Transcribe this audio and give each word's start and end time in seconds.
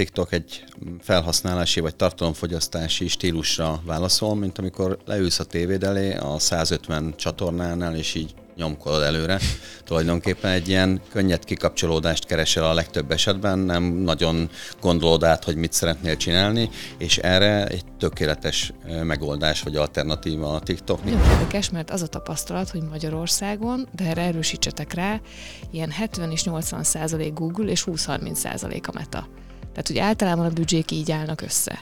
TikTok 0.00 0.32
egy 0.32 0.64
felhasználási 1.00 1.80
vagy 1.80 1.96
tartalomfogyasztási 1.96 3.08
stílusra 3.08 3.80
válaszol, 3.84 4.34
mint 4.36 4.58
amikor 4.58 4.98
leülsz 5.04 5.38
a 5.38 5.44
tévéd 5.44 5.84
elé 5.84 6.14
a 6.14 6.38
150 6.38 7.14
csatornánál, 7.16 7.96
és 7.96 8.14
így 8.14 8.34
nyomkodod 8.56 9.02
előre. 9.02 9.38
Tulajdonképpen 9.84 10.50
egy 10.50 10.68
ilyen 10.68 11.00
könnyed 11.12 11.44
kikapcsolódást 11.44 12.26
keresel 12.26 12.64
a 12.64 12.74
legtöbb 12.74 13.10
esetben, 13.10 13.58
nem 13.58 13.82
nagyon 13.82 14.50
gondolod 14.80 15.24
át, 15.24 15.44
hogy 15.44 15.56
mit 15.56 15.72
szeretnél 15.72 16.16
csinálni, 16.16 16.70
és 16.98 17.18
erre 17.18 17.66
egy 17.66 17.84
tökéletes 17.98 18.72
megoldás 19.02 19.62
vagy 19.62 19.76
alternatíva 19.76 20.54
a 20.54 20.60
TikTok. 20.60 21.04
Nagyon 21.04 21.30
érdekes, 21.30 21.70
mert 21.70 21.90
az 21.90 22.02
a 22.02 22.06
tapasztalat, 22.06 22.70
hogy 22.70 22.82
Magyarországon, 22.82 23.88
de 23.96 24.04
erre 24.04 24.22
erősítsetek 24.22 24.92
rá, 24.92 25.20
ilyen 25.70 25.90
70 25.90 26.30
és 26.30 26.44
80 26.44 26.82
százalék 26.82 27.32
Google 27.32 27.70
és 27.70 27.84
20-30 27.86 28.34
százalék 28.34 28.88
a 28.88 28.92
Meta. 28.94 29.28
Tehát, 29.70 29.86
hogy 29.86 29.98
általában 29.98 30.46
a 30.46 30.50
büdzsék 30.50 30.90
így 30.90 31.10
állnak 31.10 31.40
össze. 31.40 31.78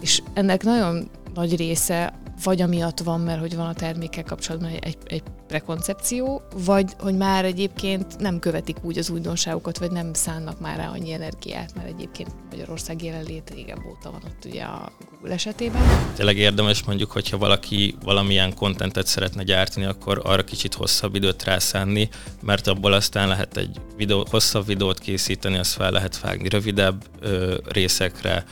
És 0.00 0.22
ennek 0.34 0.62
nagyon 0.62 1.10
nagy 1.34 1.56
része 1.56 2.22
vagy 2.42 2.60
amiatt 2.60 3.00
van, 3.00 3.20
mert 3.20 3.40
hogy 3.40 3.56
van 3.56 3.66
a 3.66 3.74
termékkel 3.74 4.24
kapcsolatban 4.24 4.70
egy, 4.80 4.96
egy 5.04 5.22
prekoncepció, 5.46 6.42
vagy 6.64 6.92
hogy 6.98 7.16
már 7.16 7.44
egyébként 7.44 8.18
nem 8.18 8.38
követik 8.38 8.76
úgy 8.82 8.98
az 8.98 9.10
újdonságokat, 9.10 9.78
vagy 9.78 9.90
nem 9.90 10.12
szánnak 10.12 10.60
már 10.60 10.76
rá 10.76 10.88
annyi 10.88 11.12
energiát, 11.12 11.74
mert 11.74 11.88
egyébként 11.88 12.30
Magyarország 12.50 13.02
jelenlét 13.02 13.50
régebb 13.54 13.84
óta 13.88 14.10
van 14.10 14.22
ott 14.24 14.44
ugye 14.44 14.62
a 14.62 14.92
Google 15.10 15.34
esetében. 15.34 15.82
Tényleg 16.14 16.36
érdemes 16.36 16.82
mondjuk, 16.82 17.10
hogyha 17.10 17.38
valaki 17.38 17.94
valamilyen 18.04 18.54
kontentet 18.54 19.06
szeretne 19.06 19.42
gyártani, 19.42 19.86
akkor 19.86 20.20
arra 20.24 20.44
kicsit 20.44 20.74
hosszabb 20.74 21.14
időt 21.14 21.44
rászánni, 21.44 22.08
mert 22.42 22.66
abból 22.66 22.92
aztán 22.92 23.28
lehet 23.28 23.56
egy 23.56 23.80
videó, 23.96 24.26
hosszabb 24.30 24.66
videót 24.66 24.98
készíteni, 24.98 25.58
azt 25.58 25.72
fel 25.72 25.90
lehet 25.90 26.20
vágni 26.20 26.48
rövidebb 26.48 27.04
ö, 27.20 27.56
részekre, 27.64 28.44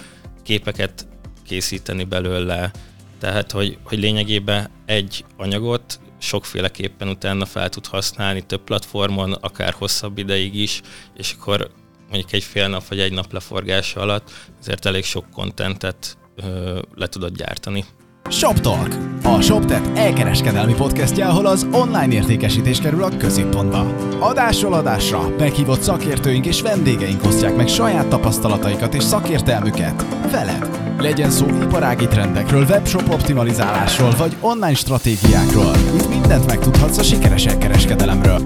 képeket 0.43 1.07
készíteni 1.53 2.05
belőle, 2.05 2.71
tehát, 3.19 3.51
hogy, 3.51 3.79
hogy 3.83 3.99
lényegében 3.99 4.71
egy 4.87 5.25
anyagot 5.37 6.01
sokféleképpen 6.19 7.09
utána 7.09 7.45
fel 7.45 7.69
tud 7.69 7.87
használni 7.87 8.47
több 8.47 8.65
platformon, 8.65 9.33
akár 9.33 9.73
hosszabb 9.73 10.19
ideig 10.19 10.55
is, 10.55 10.81
és 11.17 11.35
akkor 11.39 11.71
mondjuk 12.09 12.33
egy 12.33 12.43
fél 12.43 12.69
nap 12.69 12.89
vagy 12.89 13.01
egy 13.01 13.13
nap 13.13 13.33
leforgása 13.33 14.01
alatt 14.01 14.31
azért 14.61 14.87
elég 14.87 15.05
sok 15.05 15.31
kontentet 15.31 16.19
le 16.95 17.07
tudod 17.07 17.37
gyártani. 17.37 17.85
ShopTalk, 18.29 18.97
a 19.25 19.41
ShopTet 19.41 19.91
elkereskedelmi 19.95 20.75
podcastja, 20.75 21.29
ahol 21.29 21.47
az 21.47 21.67
online 21.73 22.13
értékesítés 22.13 22.81
kerül 22.81 23.03
a 23.03 23.17
középpontba. 23.17 23.95
Adásról 24.21 24.73
adásra 24.73 25.35
meghívott 25.39 25.81
szakértőink 25.81 26.47
és 26.47 26.63
vendégeink 26.63 27.25
osztják 27.25 27.57
meg 27.57 27.69
saját 27.69 28.09
tapasztalataikat 28.09 28.95
és 28.95 29.03
szakértelmüket 29.03 30.07
veled. 30.31 30.69
Legyen 30.99 31.31
szó 31.31 31.47
iparági 31.47 32.07
trendekről, 32.07 32.65
webshop 32.65 33.13
optimalizálásról 33.13 34.11
vagy 34.19 34.37
online 34.41 34.75
stratégiákról. 34.75 35.75
Itt 35.95 36.09
mindent 36.09 36.47
megtudhatsz 36.47 36.99
a 36.99 37.03
sikeres 37.03 37.47
elkereskedelemről. 37.47 38.41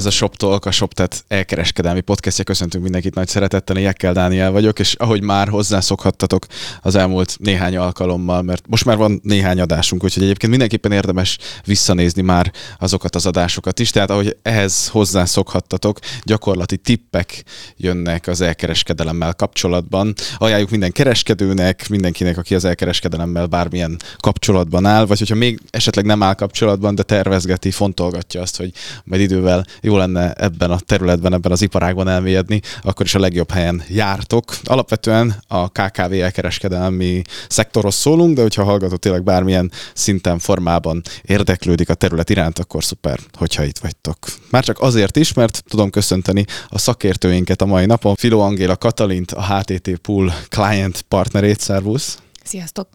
Ez 0.00 0.06
a 0.06 0.10
Shop 0.10 0.36
Talk, 0.36 0.64
a 0.64 0.70
ShopTet 0.70 1.24
elkereskedelmi 1.28 2.00
podcastja. 2.00 2.44
Köszöntünk 2.44 2.82
mindenkit 2.82 3.14
nagy 3.14 3.28
szeretettel, 3.28 3.76
én 3.76 3.82
Jekkel 3.82 4.12
Dániel 4.12 4.50
vagyok, 4.50 4.78
és 4.78 4.94
ahogy 4.94 5.22
már 5.22 5.48
hozzászokhattatok 5.48 6.46
az 6.82 6.94
elmúlt 6.94 7.36
néhány 7.38 7.76
alkalommal, 7.76 8.42
mert 8.42 8.64
most 8.68 8.84
már 8.84 8.96
van 8.96 9.20
néhány 9.22 9.60
adásunk, 9.60 10.04
úgyhogy 10.04 10.22
egyébként 10.22 10.50
mindenképpen 10.50 10.92
érdemes 10.92 11.38
visszanézni 11.64 12.22
már 12.22 12.52
azokat 12.78 13.14
az 13.14 13.26
adásokat 13.26 13.78
is. 13.78 13.90
Tehát 13.90 14.10
ahogy 14.10 14.36
ehhez 14.42 14.88
hozzászokhattatok, 14.88 15.98
gyakorlati 16.22 16.76
tippek 16.76 17.44
jönnek 17.76 18.26
az 18.26 18.40
elkereskedelemmel 18.40 19.34
kapcsolatban. 19.34 20.14
Ajánljuk 20.38 20.70
minden 20.70 20.92
kereskedőnek, 20.92 21.88
mindenkinek, 21.88 22.38
aki 22.38 22.54
az 22.54 22.64
elkereskedelemmel 22.64 23.46
bármilyen 23.46 23.98
kapcsolatban 24.16 24.86
áll, 24.86 25.06
vagy 25.06 25.18
hogyha 25.18 25.34
még 25.34 25.60
esetleg 25.70 26.04
nem 26.04 26.22
áll 26.22 26.34
kapcsolatban, 26.34 26.94
de 26.94 27.02
tervezgeti, 27.02 27.70
fontolgatja 27.70 28.40
azt, 28.40 28.56
hogy 28.56 28.72
majd 29.04 29.20
idővel 29.20 29.66
lenne 29.96 30.32
ebben 30.32 30.70
a 30.70 30.78
területben, 30.78 31.32
ebben 31.32 31.52
az 31.52 31.62
iparágban 31.62 32.08
elmélyedni, 32.08 32.60
akkor 32.82 33.06
is 33.06 33.14
a 33.14 33.18
legjobb 33.18 33.50
helyen 33.50 33.82
jártok. 33.88 34.56
Alapvetően 34.64 35.34
a 35.48 35.68
KKV 35.68 36.12
elkereskedelmi 36.12 37.22
szektorhoz 37.48 37.94
szólunk, 37.94 38.34
de 38.34 38.42
hogyha 38.42 38.64
hallgató 38.64 38.96
tényleg 38.96 39.22
bármilyen 39.22 39.72
szinten, 39.94 40.38
formában 40.38 41.02
érdeklődik 41.22 41.88
a 41.88 41.94
terület 41.94 42.30
iránt, 42.30 42.58
akkor 42.58 42.84
szuper, 42.84 43.18
hogyha 43.32 43.64
itt 43.64 43.78
vagytok. 43.78 44.16
Már 44.50 44.64
csak 44.64 44.80
azért 44.80 45.16
is, 45.16 45.32
mert 45.32 45.62
tudom 45.68 45.90
köszönteni 45.90 46.44
a 46.68 46.78
szakértőinket 46.78 47.62
a 47.62 47.66
mai 47.66 47.86
napon. 47.86 48.14
Filó 48.14 48.40
Angéla 48.40 48.76
Katalint, 48.76 49.32
a 49.32 49.56
HTT 49.56 49.96
Pool 49.96 50.32
client 50.48 51.02
partnerét, 51.02 51.60
szervusz! 51.60 52.18
Sziasztok! 52.44 52.88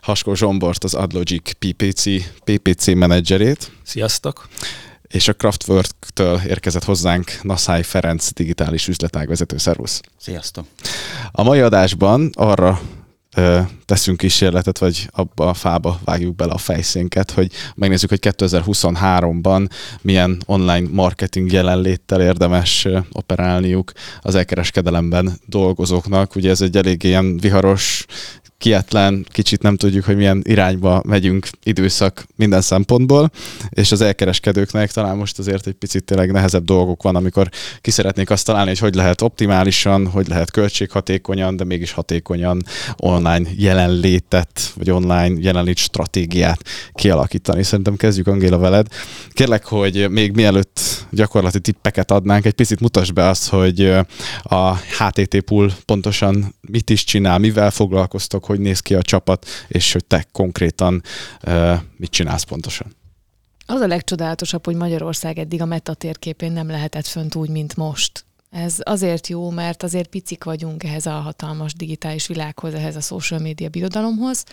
Haskó 0.00 0.34
Zsombort, 0.34 0.84
az 0.84 0.94
Adlogic 0.94 1.50
PPC, 1.52 2.04
PPC 2.44 2.86
menedzserét. 2.86 3.72
Sziasztok! 3.82 4.48
És 5.08 5.28
a 5.28 5.32
Kraftwork-től 5.32 6.40
érkezett 6.46 6.84
hozzánk 6.84 7.38
Naszály 7.42 7.82
Ferenc 7.82 8.32
digitális 8.32 8.88
üzletágvezető. 8.88 9.56
Szervusz! 9.56 10.00
Sziasztok! 10.18 10.66
A 11.32 11.42
mai 11.42 11.60
adásban 11.60 12.30
arra 12.34 12.80
ö, 13.36 13.60
teszünk 13.84 14.18
kísérletet, 14.18 14.78
vagy 14.78 15.08
abba 15.12 15.48
a 15.48 15.54
fába 15.54 16.00
vágjuk 16.04 16.36
bele 16.36 16.52
a 16.52 16.58
fejszénket, 16.58 17.30
hogy 17.30 17.52
megnézzük, 17.74 18.08
hogy 18.08 18.34
2023-ban 18.38 19.68
milyen 20.00 20.42
online 20.46 20.88
marketing 20.90 21.52
jelenléttel 21.52 22.20
érdemes 22.20 22.88
operálniuk 23.12 23.92
az 24.20 24.34
elkereskedelemben 24.34 25.32
dolgozóknak. 25.46 26.34
Ugye 26.34 26.50
ez 26.50 26.60
egy 26.60 26.76
elég 26.76 27.02
ilyen 27.02 27.36
viharos 27.36 28.06
kietlen, 28.58 29.26
kicsit 29.28 29.62
nem 29.62 29.76
tudjuk, 29.76 30.04
hogy 30.04 30.16
milyen 30.16 30.42
irányba 30.44 31.02
megyünk 31.06 31.48
időszak 31.62 32.26
minden 32.36 32.60
szempontból, 32.60 33.30
és 33.68 33.92
az 33.92 34.00
elkereskedőknek 34.00 34.92
talán 34.92 35.16
most 35.16 35.38
azért 35.38 35.66
egy 35.66 35.74
picit 35.74 36.04
tényleg 36.04 36.32
nehezebb 36.32 36.64
dolgok 36.64 37.02
van, 37.02 37.16
amikor 37.16 37.48
ki 37.80 37.90
szeretnék 37.90 38.30
azt 38.30 38.46
találni, 38.46 38.68
hogy 38.68 38.78
hogy 38.78 38.94
lehet 38.94 39.22
optimálisan, 39.22 40.06
hogy 40.06 40.28
lehet 40.28 40.50
költséghatékonyan, 40.50 41.56
de 41.56 41.64
mégis 41.64 41.92
hatékonyan 41.92 42.62
online 42.96 43.48
jelenlétet, 43.56 44.72
vagy 44.76 44.90
online 44.90 45.34
jelenlét 45.40 45.76
stratégiát 45.76 46.62
kialakítani. 46.92 47.62
Szerintem 47.62 47.96
kezdjük 47.96 48.26
Angéla 48.26 48.58
veled. 48.58 48.86
Kérlek, 49.30 49.64
hogy 49.64 50.10
még 50.10 50.34
mielőtt 50.34 50.80
gyakorlati 51.10 51.60
tippeket 51.60 52.10
adnánk, 52.10 52.44
egy 52.44 52.52
picit 52.52 52.80
mutasd 52.80 53.12
be 53.12 53.28
azt, 53.28 53.48
hogy 53.48 53.92
a 54.42 54.76
HTT 54.76 55.40
Pool 55.40 55.72
pontosan 55.84 56.54
mit 56.60 56.90
is 56.90 57.04
csinál, 57.04 57.38
mivel 57.38 57.70
foglalkoztok, 57.70 58.44
hogy 58.48 58.60
néz 58.60 58.80
ki 58.80 58.94
a 58.94 59.02
csapat, 59.02 59.46
és 59.68 59.92
hogy 59.92 60.04
te 60.04 60.26
konkrétan 60.32 61.02
mit 61.96 62.10
csinálsz 62.10 62.42
pontosan. 62.42 62.96
Az 63.66 63.80
a 63.80 63.86
legcsodálatosabb, 63.86 64.64
hogy 64.64 64.76
Magyarország 64.76 65.38
eddig 65.38 65.60
a 65.60 65.64
meta 65.64 65.94
térképén 65.94 66.52
nem 66.52 66.68
lehetett 66.68 67.06
fönt 67.06 67.34
úgy, 67.34 67.48
mint 67.48 67.76
most. 67.76 68.24
Ez 68.50 68.76
azért 68.78 69.26
jó, 69.26 69.50
mert 69.50 69.82
azért 69.82 70.08
picik 70.08 70.44
vagyunk 70.44 70.84
ehhez 70.84 71.06
a 71.06 71.10
hatalmas 71.10 71.74
digitális 71.74 72.26
világhoz, 72.26 72.74
ehhez 72.74 72.96
a 72.96 73.00
social 73.00 73.40
media 73.40 73.68
birodalomhoz, 73.68 74.44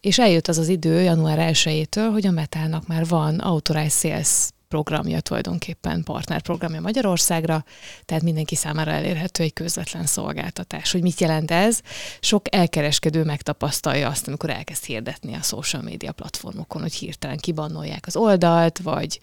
és 0.00 0.18
eljött 0.18 0.48
az 0.48 0.58
az 0.58 0.68
idő 0.68 1.00
január 1.00 1.50
1-től, 1.52 2.08
hogy 2.12 2.26
a 2.26 2.30
Metának 2.30 2.86
már 2.86 3.06
van 3.06 3.38
authorized 3.38 4.10
sales 4.10 4.48
programja 4.74 5.20
tulajdonképpen, 5.20 6.02
partnerprogramja 6.02 6.80
Magyarországra, 6.80 7.64
tehát 8.04 8.22
mindenki 8.22 8.54
számára 8.54 8.90
elérhető 8.90 9.42
egy 9.42 9.52
közvetlen 9.52 10.06
szolgáltatás. 10.06 10.92
Hogy 10.92 11.02
mit 11.02 11.20
jelent 11.20 11.50
ez? 11.50 11.80
Sok 12.20 12.54
elkereskedő 12.54 13.24
megtapasztalja 13.24 14.08
azt, 14.08 14.26
amikor 14.26 14.50
elkezd 14.50 14.84
hirdetni 14.84 15.34
a 15.34 15.42
social 15.42 15.82
media 15.82 16.12
platformokon, 16.12 16.82
hogy 16.82 16.94
hirtelen 16.94 17.38
kibannolják 17.38 18.06
az 18.06 18.16
oldalt, 18.16 18.78
vagy 18.78 19.20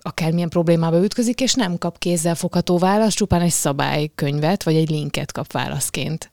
akármilyen 0.00 0.48
problémába 0.48 1.04
ütközik, 1.04 1.40
és 1.40 1.54
nem 1.54 1.78
kap 1.78 1.98
kézzel 1.98 2.34
fogható 2.34 2.78
választ, 2.78 3.16
csupán 3.16 3.40
egy 3.40 3.50
szabálykönyvet, 3.50 4.62
vagy 4.62 4.76
egy 4.76 4.90
linket 4.90 5.32
kap 5.32 5.52
válaszként 5.52 6.28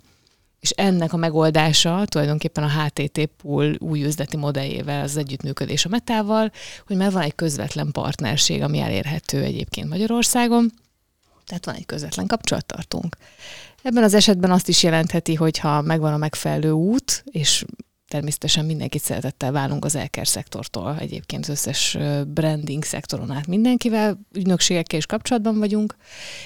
és 0.66 0.72
ennek 0.72 1.14
a 1.14 1.18
megoldása 1.18 2.06
tulajdonképpen 2.06 2.64
a 2.64 2.82
HTT 2.82 3.30
Pool 3.42 3.76
új 3.80 4.04
üzleti 4.04 4.38
modelljével, 4.38 5.04
az 5.04 5.18
együttműködés 5.18 5.86
a 5.86 5.90
Metával, 5.90 6.52
hogy 6.88 6.96
már 6.96 7.12
van 7.12 7.22
egy 7.22 7.36
közvetlen 7.36 7.92
partnerség, 7.92 8.62
ami 8.62 8.80
elérhető 8.80 9.44
egyébként 9.44 9.90
Magyarországon, 9.90 10.72
tehát 11.46 11.66
van 11.66 11.76
egy 11.76 11.86
közvetlen 11.86 12.28
kapcsolattartónk. 12.28 13.16
Ebben 13.84 14.04
az 14.04 14.14
esetben 14.14 14.52
azt 14.52 14.68
is 14.68 14.84
jelentheti, 14.84 15.36
hogy 15.36 15.58
ha 15.58 15.82
megvan 15.82 16.14
a 16.14 16.18
megfelelő 16.18 16.72
út, 16.72 17.24
és 17.26 17.66
természetesen 18.16 18.66
mindenkit 18.66 19.02
szeretettel 19.02 19.52
válunk 19.52 19.86
az 19.86 19.96
elker 19.96 20.28
szektortól. 20.28 20.98
Egyébként 21.00 21.44
az 21.44 21.50
összes 21.50 21.98
branding 22.28 22.84
szektoron 22.84 23.32
át 23.32 23.48
mindenkivel, 23.48 24.20
ügynökségekkel 24.34 24.98
is 24.98 25.06
kapcsolatban 25.06 25.60
vagyunk, 25.60 25.96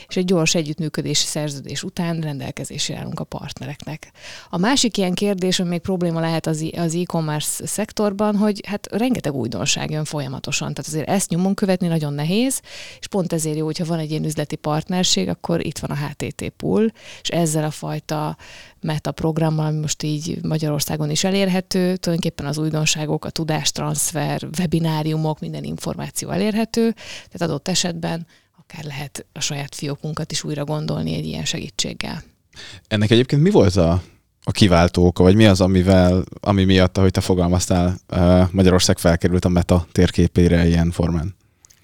és 0.08 0.16
egy 0.16 0.26
gyors 0.26 0.56
együttműködési 0.56 1.26
szerződés 1.26 1.84
után 1.84 2.20
rendelkezésre 2.20 2.98
állunk 2.98 3.20
a 3.20 3.24
partnereknek. 3.24 4.12
A 4.50 4.58
másik 4.58 4.98
ilyen 4.98 5.14
kérdés, 5.14 5.60
ami 5.60 5.70
még 5.70 5.80
probléma 5.80 6.20
lehet 6.20 6.46
az, 6.48 6.66
e-commerce 6.74 7.68
szektorban, 7.68 8.36
hogy 8.36 8.62
hát 8.68 8.88
rengeteg 8.92 9.34
újdonság 9.34 9.92
jön 9.92 10.06
folyamatosan, 10.06 10.74
tehát 10.74 10.92
azért 10.92 11.10
ezt 11.10 11.30
nyomon 11.30 11.54
követni 11.54 11.88
nagyon 11.88 12.14
nehéz, 12.14 12.62
és 13.00 13.08
pont 13.08 13.34
ezért 13.34 13.58
jó, 13.58 13.66
hogyha 13.66 13.86
van 13.86 14.00
egy 14.00 14.10
ilyen 14.10 14.26
üzleti 14.26 14.56
partnerség, 14.56 15.30
akkor 15.30 15.66
itt 15.66 15.78
van 15.78 15.90
a 15.90 16.08
HTT 16.08 16.50
pool, 16.50 16.92
és 17.22 17.30
ezzel 17.30 17.64
a 17.64 17.72
fajta 17.72 18.38
meta 18.82 19.12
programmal, 19.12 19.66
ami 19.66 19.80
most 19.80 20.04
így 20.04 20.38
Magyarországon 20.42 21.10
is 21.10 21.24
elérhető, 21.24 21.96
tulajdonképpen 21.96 22.46
az 22.46 22.58
újdonságok, 22.58 23.26
a 23.26 23.30
tudástranszfer, 23.30 24.48
webináriumok, 24.60 25.40
minden 25.40 25.64
információ 25.64 26.30
elérhető, 26.30 26.92
tehát 27.30 27.42
adott 27.42 27.68
esetben 27.68 28.28
akár 28.60 28.84
lehet 28.84 29.26
a 29.34 29.40
saját 29.40 29.76
fiókunkat 29.76 30.32
is 30.32 30.44
újra 30.44 30.64
gondolni 30.64 31.14
egy 31.14 31.26
ilyen 31.26 31.46
segítséggel. 31.46 32.24
Ennek 32.88 33.12
egyébként 33.12 33.42
mi 33.42 33.50
volt 33.50 33.76
a, 33.76 34.02
a 34.44 34.52
kiváltó 34.52 35.06
oka, 35.06 35.24
vagy 35.24 35.36
mi 35.36 35.46
az, 35.46 35.62
amivel, 35.62 36.24
ami 36.40 36.64
miatt, 36.64 36.98
ahogy 36.98 37.12
te 37.12 37.22
fogalmaztál, 37.22 37.98
Magyarország 38.52 38.98
felkerült 38.98 39.46
a 39.46 39.50
meta 39.50 39.88
térképére 39.92 40.68
ilyen 40.68 40.92
formán? 40.92 41.36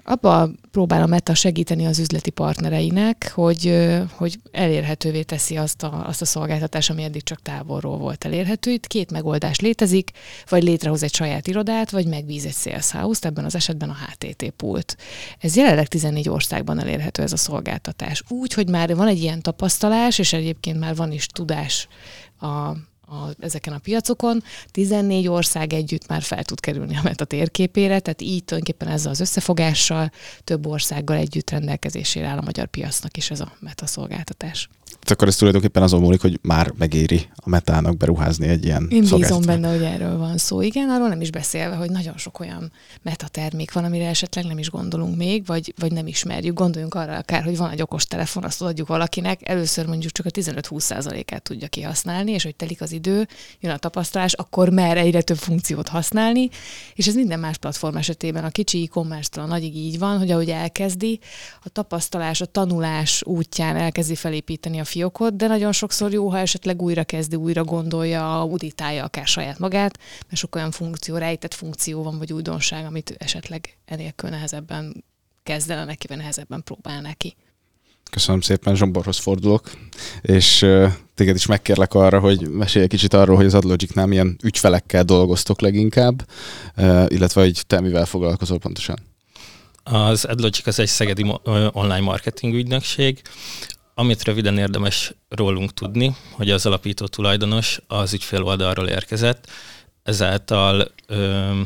Abba 0.07 0.49
próbál 0.71 1.07
Meta 1.07 1.33
segíteni 1.33 1.85
az 1.85 1.99
üzleti 1.99 2.29
partnereinek, 2.29 3.31
hogy, 3.33 3.89
hogy 4.11 4.39
elérhetővé 4.51 5.21
teszi 5.21 5.57
azt 5.57 5.83
a, 5.83 6.07
azt 6.07 6.21
a 6.21 6.25
szolgáltatást, 6.25 6.89
ami 6.89 7.03
eddig 7.03 7.23
csak 7.23 7.41
távolról 7.41 7.97
volt 7.97 8.25
elérhető. 8.25 8.71
Itt 8.71 8.87
két 8.87 9.11
megoldás 9.11 9.59
létezik, 9.59 10.11
vagy 10.49 10.63
létrehoz 10.63 11.03
egy 11.03 11.13
saját 11.13 11.47
irodát, 11.47 11.89
vagy 11.89 12.07
megbíz 12.07 12.45
egy 12.45 12.53
sales 12.53 12.91
house 12.91 13.27
ebben 13.27 13.45
az 13.45 13.55
esetben 13.55 13.89
a 13.89 13.95
HTT 13.95 14.49
pult. 14.49 14.97
Ez 15.39 15.55
jelenleg 15.55 15.87
14 15.87 16.29
országban 16.29 16.79
elérhető 16.79 17.21
ez 17.23 17.33
a 17.33 17.37
szolgáltatás. 17.37 18.23
Úgy, 18.27 18.53
hogy 18.53 18.69
már 18.69 18.95
van 18.95 19.07
egy 19.07 19.21
ilyen 19.21 19.41
tapasztalás, 19.41 20.19
és 20.19 20.33
egyébként 20.33 20.79
már 20.79 20.95
van 20.95 21.11
is 21.11 21.27
tudás 21.27 21.87
a 22.39 22.71
a, 23.07 23.29
ezeken 23.39 23.73
a 23.73 23.77
piacokon. 23.77 24.43
14 24.71 25.27
ország 25.27 25.73
együtt 25.73 26.07
már 26.07 26.21
fel 26.21 26.43
tud 26.43 26.59
kerülni 26.59 26.97
a 26.97 27.01
Meta 27.03 27.25
térképére, 27.25 27.99
tehát 27.99 28.21
így 28.21 28.43
tulajdonképpen 28.43 28.93
ezzel 28.93 29.11
az 29.11 29.19
összefogással 29.19 30.11
több 30.43 30.67
országgal 30.67 31.17
együtt 31.17 31.49
rendelkezésére 31.49 32.27
áll 32.27 32.37
a 32.37 32.45
magyar 32.45 32.67
piacnak 32.67 33.17
is 33.17 33.31
ez 33.31 33.39
a 33.39 33.51
Meta 33.59 33.85
szolgáltatás. 33.85 34.69
Tehát 35.05 35.19
akkor 35.19 35.27
ez 35.27 35.35
tulajdonképpen 35.35 35.83
azon 35.83 36.01
múlik, 36.01 36.21
hogy 36.21 36.39
már 36.41 36.71
megéri 36.77 37.29
a 37.35 37.49
metának 37.49 37.97
beruházni 37.97 38.47
egy 38.47 38.65
ilyen 38.65 38.87
Én 38.89 38.99
bízom 38.99 39.41
benne, 39.41 39.69
hogy 39.69 39.83
erről 39.83 40.17
van 40.17 40.37
szó. 40.37 40.61
Igen, 40.61 40.89
arról 40.89 41.07
nem 41.07 41.21
is 41.21 41.29
beszélve, 41.29 41.75
hogy 41.75 41.89
nagyon 41.89 42.17
sok 42.17 42.39
olyan 42.39 42.71
meta 43.01 43.27
termék 43.27 43.73
van, 43.73 43.83
amire 43.83 44.07
esetleg 44.07 44.45
nem 44.45 44.57
is 44.57 44.69
gondolunk 44.69 45.15
még, 45.15 45.45
vagy, 45.45 45.73
vagy 45.79 45.91
nem 45.91 46.07
ismerjük. 46.07 46.53
Gondoljunk 46.53 46.93
arra 46.93 47.17
akár, 47.17 47.43
hogy 47.43 47.57
van 47.57 47.69
egy 47.69 47.81
okos 47.81 48.05
telefon, 48.05 48.43
azt 48.43 48.61
adjuk 48.61 48.87
valakinek, 48.87 49.49
először 49.49 49.85
mondjuk 49.85 50.11
csak 50.11 50.25
a 50.25 50.29
15-20%-át 50.29 51.43
tudja 51.43 51.67
kihasználni, 51.67 52.31
és 52.31 52.43
hogy 52.43 52.55
telik 52.55 52.81
az 52.81 52.91
idő, 52.91 53.27
jön 53.59 53.71
a 53.71 53.77
tapasztalás, 53.77 54.33
akkor 54.33 54.69
mer 54.69 54.97
egyre 54.97 55.21
több 55.21 55.37
funkciót 55.37 55.87
használni, 55.87 56.49
és 56.93 57.07
ez 57.07 57.15
minden 57.15 57.39
más 57.39 57.57
platform 57.57 57.95
esetében, 57.95 58.43
a 58.43 58.49
kicsi 58.49 58.83
e-commerce-től 58.83 59.43
a 59.43 59.47
nagyig 59.47 59.75
így 59.75 59.99
van, 59.99 60.17
hogy 60.17 60.31
ahogy 60.31 60.49
elkezdi, 60.49 61.19
a 61.63 61.69
tapasztalás, 61.69 62.41
a 62.41 62.45
tanulás 62.45 63.23
útján 63.25 63.75
elkezdi 63.75 64.15
felépíteni 64.15 64.79
a 64.79 64.85
fiókot, 64.95 65.35
de 65.35 65.47
nagyon 65.47 65.71
sokszor 65.71 66.11
jó, 66.11 66.29
ha 66.29 66.37
esetleg 66.37 66.81
újra 66.81 67.03
kezdi, 67.03 67.35
újra 67.35 67.63
gondolja, 67.63 68.39
auditálja 68.39 69.03
akár 69.03 69.27
saját 69.27 69.59
magát, 69.59 69.99
mert 70.27 70.35
sok 70.35 70.55
olyan 70.55 70.71
funkció, 70.71 71.17
rejtett 71.17 71.53
funkció 71.53 72.03
van, 72.03 72.17
vagy 72.17 72.33
újdonság, 72.33 72.85
amit 72.85 73.15
esetleg 73.17 73.77
enélkül 73.85 74.29
nehezebben 74.29 75.03
kezdene 75.43 75.85
neki, 75.85 76.07
vagy 76.07 76.17
nehezebben 76.17 76.63
próbál 76.63 77.01
neki. 77.01 77.35
Köszönöm 78.11 78.41
szépen, 78.41 78.75
Zsomborhoz 78.75 79.17
fordulok, 79.17 79.71
és 80.21 80.61
uh, 80.61 80.91
téged 81.15 81.35
is 81.35 81.45
megkérlek 81.45 81.93
arra, 81.93 82.19
hogy 82.19 82.49
mesélj 82.49 82.83
egy 82.83 82.89
kicsit 82.89 83.13
arról, 83.13 83.35
hogy 83.35 83.45
az 83.45 83.53
AdLogic-nál 83.53 84.05
milyen 84.05 84.37
ügyfelekkel 84.43 85.03
dolgoztok 85.03 85.61
leginkább, 85.61 86.27
uh, 86.77 87.05
illetve 87.07 87.41
hogy 87.41 87.63
te 87.67 87.79
mivel 87.81 88.05
foglalkozol 88.05 88.59
pontosan. 88.59 88.99
Az 89.83 90.25
AdLogic 90.25 90.67
az 90.67 90.79
egy 90.79 90.87
szegedi 90.87 91.33
online 91.71 91.99
marketing 91.99 92.53
ügynökség, 92.53 93.21
amit 93.97 94.23
röviden 94.23 94.57
érdemes 94.57 95.13
rólunk 95.29 95.73
tudni, 95.73 96.15
hogy 96.31 96.51
az 96.51 96.65
alapító 96.65 97.05
tulajdonos 97.05 97.79
az 97.87 98.13
ügyfél 98.13 98.43
oldalról 98.43 98.87
érkezett, 98.87 99.49
ezáltal 100.03 100.91
ö, 101.07 101.61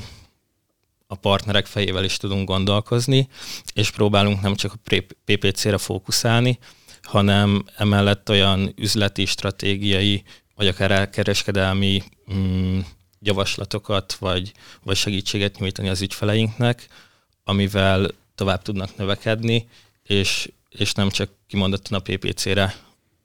a 1.08 1.16
partnerek 1.16 1.66
fejével 1.66 2.04
is 2.04 2.18
tudunk 2.18 2.48
gondolkozni, 2.48 3.28
és 3.74 3.92
próbálunk 3.92 4.42
nem 4.42 4.56
csak 4.56 4.74
a 4.74 4.96
PPC-re 5.26 5.78
fókuszálni, 5.78 6.60
hanem 7.02 7.66
emellett 7.76 8.30
olyan 8.30 8.74
üzleti, 8.76 9.26
stratégiai, 9.26 10.24
vagy 10.56 10.68
akár 10.68 10.92
elkereskedelmi 10.92 12.04
mm, 12.34 12.80
javaslatokat, 13.20 14.14
vagy, 14.14 14.52
vagy 14.84 14.96
segítséget 14.96 15.60
nyújtani 15.60 15.90
az 15.90 16.02
ügyfeleinknek, 16.02 16.88
amivel 17.44 18.12
tovább 18.36 18.62
tudnak 18.62 18.98
növekedni, 18.98 19.68
és 20.04 20.50
és 20.70 20.94
nem 20.94 21.10
csak 21.10 21.30
kimondottan 21.50 21.98
a 21.98 22.02
PPC-re 22.02 22.76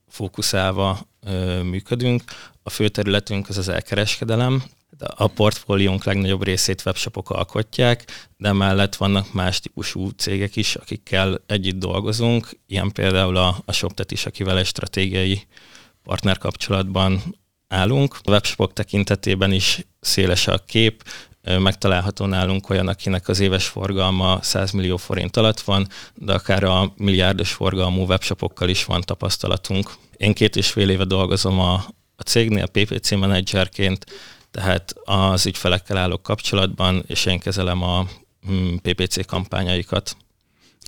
fókuszálva 0.09 1.07
ö, 1.27 1.63
működünk. 1.63 2.23
A 2.63 2.71
fő 2.71 2.89
területünk 2.89 3.49
az 3.49 3.59
az 3.59 3.69
elkereskedelem, 3.69 4.63
a 4.99 5.27
portfóliónk 5.27 6.05
legnagyobb 6.05 6.43
részét 6.43 6.83
webshopok 6.85 7.31
alkotják, 7.31 8.05
de 8.37 8.53
mellett 8.53 8.97
vannak 8.97 9.33
más 9.33 9.61
típusú 9.61 10.09
cégek 10.09 10.57
is, 10.57 10.75
akikkel 10.75 11.41
együtt 11.47 11.79
dolgozunk, 11.79 12.49
ilyen 12.67 12.93
például 12.93 13.37
a, 13.37 13.63
a 13.65 13.73
ShopTet 13.73 14.11
is, 14.13 14.27
akivel 14.27 14.59
egy 14.59 14.67
stratégiai 14.67 15.47
partnerkapcsolatban 16.03 17.23
állunk. 17.69 18.19
A 18.23 18.31
webshopok 18.31 18.73
tekintetében 18.73 19.53
is 19.53 19.87
széles 20.01 20.47
a 20.47 20.59
kép, 20.59 21.05
megtalálható 21.59 22.27
nálunk 22.27 22.71
olyan, 22.71 22.89
akinek 22.89 23.29
az 23.29 23.41
éves 23.41 23.67
forgalma 23.67 24.39
100 24.43 24.71
millió 24.71 24.97
forint 24.97 25.37
alatt 25.37 25.61
van, 25.61 25.89
de 26.15 26.33
akár 26.33 26.65
a 26.65 26.93
milliárdos 26.97 27.53
forgalmú 27.53 28.05
webshopokkal 28.05 28.69
is 28.69 28.85
van 28.85 29.01
tapasztalatunk. 29.01 29.91
Én 30.17 30.35
két 30.35 30.57
és 30.57 30.71
fél 30.71 30.91
éve 30.91 31.05
dolgozom 31.05 31.61
a, 31.61 31.73
a 32.17 32.23
cégnél 32.23 32.67
PPC 32.67 33.11
menedzserként, 33.11 34.07
tehát 34.51 34.95
az 35.05 35.47
ügyfelekkel 35.47 35.97
állok 35.97 36.23
kapcsolatban, 36.23 37.05
és 37.07 37.25
én 37.25 37.39
kezelem 37.39 37.83
a 37.83 38.07
mm, 38.51 38.75
PPC 38.77 39.27
kampányaikat. 39.27 40.17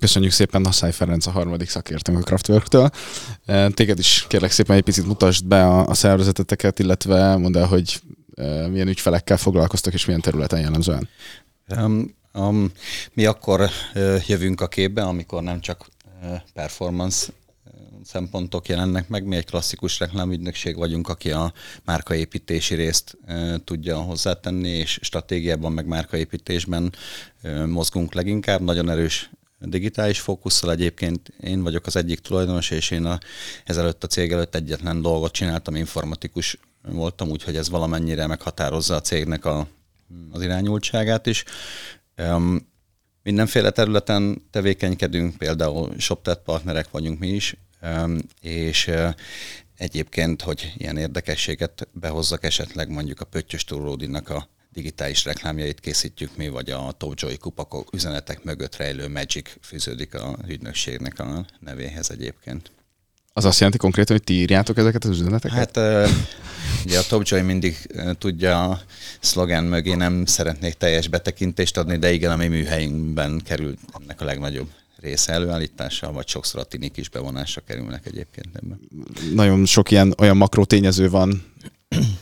Köszönjük 0.00 0.32
szépen 0.32 0.60
Nassai 0.60 0.92
Ferenc, 0.92 1.26
a 1.26 1.30
harmadik 1.30 1.68
szakértőnk 1.68 2.18
a 2.18 2.22
Kraftwerk-től. 2.22 2.90
Téged 3.70 3.98
is 3.98 4.24
kérlek 4.28 4.50
szépen 4.50 4.76
egy 4.76 4.82
picit 4.82 5.06
mutasd 5.06 5.44
be 5.44 5.66
a, 5.66 5.86
a 5.86 5.94
szervezeteteket, 5.94 6.78
illetve 6.78 7.36
mondd 7.36 7.56
el, 7.56 7.66
hogy 7.66 8.00
milyen 8.70 8.88
ügyfelekkel 8.88 9.36
foglalkoztak, 9.36 9.92
és 9.92 10.04
milyen 10.04 10.20
területen 10.20 10.60
jellemzően? 10.60 11.08
Um, 11.68 12.14
um, 12.34 12.72
mi 13.12 13.24
akkor 13.24 13.60
uh, 13.60 14.28
jövünk 14.28 14.60
a 14.60 14.68
képbe, 14.68 15.02
amikor 15.02 15.42
nem 15.42 15.60
csak 15.60 15.86
uh, 16.22 16.36
performance 16.52 17.26
szempontok 18.06 18.68
jelennek 18.68 19.08
meg. 19.08 19.24
Mi 19.24 19.36
egy 19.36 19.44
klasszikus 19.44 19.98
reklámügynökség 19.98 20.76
vagyunk, 20.76 21.08
aki 21.08 21.30
a 21.30 21.52
márkaépítési 21.84 22.74
részt 22.74 23.18
e, 23.26 23.58
tudja 23.64 23.96
hozzátenni, 23.96 24.68
és 24.68 24.98
stratégiában 25.02 25.72
meg 25.72 25.86
márkaépítésben 25.86 26.92
e, 27.42 27.66
mozgunk 27.66 28.14
leginkább. 28.14 28.60
Nagyon 28.60 28.90
erős 28.90 29.30
digitális 29.60 30.20
fókusszal 30.20 30.70
egyébként 30.70 31.32
én 31.40 31.62
vagyok 31.62 31.86
az 31.86 31.96
egyik 31.96 32.18
tulajdonos, 32.18 32.70
és 32.70 32.90
én 32.90 33.04
a, 33.04 33.18
ezelőtt 33.64 34.04
a 34.04 34.06
cég 34.06 34.32
előtt 34.32 34.54
egyetlen 34.54 35.02
dolgot 35.02 35.32
csináltam, 35.32 35.74
informatikus 35.74 36.58
voltam, 36.92 37.28
úgyhogy 37.28 37.56
ez 37.56 37.68
valamennyire 37.68 38.26
meghatározza 38.26 38.94
a 38.94 39.00
cégnek 39.00 39.44
a, 39.44 39.68
az 40.30 40.42
irányultságát 40.42 41.26
is. 41.26 41.44
Um, 42.16 42.68
mindenféle 43.22 43.70
területen 43.70 44.42
tevékenykedünk, 44.50 45.36
például 45.36 45.98
ShopTet 45.98 46.38
partnerek 46.38 46.90
vagyunk 46.90 47.18
mi 47.18 47.28
is, 47.28 47.56
um, 47.82 48.18
és 48.40 48.86
uh, 48.86 49.14
egyébként, 49.76 50.42
hogy 50.42 50.72
ilyen 50.76 50.96
érdekességet 50.96 51.88
behozzak 51.92 52.44
esetleg 52.44 52.88
mondjuk 52.90 53.20
a 53.20 53.24
Pöttyös 53.24 53.64
Túródinak 53.64 54.28
a 54.28 54.48
digitális 54.72 55.24
reklámjait 55.24 55.80
készítjük 55.80 56.36
mi, 56.36 56.48
vagy 56.48 56.70
a 56.70 56.92
Tócsói 56.92 57.36
kupakok 57.36 57.92
üzenetek 57.92 58.42
mögött 58.44 58.76
rejlő 58.76 59.08
Magic 59.08 59.56
fűződik 59.60 60.14
a 60.14 60.36
ügynökségnek 60.46 61.18
a 61.18 61.46
nevéhez 61.60 62.10
egyébként. 62.10 62.70
Az 63.36 63.44
azt 63.44 63.58
jelenti 63.58 63.78
konkrétan, 63.78 64.16
hogy 64.16 64.24
ti 64.24 64.32
írjátok 64.34 64.78
ezeket 64.78 65.04
az 65.04 65.10
üzeneteket? 65.10 65.76
Hát 65.76 66.08
ugye 66.84 66.98
a 66.98 67.02
Top 67.08 67.22
Joy 67.24 67.42
mindig 67.42 67.76
tudja 68.18 68.64
a 68.64 68.80
szlogen 69.20 69.64
mögé, 69.64 69.94
nem 69.94 70.26
szeretnék 70.26 70.74
teljes 70.74 71.08
betekintést 71.08 71.76
adni, 71.76 71.96
de 71.96 72.12
igen, 72.12 72.30
a 72.30 72.36
mi 72.36 72.46
műhelyünkben 72.46 73.40
kerül 73.44 73.74
ennek 74.00 74.20
a 74.20 74.24
legnagyobb 74.24 74.68
része 75.00 75.32
előállítása, 75.32 76.12
vagy 76.12 76.28
sokszor 76.28 76.60
a 76.60 76.64
tinik 76.64 76.96
is 76.96 77.08
bevonásra 77.08 77.62
kerülnek 77.66 78.06
egyébként 78.06 78.48
ebben. 78.52 78.80
Nagyon 79.34 79.64
sok 79.64 79.90
ilyen 79.90 80.14
olyan 80.18 80.36
makró 80.36 80.64
tényező 80.64 81.10
van 81.10 81.44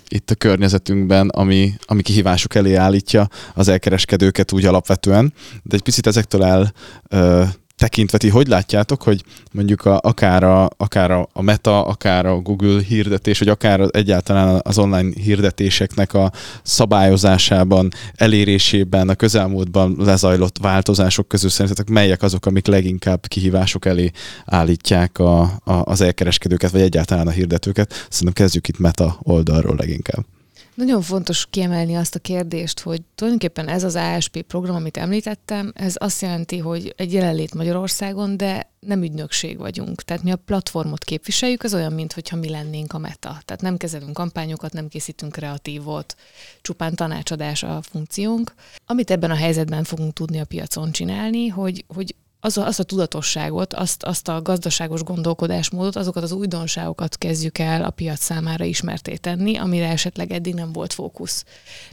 itt 0.09 0.31
a 0.31 0.35
környezetünkben, 0.35 1.29
ami, 1.29 1.75
ami 1.85 2.03
kihívások 2.03 2.55
elé 2.55 2.75
állítja 2.75 3.29
az 3.55 3.69
elkereskedőket 3.69 4.53
úgy 4.53 4.65
alapvetően, 4.65 5.33
de 5.63 5.77
egy 5.77 5.83
picit 5.83 6.07
ezektől 6.07 6.45
el 6.45 6.73
ö, 7.09 7.45
tekintve 7.77 8.19
ti 8.19 8.29
hogy 8.29 8.47
látjátok, 8.47 9.03
hogy 9.03 9.25
mondjuk 9.53 9.85
a, 9.85 9.99
akár, 10.03 10.43
a, 10.43 10.71
akár 10.77 11.11
a, 11.11 11.43
Meta, 11.43 11.87
akár 11.87 12.27
a 12.27 12.41
Google 12.41 12.81
hirdetés, 12.83 13.39
vagy 13.39 13.49
akár 13.49 13.89
egyáltalán 13.91 14.61
az 14.65 14.79
online 14.79 15.11
hirdetéseknek 15.23 16.15
a 16.15 16.33
szabályozásában, 16.63 17.89
elérésében, 18.15 19.09
a 19.09 19.15
közelmúltban 19.15 19.97
lezajlott 19.99 20.59
változások 20.59 21.29
közül 21.29 21.51
szerintetek 21.51 21.89
melyek 21.89 22.23
azok, 22.23 22.47
amik 22.47 22.67
leginkább 22.67 23.27
kihívások 23.27 23.85
elé 23.85 24.11
állítják 24.45 25.19
a, 25.19 25.41
a, 25.41 25.61
az 25.65 26.01
elkereskedőket, 26.01 26.71
vagy 26.71 26.81
egyáltalán 26.81 27.27
a 27.27 27.31
hirdetőket? 27.31 28.07
Szerintem 28.09 28.45
kezdjük 28.45 28.69
itt 28.69 28.79
Meta 28.79 29.19
oldalról 29.23 29.77
leginkább. 29.79 30.34
Nagyon 30.75 31.03
fontos 31.03 31.47
kiemelni 31.51 31.95
azt 31.95 32.15
a 32.15 32.19
kérdést, 32.19 32.81
hogy 32.81 33.03
tulajdonképpen 33.15 33.69
ez 33.69 33.85
az 33.85 33.95
ASP 33.95 34.43
program, 34.43 34.77
amit 34.77 34.97
említettem, 34.97 35.73
ez 35.75 35.95
azt 35.99 36.23
jelenti, 36.23 36.59
hogy 36.59 36.95
egy 36.97 37.13
jelenlét 37.13 37.55
Magyarországon, 37.55 38.37
de 38.37 38.73
nem 38.81 39.03
ügynökség 39.03 39.59
vagyunk. 39.59 40.03
Tehát 40.03 40.23
mi 40.23 40.31
a 40.31 40.37
platformot 40.37 41.05
képviseljük, 41.05 41.63
az 41.63 41.75
olyan, 41.75 41.93
mintha 41.93 42.37
mi 42.37 42.49
lennénk 42.49 42.93
a 42.93 42.99
meta. 42.99 43.41
Tehát 43.45 43.63
nem 43.63 43.77
kezelünk 43.77 44.13
kampányokat, 44.13 44.73
nem 44.73 44.89
készítünk 44.89 45.33
kreatívot, 45.33 46.15
csupán 46.63 46.95
tanácsadás 46.95 47.63
a 47.63 47.83
funkciónk. 47.83 48.55
Amit 48.87 49.11
ebben 49.11 49.31
a 49.31 49.35
helyzetben 49.35 49.85
fogunk 49.85 50.13
tudni 50.13 50.41
a 50.41 50.45
piacon 50.45 50.93
csinálni, 50.93 51.49
hogy, 51.49 51.85
hogy 51.89 52.15
az 52.45 52.59
a, 52.59 52.67
azt 52.67 52.81
a 52.81 52.83
tudatosságot, 52.83 53.75
azt, 53.75 54.03
azt 54.03 54.29
a 54.29 54.43
gazdaságos 54.43 55.03
gondolkodásmódot, 55.03 55.97
azokat 55.97 56.23
az 56.23 56.33
újdonságokat 56.33 57.19
kezdjük 57.19 57.59
el 57.59 57.85
a 57.85 57.91
piac 57.91 58.23
számára 58.23 58.65
ismerté 58.65 59.17
tenni, 59.17 59.57
amire 59.57 59.89
esetleg 59.89 60.33
eddig 60.33 60.55
nem 60.55 60.73
volt 60.73 60.93
fókusz. 60.93 61.45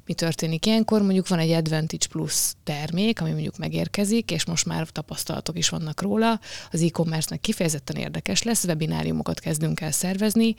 Mi 0.06 0.14
történik 0.14 0.66
ilyenkor? 0.66 1.02
Mondjuk 1.02 1.28
van 1.28 1.40
egy 1.40 1.52
Advantage 1.52 2.06
Plus 2.10 2.52
termék, 2.64 3.22
ami 3.22 3.32
mondjuk 3.32 3.58
megérkezik, 3.58 4.32
és 4.32 4.46
most 4.46 4.66
már 4.66 4.88
tapasztalatok 4.88 5.58
is 5.58 5.70
vannak 5.70 6.02
róla. 6.02 6.40
Az 6.72 6.82
e-commerce-nek 6.82 7.42
kifejezetten 7.42 7.96
érdekes 7.96 8.44
lesz, 8.44 8.64
webináriumokat 8.64 9.40
kezdünk 9.40 9.82
el 9.82 9.92
szervezni, 9.92 10.56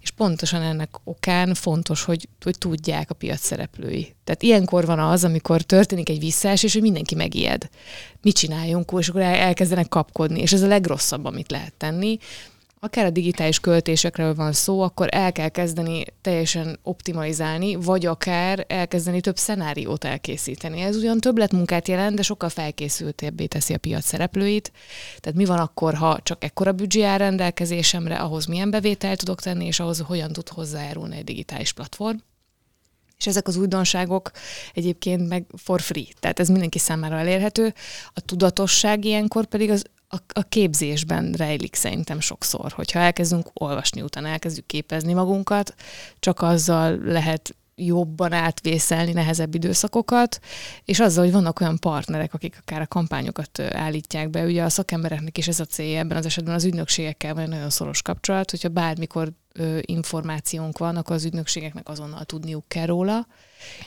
és 0.00 0.10
pontosan 0.10 0.62
ennek 0.62 0.90
okán 1.04 1.54
fontos, 1.54 2.04
hogy, 2.04 2.28
hogy 2.44 2.58
tudják 2.58 3.10
a 3.10 3.14
piac 3.14 3.40
szereplői. 3.40 4.14
Tehát 4.24 4.42
ilyenkor 4.42 4.86
van 4.86 4.98
az, 4.98 5.24
amikor 5.24 5.62
történik 5.62 6.08
egy 6.08 6.18
visszaesés, 6.18 6.72
hogy 6.72 6.82
mindenki 6.82 7.14
megijed. 7.14 7.68
Mit 8.20 8.36
csináljunk, 8.36 8.92
és 8.98 9.08
akkor 9.08 9.20
elkezdenek 9.38 9.88
kapkodni, 9.88 10.40
és 10.40 10.52
ez 10.52 10.62
a 10.62 10.66
legrosszabb, 10.66 11.24
amit 11.24 11.50
lehet 11.50 11.74
tenni. 11.74 12.18
Akár 12.84 13.04
a 13.04 13.10
digitális 13.10 13.60
költésekről 13.60 14.34
van 14.34 14.52
szó, 14.52 14.80
akkor 14.80 15.08
el 15.10 15.32
kell 15.32 15.48
kezdeni 15.48 16.04
teljesen 16.20 16.78
optimalizálni, 16.82 17.74
vagy 17.74 18.06
akár 18.06 18.64
elkezdeni 18.68 19.20
több 19.20 19.36
szenáriót 19.36 20.04
elkészíteni. 20.04 20.80
Ez 20.80 20.96
ugyan 20.96 21.18
többletmunkát 21.18 21.88
jelent, 21.88 22.16
de 22.16 22.22
sokkal 22.22 22.48
felkészültebbé 22.48 23.46
teszi 23.46 23.74
a 23.74 23.78
piac 23.78 24.04
szereplőit. 24.04 24.72
Tehát 25.20 25.38
mi 25.38 25.44
van 25.44 25.58
akkor, 25.58 25.94
ha 25.94 26.18
csak 26.22 26.44
ekkora 26.44 26.72
büdzsé 26.72 27.02
áll 27.02 27.18
rendelkezésemre, 27.18 28.16
ahhoz 28.16 28.46
milyen 28.46 28.70
bevételt 28.70 29.18
tudok 29.18 29.40
tenni, 29.40 29.66
és 29.66 29.80
ahhoz 29.80 29.98
hogyan 29.98 30.32
tud 30.32 30.48
hozzájárulni 30.48 31.16
egy 31.16 31.24
digitális 31.24 31.72
platform 31.72 32.16
és 33.22 33.28
ezek 33.28 33.48
az 33.48 33.56
újdonságok 33.56 34.30
egyébként 34.74 35.28
meg 35.28 35.46
for 35.56 35.80
free, 35.80 36.06
tehát 36.20 36.40
ez 36.40 36.48
mindenki 36.48 36.78
számára 36.78 37.18
elérhető. 37.18 37.74
A 38.12 38.20
tudatosság 38.20 39.04
ilyenkor 39.04 39.46
pedig 39.46 39.70
az 39.70 39.84
a, 40.08 40.16
a 40.32 40.42
képzésben 40.42 41.32
rejlik 41.32 41.74
szerintem 41.74 42.20
sokszor, 42.20 42.72
hogyha 42.72 42.98
elkezdünk 42.98 43.50
olvasni, 43.52 44.02
utána 44.02 44.28
elkezdjük 44.28 44.66
képezni 44.66 45.12
magunkat, 45.12 45.74
csak 46.18 46.40
azzal 46.40 46.98
lehet 46.98 47.56
jobban 47.74 48.32
átvészelni 48.32 49.12
nehezebb 49.12 49.54
időszakokat, 49.54 50.38
és 50.84 51.00
azzal, 51.00 51.24
hogy 51.24 51.32
vannak 51.32 51.60
olyan 51.60 51.78
partnerek, 51.78 52.34
akik 52.34 52.58
akár 52.60 52.80
a 52.80 52.86
kampányokat 52.86 53.58
állítják 53.60 54.30
be. 54.30 54.44
Ugye 54.44 54.62
a 54.62 54.68
szakembereknek 54.68 55.38
is 55.38 55.48
ez 55.48 55.60
a 55.60 55.64
célja, 55.64 55.98
ebben 55.98 56.16
az 56.16 56.26
esetben 56.26 56.54
az 56.54 56.64
ügynökségekkel 56.64 57.34
van 57.34 57.42
egy 57.42 57.48
nagyon 57.48 57.70
szoros 57.70 58.02
kapcsolat, 58.02 58.50
hogyha 58.50 58.68
bármikor 58.68 59.32
ö, 59.52 59.78
információnk 59.80 60.78
van, 60.78 60.96
akkor 60.96 61.14
az 61.14 61.24
ügynökségeknek 61.24 61.88
azonnal 61.88 62.24
tudniuk 62.24 62.64
kell 62.68 62.86
róla, 62.86 63.26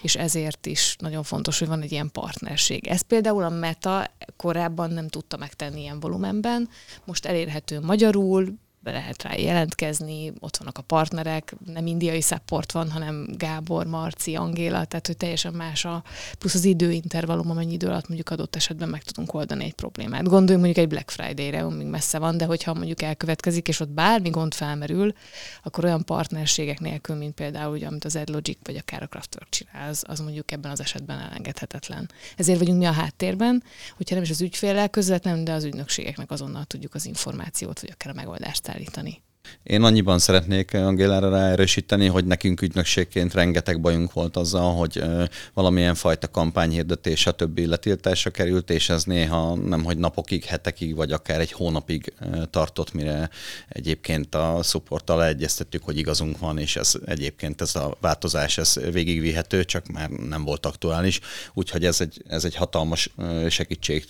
és 0.01 0.15
ezért 0.15 0.65
is 0.65 0.95
nagyon 1.00 1.24
fontos, 1.24 1.60
hogy 1.60 1.67
van 1.67 1.81
egy 1.81 1.91
ilyen 1.91 2.12
partnerség. 2.12 2.88
Ez 2.88 3.01
például 3.01 3.43
a 3.43 3.50
Meta 3.50 4.07
korábban 4.38 4.89
nem 4.89 5.07
tudta 5.07 5.38
megtenni 5.38 5.81
ilyen 5.81 6.00
volumenben, 6.00 6.69
most 7.05 7.25
elérhető 7.25 7.79
magyarul, 7.79 8.63
be 8.86 8.92
lehet 8.92 9.24
rá 9.24 9.34
jelentkezni, 9.36 10.34
ott 10.39 10.58
vannak 10.58 10.77
a 10.77 10.82
partnerek, 10.82 11.56
nem 11.65 11.88
indiai 11.88 12.22
support 12.22 12.72
van, 12.72 12.92
hanem 12.92 13.27
Gábor, 13.38 13.86
Marci, 13.86 14.36
Angéla, 14.36 14.86
tehát 14.86 15.08
hogy 15.08 15.18
teljesen 15.18 15.54
más 15.54 15.86
a, 15.86 16.04
plusz 16.38 16.54
az 16.54 16.65
időintervallum, 16.65 17.50
amennyi 17.50 17.74
idő 17.74 17.88
alatt 17.88 18.08
mondjuk 18.08 18.30
adott 18.30 18.56
esetben 18.56 18.89
meg 18.89 19.04
tudunk 19.04 19.34
oldani 19.34 19.63
egy 19.63 19.74
problémát. 19.74 20.24
Gondoljunk 20.24 20.65
mondjuk 20.65 20.77
egy 20.77 20.88
Black 20.88 21.12
Friday-re, 21.12 21.63
még 21.63 21.88
messze 21.88 22.20
van, 22.20 22.38
de 22.38 22.46
hogyha 22.46 22.74
mondjuk 22.74 23.01
elkövetkezik, 23.01 23.68
és 23.68 23.80
ott 23.80 23.89
bármi 23.89 24.30
gond 24.30 24.54
felmerül, 24.54 25.13
akkor 25.63 25.84
olyan 25.84 26.06
partnerségek 26.06 26.80
nélkül, 26.80 27.15
mint 27.15 27.34
például, 27.34 27.74
ugye, 27.74 27.88
amit 27.88 28.06
az 28.06 28.15
AdLogic 28.15 28.58
vagy 28.63 28.75
akár 28.75 29.04
a 29.04 29.08
Craftwork 29.08 29.50
csinál, 29.50 29.89
az, 29.89 30.04
az 30.08 30.20
mondjuk 30.20 30.51
ebben 30.51 30.72
az 30.72 30.80
esetben 30.80 31.20
elengedhetetlen. 31.20 32.10
Ezért 32.38 32.60
vagyunk 32.60 32.80
mi 32.80 32.86
a 32.86 32.92
háttérben, 32.92 33.63
hogyha 33.98 34.15
nem 34.15 34.24
is 34.24 34.30
az 34.30 34.42
ügyféllel 34.42 34.89
közvetlenül, 34.89 35.44
de 35.44 35.51
az 35.51 35.63
ügynökségeknek 35.63 36.32
azonnal 36.32 36.63
tudjuk 36.63 36.94
az 36.94 37.06
információt, 37.06 37.80
vagy 37.80 37.89
akár 37.94 38.13
a 38.13 38.15
megoldást 38.15 38.62
állítani. 38.75 39.24
Én 39.63 39.83
annyiban 39.83 40.19
szeretnék 40.19 40.73
Angélára 40.73 41.29
ráerősíteni, 41.29 42.07
hogy 42.07 42.25
nekünk 42.25 42.61
ügynökségként 42.61 43.33
rengeteg 43.33 43.81
bajunk 43.81 44.13
volt 44.13 44.37
azzal, 44.37 44.73
hogy 44.75 45.03
valamilyen 45.53 45.95
fajta 45.95 46.31
kampányhirdetés, 46.31 47.27
a 47.27 47.31
többi 47.31 47.65
letiltásra 47.65 48.29
került, 48.29 48.69
és 48.69 48.89
ez 48.89 49.03
néha 49.03 49.55
nem, 49.55 49.83
hogy 49.83 49.97
napokig, 49.97 50.43
hetekig, 50.43 50.95
vagy 50.95 51.11
akár 51.11 51.39
egy 51.39 51.51
hónapig 51.51 52.13
tartott, 52.49 52.93
mire 52.93 53.29
egyébként 53.69 54.35
a 54.35 54.59
supporttal 54.63 55.25
egyeztettük, 55.25 55.83
hogy 55.83 55.97
igazunk 55.97 56.39
van, 56.39 56.57
és 56.57 56.75
ez 56.75 56.93
egyébként 57.05 57.61
ez 57.61 57.75
a 57.75 57.97
változás 58.01 58.57
ez 58.57 58.79
végigvihető, 58.91 59.63
csak 59.63 59.87
már 59.87 60.09
nem 60.09 60.43
volt 60.43 60.65
aktuális. 60.65 61.19
Úgyhogy 61.53 61.85
ez 61.85 62.01
egy, 62.01 62.23
ez 62.27 62.43
egy 62.43 62.55
hatalmas 62.55 63.09
segítség 63.49 64.05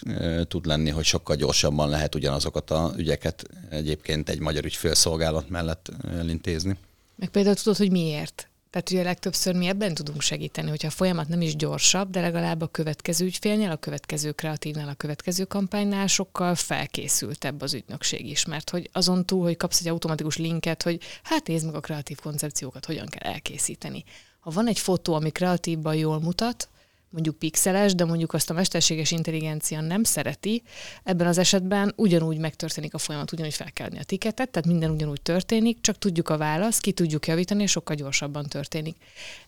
tud 0.47 0.65
lenni, 0.65 0.89
hogy 0.89 1.05
sokkal 1.05 1.35
gyorsabban 1.35 1.89
lehet 1.89 2.15
ugyanazokat 2.15 2.71
a 2.71 2.93
ügyeket 2.97 3.43
egyébként 3.69 4.29
egy 4.29 4.39
magyar 4.39 4.65
ügyfélszolgálat 4.65 5.25
szolgálat 5.25 5.50
mellett 5.50 5.91
elintézni. 6.12 6.77
Meg 7.15 7.29
például 7.29 7.55
tudod, 7.55 7.77
hogy 7.77 7.91
miért? 7.91 8.50
Tehát 8.70 8.89
ugye 8.89 9.03
legtöbbször 9.03 9.55
mi 9.55 9.67
ebben 9.67 9.94
tudunk 9.94 10.22
segíteni, 10.22 10.70
hogyha 10.70 10.88
a 10.88 10.91
folyamat 10.91 11.27
nem 11.27 11.41
is 11.41 11.55
gyorsabb, 11.55 12.10
de 12.10 12.22
legalább 12.22 12.62
a 12.62 12.67
következő 12.67 13.25
ügyfélnél, 13.25 13.72
a 13.72 13.75
következő 13.75 14.32
kreatívnál, 14.32 14.88
a 14.88 14.94
következő 14.94 15.44
kampánynál 15.44 16.08
sokkal 16.08 16.55
felkészültebb 16.55 17.62
az 17.62 17.74
ügynökség 17.74 18.29
is, 18.29 18.46
mert 18.46 18.70
hogy 18.70 18.89
azon 18.91 19.25
túl, 19.25 19.44
hogy 19.44 19.58
kapsz 19.58 19.79
egy 19.79 19.88
automatikus 19.88 20.38
linket, 20.38 20.84
hogy 20.84 21.01
hát 21.24 21.48
nézd 21.48 21.65
meg 21.65 21.75
a 21.75 21.79
kreatív 21.79 22.20
koncepciókat, 22.20 22.86
hogyan 22.86 23.08
kell 23.08 23.32
elkészíteni. 23.32 24.03
Ha 24.39 24.50
van 24.50 24.67
egy 24.67 24.79
fotó, 24.79 25.13
ami 25.13 25.29
kreatívban 25.29 25.96
jól 25.96 26.20
mutat, 26.20 26.70
mondjuk 27.15 27.39
pixeles, 27.39 27.95
de 27.95 28.05
mondjuk 28.05 28.34
azt 28.34 28.50
a 28.50 28.53
mesterséges 28.53 29.12
intelligencia 29.12 29.81
nem 29.81 30.03
szereti, 30.03 30.63
ebben 31.03 31.27
az 31.27 31.38
esetben 31.38 31.93
ugyanúgy 31.95 32.38
megtörténik 32.38 32.93
a 32.93 32.98
folyamat, 32.98 33.31
ugyanúgy 33.31 33.53
fel 33.53 33.72
kell 33.72 33.86
adni 33.86 34.00
a 34.00 34.03
tiketet, 34.03 34.50
tehát 34.50 34.67
minden 34.67 34.89
ugyanúgy 34.91 35.22
történik, 35.22 35.81
csak 35.81 35.98
tudjuk 35.98 36.29
a 36.29 36.38
választ, 36.38 36.81
ki 36.81 36.91
tudjuk 36.91 37.27
javítani, 37.27 37.63
és 37.63 37.72
sokkal 37.72 37.95
gyorsabban 37.95 38.45
történik. 38.45 38.95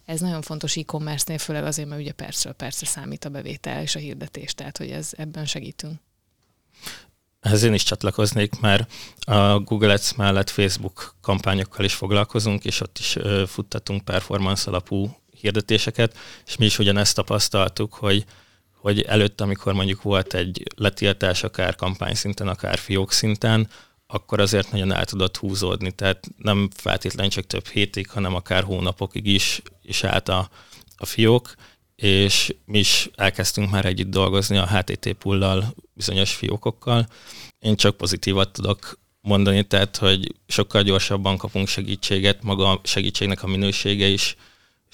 Ez 0.05 0.19
nagyon 0.19 0.41
fontos 0.41 0.77
e-commerce-nél, 0.77 1.37
főleg 1.37 1.63
azért, 1.63 1.87
mert 1.87 2.01
ugye 2.01 2.11
percről 2.11 2.53
percre 2.53 2.85
számít 2.85 3.25
a 3.25 3.29
bevétel 3.29 3.81
és 3.81 3.95
a 3.95 3.99
hirdetés, 3.99 4.53
tehát 4.53 4.77
hogy 4.77 4.89
ez, 4.89 5.11
ebben 5.17 5.45
segítünk. 5.45 5.93
Ehhez 7.39 7.63
én 7.63 7.73
is 7.73 7.83
csatlakoznék, 7.83 8.59
mert 8.59 8.91
a 9.19 9.59
Google 9.59 9.93
Ads 9.93 10.15
mellett 10.15 10.49
Facebook 10.49 11.15
kampányokkal 11.21 11.85
is 11.85 11.93
foglalkozunk, 11.93 12.65
és 12.65 12.81
ott 12.81 12.97
is 12.97 13.17
futtatunk 13.45 14.05
performance 14.05 14.69
alapú 14.69 15.15
hirdetéseket, 15.41 16.17
és 16.45 16.57
mi 16.57 16.65
is 16.65 16.79
ugyanezt 16.79 17.15
tapasztaltuk, 17.15 17.93
hogy, 17.93 18.25
hogy 18.71 19.01
előtt, 19.01 19.41
amikor 19.41 19.73
mondjuk 19.73 20.01
volt 20.01 20.33
egy 20.33 20.63
letiltás, 20.75 21.43
akár 21.43 21.75
kampány 21.75 22.15
szinten, 22.15 22.47
akár 22.47 22.77
fiók 22.77 23.11
szinten, 23.11 23.69
akkor 24.07 24.39
azért 24.39 24.71
nagyon 24.71 24.93
el 24.93 25.05
tudott 25.05 25.37
húzódni, 25.37 25.91
tehát 25.91 26.27
nem 26.37 26.69
feltétlenül 26.75 27.31
csak 27.31 27.47
több 27.47 27.67
hétig, 27.67 28.09
hanem 28.09 28.35
akár 28.35 28.63
hónapokig 28.63 29.25
is, 29.25 29.61
is 29.81 30.03
állt 30.03 30.29
a, 30.29 30.49
a 30.97 31.05
fiók, 31.05 31.53
és 31.95 32.55
mi 32.65 32.79
is 32.79 33.09
elkezdtünk 33.15 33.69
már 33.69 33.85
együtt 33.85 34.09
dolgozni 34.09 34.57
a 34.57 34.67
HTT 34.67 35.13
pullal, 35.13 35.73
bizonyos 35.93 36.33
fiókokkal. 36.33 37.07
Én 37.59 37.75
csak 37.75 37.97
pozitívat 37.97 38.51
tudok 38.51 38.99
mondani, 39.21 39.63
tehát, 39.63 39.97
hogy 39.97 40.35
sokkal 40.47 40.83
gyorsabban 40.83 41.37
kapunk 41.37 41.67
segítséget, 41.67 42.43
maga 42.43 42.71
a 42.71 42.81
segítségnek 42.83 43.43
a 43.43 43.47
minősége 43.47 44.05
is 44.05 44.35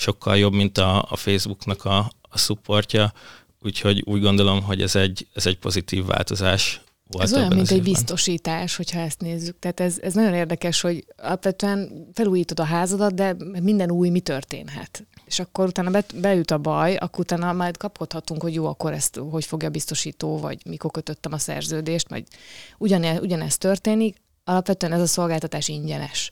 sokkal 0.04 0.38
jobb, 0.38 0.54
mint 0.54 0.78
a, 0.78 1.06
a 1.10 1.16
Facebooknak 1.16 1.86
a, 1.86 2.12
a 2.22 2.38
supportja, 2.38 3.14
úgyhogy 3.62 4.04
úgy 4.06 4.22
gondolom, 4.22 4.64
hogy 4.64 4.82
ez 4.82 4.96
egy, 4.96 5.28
ez 5.34 5.46
egy 5.46 5.58
pozitív 5.58 6.06
változás 6.06 6.82
volt. 7.08 7.24
Ez 7.24 7.34
olyan, 7.34 7.54
mint 7.54 7.72
egy 7.72 7.84
biztosítás, 7.84 8.76
hogyha 8.76 9.00
ezt 9.00 9.22
nézzük. 9.22 9.60
Tehát 9.60 9.80
ez, 9.80 9.98
ez 10.02 10.14
nagyon 10.14 10.34
érdekes, 10.34 10.82
hogy 10.82 11.06
alapvetően 11.18 12.08
felújítod 12.14 12.60
a 12.60 12.64
házadat, 12.64 13.14
de 13.14 13.36
minden 13.62 13.92
új 13.92 14.10
mi 14.10 14.20
történhet. 14.20 15.06
És 15.26 15.40
akkor 15.40 15.68
utána 15.68 15.90
be, 15.90 16.04
beüt 16.16 16.52
a 16.52 16.58
baj, 16.58 16.96
akkor 16.96 17.20
utána 17.20 17.54
majd 17.54 17.78
kapkodhatunk, 17.78 18.42
hogy 18.42 18.54
jó, 18.54 18.66
akkor 18.66 18.94
ezt 18.94 19.20
hogy 19.30 19.46
fogja 19.46 19.68
a 19.68 19.72
biztosító, 19.72 20.40
vagy 20.40 20.62
mikor 20.66 20.92
kötöttem 20.92 21.34
a 21.34 21.38
szerződést, 21.38 22.10
vagy 22.10 22.24
ugyane, 22.78 23.20
ugyanezt 23.20 23.60
történik. 23.60 24.22
Alapvetően 24.44 24.94
ez 24.94 25.02
a 25.02 25.08
szolgáltatás 25.08 25.68
ingyenes. 25.68 26.32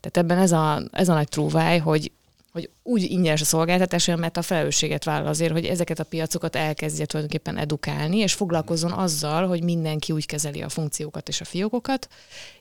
Tehát 0.00 0.16
ebben 0.16 0.38
ez 0.38 0.52
a, 0.52 0.82
ez 0.92 1.08
a 1.08 1.14
nagy 1.14 1.28
trúváj, 1.28 1.78
hogy 1.78 2.12
hogy 2.54 2.70
úgy 2.82 3.02
ingyenes 3.02 3.40
a 3.40 3.44
szolgáltatás, 3.44 4.06
mert 4.06 4.36
a 4.36 4.42
felelősséget 4.42 5.04
vállal 5.04 5.26
azért, 5.26 5.52
hogy 5.52 5.64
ezeket 5.64 5.98
a 5.98 6.04
piacokat 6.04 6.56
elkezdje 6.56 7.06
tulajdonképpen 7.06 7.56
edukálni, 7.56 8.16
és 8.16 8.32
foglalkozzon 8.32 8.92
azzal, 8.92 9.46
hogy 9.46 9.62
mindenki 9.62 10.12
úgy 10.12 10.26
kezeli 10.26 10.62
a 10.62 10.68
funkciókat 10.68 11.28
és 11.28 11.40
a 11.40 11.44
fiókokat, 11.44 12.08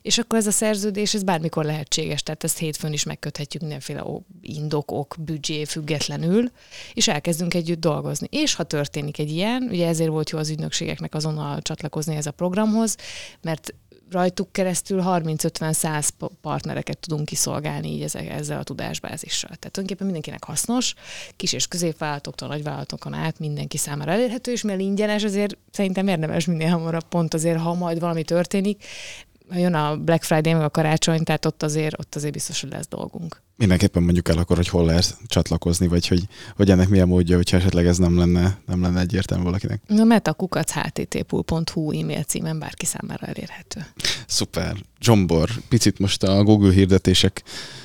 és 0.02 0.18
akkor 0.18 0.38
ez 0.38 0.48
a 0.48 0.52
szerződés, 0.52 1.14
ez 1.14 1.24
bármikor 1.24 1.66
lehetséges, 1.66 2.24
tehát 2.24 2.44
ezt 2.44 2.58
hétfőn 2.58 2.94
is 2.94 3.04
megköthetjük 3.04 3.62
mindenféle 3.62 4.04
indok, 4.42 4.92
ok, 4.92 5.16
büdzsé 5.20 5.66
függetlenül, 5.66 6.52
és 6.94 7.08
elkezdünk 7.08 7.54
együtt 7.54 7.80
dolgozni. 7.80 8.28
És 8.32 8.56
ha 8.56 8.64
történik 8.64 9.20
egy 9.20 9.32
ilyen, 9.32 9.68
ugye 9.70 9.88
ezért 9.88 10.10
volt 10.10 10.30
jó 10.30 10.38
az 10.38 10.50
ügynökségeknek 10.50 11.16
azonnal 11.16 11.62
csatlakozni 11.62 12.16
ez 12.16 12.26
a 12.26 12.32
programhoz, 12.32 12.96
mert 13.42 13.74
rajtuk 14.14 14.52
keresztül 14.52 15.02
30-50-100 15.06 16.10
partnereket 16.42 17.00
tudunk 17.00 17.26
kiszolgálni 17.26 17.88
így 17.88 18.02
ezzel 18.14 18.60
a 18.60 18.64
tudásbázissal. 18.64 19.50
Tehát 19.50 19.72
tulajdonképpen 19.72 20.06
mindenkinek 20.06 20.44
hasznos, 20.44 20.94
kis 21.36 21.54
és 21.54 21.68
középvállalatoktól, 21.68 22.48
nagyvállalatokon 22.48 23.14
át 23.14 23.40
mindenki 23.40 23.78
számára 23.78 24.12
elérhető, 24.12 24.52
és 24.52 24.62
mivel 24.62 24.80
ingyenes, 24.80 25.24
azért 25.24 25.58
szerintem 25.72 26.08
érdemes 26.08 26.46
minél 26.46 26.70
hamarabb 26.70 27.08
pont 27.10 27.34
azért, 27.34 27.60
ha 27.60 27.74
majd 27.74 28.00
valami 28.00 28.24
történik, 28.24 28.84
jön 29.52 29.74
a 29.74 29.98
Black 29.98 30.24
Friday 30.24 30.54
meg 30.54 30.64
a 30.64 30.70
karácsony, 30.70 31.24
tehát 31.24 31.46
ott 31.46 31.64
azért, 31.64 32.00
ott 32.00 32.16
azért 32.16 32.34
biztos, 32.34 32.62
hogy 32.62 32.72
lesz 32.72 32.88
dolgunk. 32.88 33.43
Mindenképpen 33.56 34.04
mondjuk 34.04 34.30
el 34.30 34.38
akkor, 34.38 34.56
hogy 34.56 34.68
hol 34.68 34.86
lehet 34.86 35.18
csatlakozni, 35.26 35.88
vagy 35.88 36.08
hogy, 36.08 36.24
hogy 36.56 36.70
ennek 36.70 36.90
milyen 36.90 37.08
módja, 37.08 37.36
hogyha 37.36 37.58
esetleg 37.58 37.86
ez 37.86 37.98
nem 37.98 38.18
lenne, 38.18 38.58
nem 38.66 38.82
lenne 38.82 39.00
egyértelmű 39.00 39.44
valakinek. 39.44 39.82
A 39.88 40.04
metakukac 40.04 40.72
http.hu 40.72 41.92
e-mail 42.00 42.24
címen 42.24 42.60
bárki 42.60 42.86
számára 42.86 43.28
elérhető. 43.28 43.86
Szuper. 44.28 44.76
Zsombor, 45.02 45.50
picit 45.70 46.00
most 46.00 46.24
a 46.24 46.44
Google 46.44 46.72
hirdetések 46.72 47.44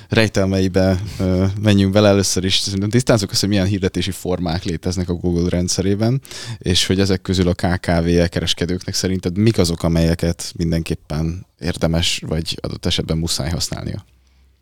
rejtelmeibe 0.09 1.01
ö, 1.19 1.47
menjünk 1.61 1.93
bele 1.93 2.09
először 2.09 2.45
is. 2.45 2.63
Tisztázzuk 2.89 3.31
azt, 3.31 3.41
hogy 3.41 3.49
milyen 3.49 3.67
hirdetési 3.67 4.11
formák 4.11 4.65
léteznek 4.65 5.09
a 5.09 5.15
Google 5.15 5.49
rendszerében, 5.49 6.21
és 6.59 6.87
hogy 6.87 7.01
ezek 7.01 7.23
közül 7.23 7.49
a 7.49 7.55
KKV 7.55 8.29
kereskedőknek 8.29 8.95
szerinted 8.95 9.39
mik 9.39 9.59
azok, 9.59 9.83
amelyeket 9.83 10.53
mindenképpen 10.57 11.47
érdemes, 11.59 12.23
vagy 12.27 12.59
adott 12.61 12.87
esetben 12.87 13.19
muszáj 13.19 13.51
használnia? 13.51 14.05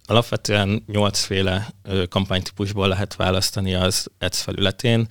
Alapvetően 0.06 0.82
nyolcféle 0.86 1.74
kampánytípusból 2.08 2.88
lehet 2.88 3.16
választani 3.16 3.74
az 3.74 4.06
Ads 4.18 4.40
felületén. 4.42 5.06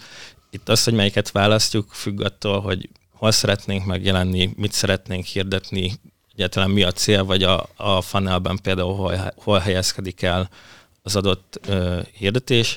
Itt 0.50 0.70
az, 0.70 0.84
hogy 0.84 0.94
melyiket 0.94 1.32
választjuk, 1.32 1.92
függ 1.92 2.22
attól, 2.22 2.62
hogy 2.62 2.90
hol 3.14 3.32
szeretnénk 3.32 3.86
megjelenni, 3.86 4.54
mit 4.56 4.72
szeretnénk 4.72 5.26
hirdetni, 5.26 5.94
egyáltalán 6.34 6.70
mi 6.70 6.84
a 6.84 6.92
cél, 6.92 7.24
vagy 7.24 7.44
a, 7.44 7.70
a 7.76 8.02
funnelben 8.02 8.60
például 8.64 8.96
hol, 8.96 9.34
hol 9.36 9.60
helyezkedik 9.60 10.22
el 10.22 10.50
az 11.02 11.16
adott 11.16 11.60
ö, 11.68 12.00
hirdetés. 12.18 12.74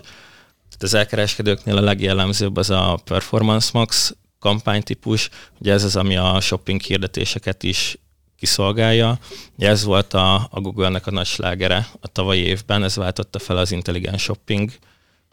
Tehát 0.69 0.83
az 0.83 0.95
elkereskedőknél 0.95 1.77
a 1.77 1.81
legjellemzőbb 1.81 2.57
az 2.57 2.71
a 2.71 2.99
Performance 3.05 3.71
Max 3.73 4.17
kampánytípus, 4.39 5.29
ugye 5.59 5.73
ez 5.73 5.85
az, 5.85 5.97
ami 5.97 6.17
a 6.17 6.41
shopping 6.41 6.81
hirdetéseket 6.81 7.63
is 7.63 7.99
kiszolgálja. 8.39 9.19
Ez 9.59 9.85
volt 9.85 10.15
a, 10.15 10.35
a 10.51 10.61
Google-nek 10.61 11.07
a 11.07 11.11
nagy 11.11 11.27
slágere 11.27 11.89
a 12.01 12.09
tavalyi 12.09 12.41
évben, 12.41 12.83
ez 12.83 12.97
váltotta 12.97 13.39
fel 13.39 13.57
az 13.57 13.73
intelligens 13.73 14.23
shopping 14.23 14.71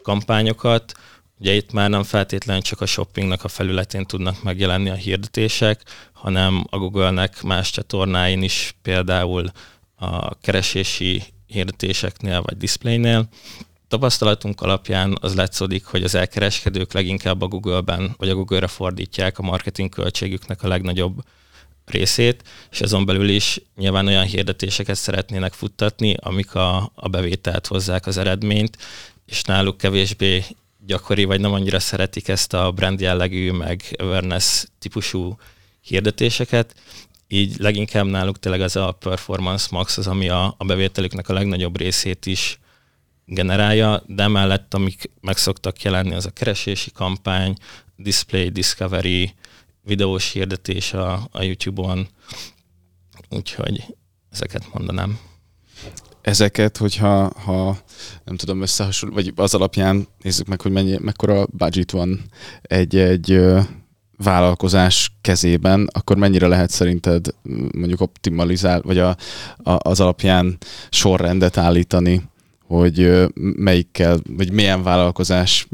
kampányokat. 0.02 0.92
Ugye 1.38 1.52
itt 1.52 1.72
már 1.72 1.90
nem 1.90 2.02
feltétlenül 2.02 2.62
csak 2.62 2.80
a 2.80 2.86
shoppingnak 2.86 3.44
a 3.44 3.48
felületén 3.48 4.04
tudnak 4.04 4.42
megjelenni 4.42 4.88
a 4.88 4.94
hirdetések, 4.94 5.82
hanem 6.12 6.66
a 6.70 6.78
Google-nek 6.78 7.42
más 7.42 7.70
csatornáin 7.70 8.42
is, 8.42 8.74
például 8.82 9.50
a 9.96 10.34
keresési 10.34 11.22
hirdetéseknél 11.46 12.42
vagy 12.42 12.56
displaynél. 12.56 13.28
Tapasztalatunk 13.88 14.60
alapján 14.60 15.18
az 15.20 15.34
látszódik, 15.34 15.84
hogy 15.84 16.04
az 16.04 16.14
elkereskedők 16.14 16.92
leginkább 16.92 17.42
a 17.42 17.46
Google-ben 17.46 18.14
vagy 18.16 18.28
a 18.28 18.34
Google-re 18.34 18.66
fordítják 18.66 19.38
a 19.38 19.42
marketing 19.42 19.88
költségüknek 19.88 20.62
a 20.62 20.68
legnagyobb 20.68 21.22
részét, 21.90 22.42
és 22.70 22.80
azon 22.80 23.04
belül 23.04 23.28
is 23.28 23.60
nyilván 23.76 24.06
olyan 24.06 24.24
hirdetéseket 24.24 24.96
szeretnének 24.96 25.52
futtatni, 25.52 26.14
amik 26.20 26.54
a, 26.54 26.92
a 26.94 27.08
bevételt 27.08 27.66
hozzák 27.66 28.06
az 28.06 28.16
eredményt, 28.16 28.76
és 29.26 29.42
náluk 29.42 29.76
kevésbé 29.76 30.44
gyakori, 30.86 31.24
vagy 31.24 31.40
nem 31.40 31.52
annyira 31.52 31.80
szeretik 31.80 32.28
ezt 32.28 32.54
a 32.54 32.70
brand 32.70 33.00
jellegű, 33.00 33.50
meg 33.50 33.82
awareness 33.98 34.64
típusú 34.78 35.38
hirdetéseket, 35.80 36.74
így 37.28 37.58
leginkább 37.58 38.06
náluk 38.06 38.38
tényleg 38.38 38.60
ez 38.60 38.76
a 38.76 38.92
performance 38.92 39.68
max 39.70 39.98
az, 39.98 40.06
ami 40.06 40.28
a, 40.28 40.54
a 40.58 40.64
bevételüknek 40.64 41.28
a 41.28 41.32
legnagyobb 41.32 41.78
részét 41.78 42.26
is 42.26 42.58
generálja, 43.24 44.02
de 44.06 44.28
mellett, 44.28 44.74
amik 44.74 45.10
meg 45.20 45.36
szoktak 45.36 45.82
jelenni, 45.82 46.14
az 46.14 46.26
a 46.26 46.30
keresési 46.30 46.90
kampány, 46.90 47.56
display, 47.96 48.48
discovery, 48.48 49.34
videós 49.86 50.32
hirdetés 50.32 50.92
a, 50.92 51.28
a 51.32 51.42
YouTube-on, 51.42 52.08
úgyhogy 53.30 53.84
ezeket 54.30 54.72
mondanám. 54.72 55.18
Ezeket, 56.20 56.76
hogyha 56.76 57.28
ha, 57.28 57.78
nem 58.24 58.36
tudom 58.36 58.62
összehasonlítani, 58.62 59.32
vagy 59.34 59.44
az 59.44 59.54
alapján 59.54 60.06
nézzük 60.22 60.46
meg, 60.46 60.60
hogy 60.60 60.72
mennyi, 60.72 60.98
mekkora 61.00 61.46
budget 61.46 61.90
van 61.90 62.20
egy, 62.62 62.96
egy 62.96 63.40
vállalkozás 64.16 65.12
kezében, 65.20 65.88
akkor 65.92 66.16
mennyire 66.16 66.46
lehet 66.46 66.70
szerinted 66.70 67.26
mondjuk 67.72 68.00
optimalizál, 68.00 68.80
vagy 68.82 68.98
a, 68.98 69.08
a, 69.56 69.78
az 69.78 70.00
alapján 70.00 70.56
sorrendet 70.90 71.56
állítani, 71.56 72.22
hogy 72.66 73.26
melyikkel, 73.56 74.18
vagy 74.28 74.52
milyen 74.52 74.82
vállalkozás 74.82 75.66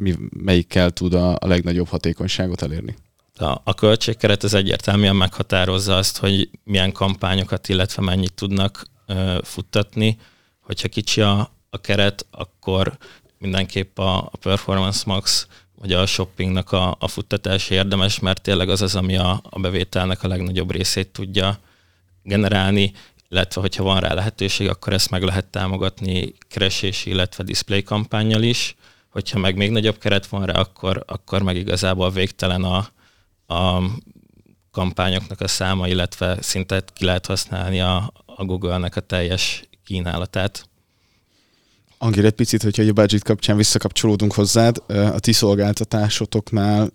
melyikkel 0.44 0.90
tud 0.90 1.14
a, 1.14 1.30
a 1.30 1.46
legnagyobb 1.46 1.88
hatékonyságot 1.88 2.62
elérni? 2.62 2.94
A, 3.42 3.60
a 3.64 3.74
költségkeret 3.74 4.42
az 4.42 4.54
egyértelműen 4.54 5.16
meghatározza 5.16 5.96
azt, 5.96 6.18
hogy 6.18 6.50
milyen 6.64 6.92
kampányokat, 6.92 7.68
illetve 7.68 8.02
mennyit 8.02 8.34
tudnak 8.34 8.84
ö, 9.06 9.38
futtatni. 9.42 10.18
Hogyha 10.60 10.88
kicsi 10.88 11.20
a, 11.20 11.50
a 11.70 11.80
keret, 11.80 12.26
akkor 12.30 12.96
mindenképp 13.38 13.98
a, 13.98 14.16
a 14.16 14.36
Performance 14.40 15.02
Max 15.06 15.46
vagy 15.74 15.92
a 15.92 16.06
shoppingnak 16.06 16.72
a, 16.72 16.96
a 16.98 17.08
futtatás 17.08 17.70
érdemes, 17.70 18.18
mert 18.18 18.42
tényleg 18.42 18.68
az 18.68 18.82
az, 18.82 18.94
ami 18.94 19.16
a, 19.16 19.40
a 19.50 19.60
bevételnek 19.60 20.22
a 20.22 20.28
legnagyobb 20.28 20.70
részét 20.70 21.08
tudja 21.08 21.58
generálni, 22.22 22.92
illetve 23.28 23.60
hogyha 23.60 23.82
van 23.82 24.00
rá 24.00 24.14
lehetőség, 24.14 24.68
akkor 24.68 24.92
ezt 24.92 25.10
meg 25.10 25.22
lehet 25.22 25.46
támogatni 25.46 26.34
keresési, 26.48 27.10
illetve 27.10 27.44
display 27.44 27.82
kampányjal 27.82 28.42
is. 28.42 28.76
Hogyha 29.08 29.38
meg 29.38 29.56
még 29.56 29.70
nagyobb 29.70 29.98
keret 29.98 30.26
van 30.26 30.46
rá, 30.46 30.60
akkor, 30.60 31.04
akkor 31.06 31.42
meg 31.42 31.56
igazából 31.56 32.10
végtelen 32.10 32.64
a, 32.64 32.88
a 33.52 33.82
kampányoknak 34.70 35.40
a 35.40 35.48
száma, 35.48 35.88
illetve 35.88 36.36
szinte 36.40 36.82
ki 36.92 37.04
lehet 37.04 37.26
használni 37.26 37.80
a, 37.80 38.12
a 38.26 38.44
Google-nek 38.44 38.96
a 38.96 39.00
teljes 39.00 39.68
kínálatát. 39.84 40.68
Angél, 41.98 42.24
egy 42.24 42.32
picit, 42.32 42.62
hogyha 42.62 42.82
a 42.82 42.92
budget 42.92 43.24
kapcsán 43.24 43.56
visszakapcsolódunk 43.56 44.32
hozzád, 44.32 44.82
a 44.88 45.18
ti 45.18 45.32
szolgáltatásotoknál 45.32 46.90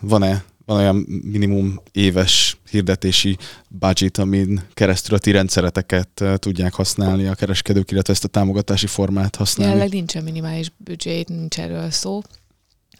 van-e 0.00 0.44
van 0.66 0.76
olyan 0.76 0.96
minimum 1.22 1.80
éves 1.92 2.56
hirdetési 2.70 3.36
budget, 3.68 4.18
amin 4.18 4.62
keresztül 4.74 5.16
a 5.16 5.18
ti 5.18 5.30
rendszereteket 5.30 6.24
tudják 6.36 6.74
használni 6.74 7.26
a 7.26 7.34
kereskedők, 7.34 7.90
illetve 7.90 8.12
ezt 8.12 8.24
a 8.24 8.28
támogatási 8.28 8.86
formát 8.86 9.36
használni? 9.36 9.72
Jelenleg 9.72 9.94
nincsen 9.94 10.22
minimális 10.24 10.72
budget, 10.76 11.28
nincs 11.28 11.58
erről 11.58 11.90
szó. 11.90 12.22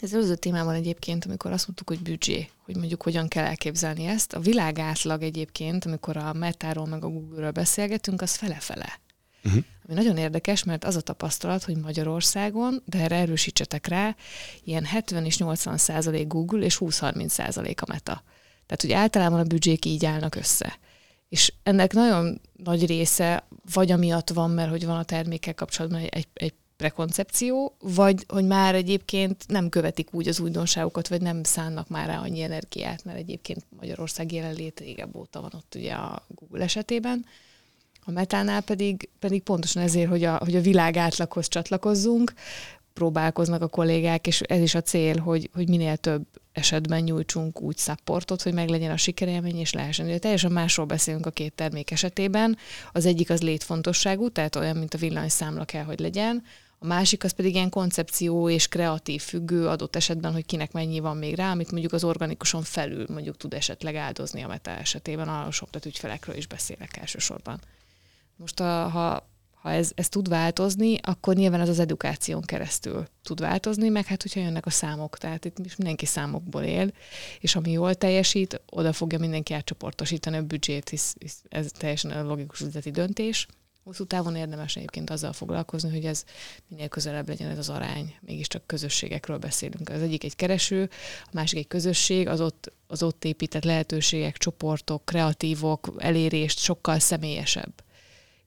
Ez 0.02 0.14
előző 0.14 0.34
témában 0.34 0.74
egyébként, 0.74 1.24
amikor 1.24 1.52
azt 1.52 1.66
mondtuk, 1.66 1.88
hogy 1.88 2.00
büdzsé, 2.00 2.48
hogy 2.64 2.76
mondjuk 2.76 3.02
hogyan 3.02 3.28
kell 3.28 3.44
elképzelni 3.44 4.06
ezt. 4.06 4.32
A 4.32 4.40
világ 4.40 4.78
átlag 4.78 5.22
egyébként, 5.22 5.84
amikor 5.84 6.16
a 6.16 6.32
Metáról 6.32 6.86
meg 6.86 7.04
a 7.04 7.08
Google-ről 7.08 7.50
beszélgetünk, 7.50 8.22
az 8.22 8.34
fele-fele. 8.34 9.00
Uh-huh. 9.44 9.64
Ami 9.86 9.94
nagyon 9.94 10.16
érdekes, 10.16 10.64
mert 10.64 10.84
az 10.84 10.96
a 10.96 11.00
tapasztalat, 11.00 11.62
hogy 11.62 11.76
Magyarországon, 11.76 12.82
de 12.84 12.98
erre 12.98 13.16
erősítsetek 13.16 13.86
rá, 13.86 14.16
ilyen 14.64 14.84
70 14.84 15.24
és 15.24 15.38
80 15.38 15.76
százalék 15.76 16.26
Google 16.26 16.64
és 16.64 16.76
20-30 16.80 17.28
százalék 17.28 17.82
a 17.82 17.86
Meta. 17.88 18.22
Tehát, 18.66 18.80
hogy 18.80 18.92
általában 18.92 19.38
a 19.40 19.44
büdzsék 19.44 19.84
így 19.84 20.04
állnak 20.04 20.34
össze. 20.34 20.78
És 21.28 21.52
ennek 21.62 21.92
nagyon 21.92 22.40
nagy 22.52 22.86
része 22.86 23.46
vagy 23.72 23.90
amiatt 23.90 24.30
van, 24.30 24.50
mert 24.50 24.70
hogy 24.70 24.86
van 24.86 24.98
a 24.98 25.04
termékkel 25.04 25.54
kapcsolatban 25.54 26.00
egy, 26.00 26.08
egy, 26.12 26.28
egy 26.34 26.54
prekoncepció, 26.82 27.76
vagy 27.80 28.24
hogy 28.28 28.46
már 28.46 28.74
egyébként 28.74 29.44
nem 29.48 29.68
követik 29.68 30.08
úgy 30.14 30.28
az 30.28 30.40
újdonságokat, 30.40 31.08
vagy 31.08 31.20
nem 31.20 31.42
szánnak 31.42 31.88
már 31.88 32.06
rá 32.06 32.18
annyi 32.18 32.42
energiát, 32.42 33.04
mert 33.04 33.18
egyébként 33.18 33.64
Magyarország 33.80 34.32
jelenlét 34.32 34.80
régebb 34.80 35.16
óta 35.16 35.40
van 35.40 35.50
ott 35.54 35.74
ugye 35.74 35.92
a 35.92 36.22
Google 36.28 36.64
esetében. 36.64 37.24
A 38.04 38.10
metánál 38.10 38.60
pedig, 38.60 39.08
pedig 39.18 39.42
pontosan 39.42 39.82
ezért, 39.82 40.08
hogy 40.08 40.24
a, 40.24 40.36
hogy 40.36 40.56
a 40.56 40.60
világ 40.60 40.96
átlaghoz 40.96 41.48
csatlakozzunk, 41.48 42.32
próbálkoznak 42.92 43.62
a 43.62 43.68
kollégák, 43.68 44.26
és 44.26 44.40
ez 44.40 44.60
is 44.60 44.74
a 44.74 44.82
cél, 44.82 45.18
hogy, 45.18 45.50
hogy 45.54 45.68
minél 45.68 45.96
több 45.96 46.26
esetben 46.52 47.02
nyújtsunk 47.02 47.60
úgy 47.60 47.76
szapportot, 47.76 48.42
hogy 48.42 48.54
meglegyen 48.54 48.90
a 48.90 48.96
sikerélmény, 48.96 49.58
és 49.58 49.72
lehessen. 49.72 50.06
Ugye 50.06 50.18
teljesen 50.18 50.52
másról 50.52 50.86
beszélünk 50.86 51.26
a 51.26 51.30
két 51.30 51.52
termék 51.52 51.90
esetében. 51.90 52.56
Az 52.92 53.06
egyik 53.06 53.30
az 53.30 53.42
létfontosságú, 53.42 54.28
tehát 54.28 54.56
olyan, 54.56 54.76
mint 54.76 54.94
a 54.94 54.98
villanyszámla 54.98 55.64
kell, 55.64 55.84
hogy 55.84 56.00
legyen. 56.00 56.42
A 56.82 56.86
másik 56.86 57.24
az 57.24 57.32
pedig 57.32 57.54
ilyen 57.54 57.70
koncepció 57.70 58.48
és 58.48 58.68
kreatív 58.68 59.22
függő 59.22 59.68
adott 59.68 59.96
esetben, 59.96 60.32
hogy 60.32 60.46
kinek 60.46 60.72
mennyi 60.72 61.00
van 61.00 61.16
még 61.16 61.34
rá, 61.34 61.50
amit 61.50 61.70
mondjuk 61.70 61.92
az 61.92 62.04
organikuson 62.04 62.62
felül 62.62 63.06
mondjuk 63.08 63.36
tud 63.36 63.54
esetleg 63.54 63.96
áldozni 63.96 64.42
a 64.42 64.48
meta 64.48 64.70
esetében, 64.70 65.28
a 65.28 65.50
shoplet 65.50 65.86
ügyfelekről 65.86 66.36
is 66.36 66.46
beszélek 66.46 66.96
elsősorban. 66.96 67.60
Most 68.36 68.60
a, 68.60 68.88
ha 68.88 69.30
ha 69.62 69.70
ez, 69.70 69.90
ez 69.94 70.08
tud 70.08 70.28
változni, 70.28 70.98
akkor 71.02 71.34
nyilván 71.34 71.60
az 71.60 71.68
az 71.68 71.78
edukáción 71.78 72.42
keresztül 72.42 73.06
tud 73.22 73.40
változni, 73.40 73.88
meg 73.88 74.06
hát 74.06 74.22
hogyha 74.22 74.40
jönnek 74.40 74.66
a 74.66 74.70
számok, 74.70 75.18
tehát 75.18 75.44
itt 75.44 75.76
mindenki 75.76 76.06
számokból 76.06 76.62
él, 76.62 76.92
és 77.40 77.56
ami 77.56 77.70
jól 77.70 77.94
teljesít, 77.94 78.60
oda 78.70 78.92
fogja 78.92 79.18
mindenki 79.18 79.54
átcsoportosítani 79.54 80.36
a 80.36 80.42
büdzsét, 80.42 80.88
hisz, 80.88 81.14
hisz 81.18 81.42
ez 81.48 81.70
teljesen 81.78 82.26
logikus 82.26 82.60
üzleti 82.60 82.90
döntés. 82.90 83.46
Hosszú 83.84 84.04
távon 84.04 84.36
érdemes 84.36 84.76
egyébként 84.76 85.10
azzal 85.10 85.32
foglalkozni, 85.32 85.90
hogy 85.90 86.04
ez 86.04 86.24
minél 86.68 86.88
közelebb 86.88 87.28
legyen 87.28 87.50
ez 87.50 87.58
az 87.58 87.68
arány. 87.68 88.14
Mégiscsak 88.20 88.66
közösségekről 88.66 89.38
beszélünk. 89.38 89.88
Az 89.88 90.00
egyik 90.00 90.24
egy 90.24 90.36
kereső, 90.36 90.90
a 91.24 91.30
másik 91.32 91.58
egy 91.58 91.68
közösség, 91.68 92.28
az 92.28 92.40
ott, 92.40 92.72
az 92.86 93.02
ott 93.02 93.24
épített 93.24 93.64
lehetőségek, 93.64 94.36
csoportok, 94.36 95.04
kreatívok, 95.04 95.94
elérést 95.98 96.58
sokkal 96.58 96.98
személyesebb 96.98 97.72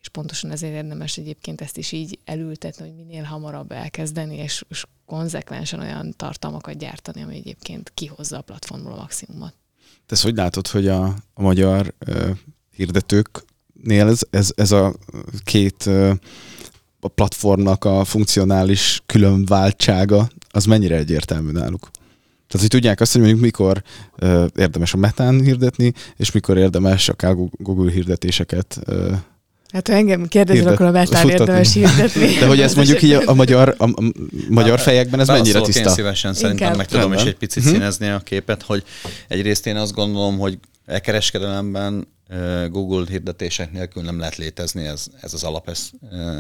és 0.06 0.12
pontosan 0.12 0.52
ezért 0.52 0.74
érdemes 0.74 1.18
egyébként 1.18 1.62
ezt 1.62 1.78
is 1.78 1.92
így 1.92 2.20
elültetni, 2.26 2.86
hogy 2.86 2.96
minél 2.96 3.24
hamarabb 3.24 3.72
elkezdeni, 3.72 4.36
és, 4.36 4.66
és 4.70 4.86
konzekvensen 5.06 5.80
olyan 5.80 6.14
tartalmakat 6.18 6.78
gyártani, 6.78 7.22
ami 7.22 7.36
egyébként 7.36 7.92
kihozza 7.94 8.38
a 8.38 8.42
platformról 8.42 8.94
a 8.94 8.96
maximumot. 8.96 9.54
Te 10.06 10.14
ezt 10.14 10.24
hogy 10.24 10.36
látod, 10.36 10.68
hogy 10.68 10.88
a, 10.88 11.06
a 11.34 11.42
magyar 11.42 11.94
uh, 12.08 12.30
hirdetőknél 13.86 14.08
ez, 14.08 14.20
ez, 14.30 14.52
ez 14.56 14.72
a 14.72 14.94
két 15.44 15.90
a 17.00 17.08
platformnak 17.08 17.86
a 17.86 18.04
funkcionális 18.04 19.02
különváltsága, 19.06 20.30
az 20.52 20.66
mennyire 20.66 20.96
egyértelmű 20.96 21.52
náluk? 21.52 21.90
Tehát, 22.48 22.68
hogy 22.68 22.68
tudják 22.68 23.02
azt, 23.02 23.12
hogy 23.12 23.22
mondjuk 23.22 23.42
mikor 23.42 23.84
érdemes 24.56 24.94
a 24.94 24.98
metán 24.98 25.42
hirdetni, 25.42 25.94
és 26.18 26.32
mikor 26.32 26.58
érdemes 26.58 27.10
akár 27.10 27.36
Google 27.52 27.92
hirdetéseket 27.92 28.80
uh, 28.88 29.18
Hát 29.72 29.88
ha 29.88 29.94
engem 29.94 30.28
kérdezel, 30.28 30.68
akkor 30.68 30.86
a 30.86 30.92
metán 30.92 31.30
érdemes 31.30 31.74
hirdetni. 31.74 32.34
De 32.40 32.46
hogy 32.46 32.62
ez 32.62 32.74
mondjuk 32.74 33.02
így 33.02 33.12
a, 33.12 33.22
a 33.26 33.34
magyar, 33.34 33.76
a, 33.78 33.84
a 33.84 34.12
magyar 34.50 34.80
fejekben 34.80 35.20
ez 35.20 35.28
mennyire 35.28 35.62
tiszta? 35.62 35.90
Én 35.90 35.96
szívesen 35.96 36.34
szerintem 36.34 36.68
Inkább. 36.68 36.78
meg 36.78 36.88
tudom 36.88 37.14
is 37.14 37.22
egy 37.22 37.36
picit 37.36 37.58
uh-huh. 37.58 37.74
színezni 37.74 38.08
a 38.08 38.20
képet, 38.20 38.62
hogy 38.62 38.84
egyrészt 39.28 39.68
én 39.68 39.76
azt 39.76 39.94
gondolom, 39.94 40.38
hogy 40.38 40.58
e 40.86 41.00
kereskedelemben 41.00 42.08
Google 42.70 43.06
hirdetések 43.10 43.72
nélkül 43.72 44.04
nem 44.04 44.20
lehet 44.20 44.36
létezni, 44.36 44.86
ez, 44.86 45.08
ez 45.22 45.34
az 45.34 45.44
alap, 45.44 45.70
ez, 45.70 45.90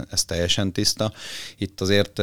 ez 0.10 0.26
teljesen 0.26 0.74
tiszta. 0.74 1.14
Itt 1.58 1.82
azért 1.82 2.22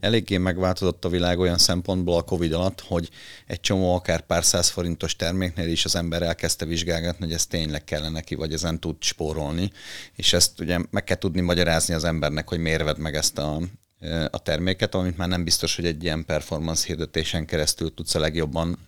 eléggé 0.00 0.36
megváltozott 0.36 1.04
a 1.04 1.08
világ 1.08 1.38
olyan 1.38 1.58
szempontból 1.58 2.16
a 2.16 2.22
Covid 2.22 2.52
alatt, 2.52 2.80
hogy 2.80 3.10
egy 3.46 3.60
csomó 3.60 3.94
akár 3.94 4.20
pár 4.20 4.44
száz 4.44 4.68
forintos 4.68 5.16
terméknél 5.16 5.68
is 5.68 5.84
az 5.84 5.96
ember 5.96 6.22
elkezdte 6.22 6.64
vizsgálgatni, 6.64 7.24
hogy 7.24 7.34
ez 7.34 7.46
tényleg 7.46 7.84
kellene 7.84 8.10
neki, 8.10 8.34
vagy 8.34 8.52
ezen 8.52 8.80
tud 8.80 8.96
spórolni. 8.98 9.70
És 10.16 10.32
ezt 10.32 10.60
ugye 10.60 10.78
meg 10.90 11.04
kell 11.04 11.16
tudni 11.16 11.40
magyarázni 11.40 11.94
az 11.94 12.04
embernek, 12.04 12.48
hogy 12.48 12.58
miért 12.58 12.82
vedd 12.82 12.98
meg 12.98 13.14
ezt 13.14 13.38
a, 13.38 13.60
a 14.30 14.38
terméket, 14.38 14.94
amit 14.94 15.16
már 15.16 15.28
nem 15.28 15.44
biztos, 15.44 15.76
hogy 15.76 15.86
egy 15.86 16.02
ilyen 16.02 16.24
performance 16.24 16.86
hirdetésen 16.86 17.46
keresztül 17.46 17.94
tudsz 17.94 18.14
a 18.14 18.18
legjobban 18.18 18.78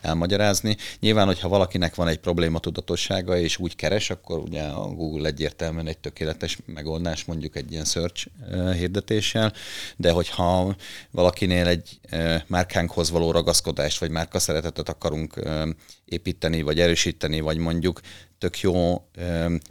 elmagyarázni. 0.00 0.76
Nyilván, 1.00 1.26
hogyha 1.26 1.48
valakinek 1.48 1.94
van 1.94 2.08
egy 2.08 2.18
probléma 2.18 2.58
tudatossága 2.58 3.38
és 3.38 3.58
úgy 3.58 3.76
keres, 3.76 4.10
akkor 4.10 4.38
ugye 4.38 4.62
a 4.62 4.86
Google 4.86 5.28
egyértelműen 5.28 5.86
egy 5.86 5.98
tökéletes 5.98 6.58
megoldás 6.66 7.24
mondjuk 7.24 7.56
egy 7.56 7.72
ilyen 7.72 7.84
search 7.84 8.26
hirdetéssel, 8.76 9.52
de 9.96 10.10
hogyha 10.10 10.76
valakinél 11.10 11.66
egy 11.66 12.00
márkánkhoz 12.46 13.10
való 13.10 13.30
ragaszkodást 13.30 13.98
vagy 13.98 14.10
márka 14.10 14.38
szeretetet 14.38 14.88
akarunk 14.88 15.34
építeni, 16.04 16.62
vagy 16.62 16.80
erősíteni, 16.80 17.40
vagy 17.40 17.56
mondjuk 17.56 18.00
tök 18.40 18.60
jó 18.60 19.04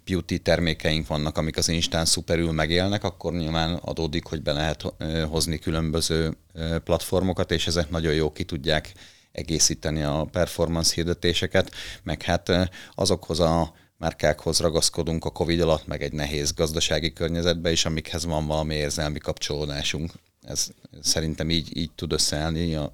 beauty 0.06 0.38
termékeink 0.38 1.08
vannak, 1.08 1.38
amik 1.38 1.58
az 1.58 1.70
Instán 1.70 2.06
szuperül 2.06 2.52
megélnek, 2.52 3.04
akkor 3.04 3.34
nyilván 3.34 3.74
adódik, 3.74 4.26
hogy 4.26 4.42
be 4.42 4.52
lehet 4.52 4.84
hozni 5.30 5.60
különböző 5.60 6.38
platformokat, 6.84 7.52
és 7.52 7.68
ezek 7.68 7.90
nagyon 7.90 8.14
jó 8.14 8.32
ki 8.32 8.44
tudják 8.44 8.94
egészíteni 9.32 10.02
a 10.02 10.28
performance 10.32 10.94
hirdetéseket, 10.94 11.72
meg 12.04 12.22
hát 12.22 12.52
azokhoz 12.96 13.40
a 13.40 13.74
márkákhoz 13.98 14.60
ragaszkodunk 14.60 15.26
a 15.26 15.30
Covid 15.30 15.62
alatt, 15.62 15.88
meg 15.88 16.04
egy 16.04 16.14
nehéz 16.14 16.54
gazdasági 16.54 17.14
környezetbe 17.14 17.72
is, 17.72 17.86
amikhez 17.86 18.26
van 18.26 18.48
valami 18.48 18.76
érzelmi 18.76 19.20
kapcsolódásunk. 19.20 20.12
Ez 20.42 20.68
szerintem 21.02 21.50
így, 21.50 21.78
így 21.78 21.92
tud 21.96 22.12
összeállni 22.12 22.76
a, 22.76 22.92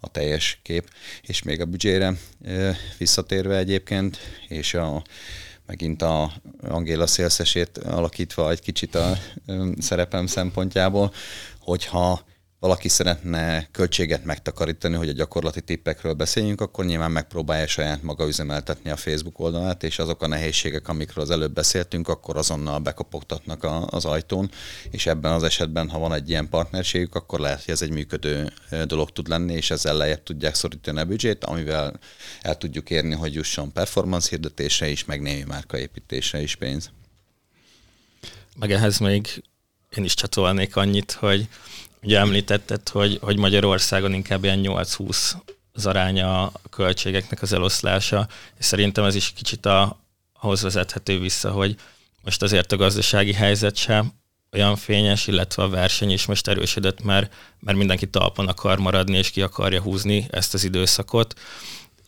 a 0.00 0.08
teljes 0.08 0.58
kép. 0.62 0.90
És 1.22 1.42
még 1.42 1.60
a 1.60 1.64
büdzsére 1.64 2.14
visszatérve 2.98 3.56
egyébként, 3.56 4.18
és 4.48 4.74
a, 4.74 5.04
megint 5.66 6.02
a 6.02 6.32
Angéla 6.62 7.06
szélszesét 7.06 7.78
alakítva 7.78 8.50
egy 8.50 8.60
kicsit 8.60 8.94
a 8.94 9.18
szerepem 9.78 10.26
szempontjából, 10.26 11.12
hogyha 11.58 12.24
valaki 12.60 12.88
szeretne 12.88 13.68
költséget 13.70 14.24
megtakarítani, 14.24 14.94
hogy 14.94 15.08
a 15.08 15.12
gyakorlati 15.12 15.60
tippekről 15.60 16.12
beszéljünk, 16.12 16.60
akkor 16.60 16.84
nyilván 16.84 17.10
megpróbálja 17.10 17.66
saját 17.66 18.02
maga 18.02 18.26
üzemeltetni 18.26 18.90
a 18.90 18.96
Facebook 18.96 19.38
oldalát, 19.38 19.82
és 19.82 19.98
azok 19.98 20.22
a 20.22 20.26
nehézségek, 20.26 20.88
amikről 20.88 21.24
az 21.24 21.30
előbb 21.30 21.52
beszéltünk, 21.52 22.08
akkor 22.08 22.36
azonnal 22.36 22.78
bekopogtatnak 22.78 23.66
az 23.86 24.04
ajtón, 24.04 24.50
és 24.90 25.06
ebben 25.06 25.32
az 25.32 25.42
esetben, 25.42 25.88
ha 25.88 25.98
van 25.98 26.12
egy 26.12 26.28
ilyen 26.28 26.48
partnerségük, 26.48 27.14
akkor 27.14 27.40
lehet, 27.40 27.64
hogy 27.64 27.74
ez 27.74 27.82
egy 27.82 27.90
működő 27.90 28.52
dolog 28.84 29.10
tud 29.10 29.28
lenni, 29.28 29.52
és 29.52 29.70
ezzel 29.70 29.96
lejjebb 29.96 30.22
tudják 30.22 30.54
szorítani 30.54 31.00
a 31.00 31.04
büdzsét, 31.04 31.44
amivel 31.44 31.98
el 32.42 32.56
tudjuk 32.56 32.90
érni, 32.90 33.14
hogy 33.14 33.34
jusson 33.34 33.72
performance 33.72 34.28
hirdetése 34.30 34.88
is, 34.88 35.04
meg 35.04 35.20
némi 35.20 35.42
márkaépítése 35.42 36.42
is 36.42 36.56
pénz. 36.56 36.90
Meg 38.58 38.72
ehhez 38.72 38.98
még 38.98 39.42
én 39.96 40.04
is 40.04 40.14
csatolnék 40.14 40.76
annyit, 40.76 41.12
hogy 41.12 41.48
Ugye 42.06 42.18
említetted, 42.18 42.88
hogy, 42.88 43.18
hogy 43.22 43.36
Magyarországon 43.36 44.12
inkább 44.12 44.44
ilyen 44.44 44.60
8-20 44.62 45.32
az 45.72 45.86
aránya 45.86 46.42
a 46.42 46.60
költségeknek 46.70 47.42
az 47.42 47.52
eloszlása, 47.52 48.28
és 48.58 48.64
szerintem 48.64 49.04
ez 49.04 49.14
is 49.14 49.32
kicsit 49.32 49.66
a, 49.66 50.00
ahhoz 50.40 50.62
vezethető 50.62 51.18
vissza, 51.18 51.50
hogy 51.50 51.76
most 52.22 52.42
azért 52.42 52.72
a 52.72 52.76
gazdasági 52.76 53.32
helyzet 53.32 53.76
sem 53.76 54.12
olyan 54.52 54.76
fényes, 54.76 55.26
illetve 55.26 55.62
a 55.62 55.68
verseny 55.68 56.10
is 56.10 56.26
most 56.26 56.48
erősödött, 56.48 57.02
mert, 57.02 57.34
mert 57.60 57.78
mindenki 57.78 58.06
talpon 58.06 58.48
akar 58.48 58.78
maradni, 58.78 59.16
és 59.16 59.30
ki 59.30 59.42
akarja 59.42 59.80
húzni 59.80 60.26
ezt 60.30 60.54
az 60.54 60.64
időszakot, 60.64 61.34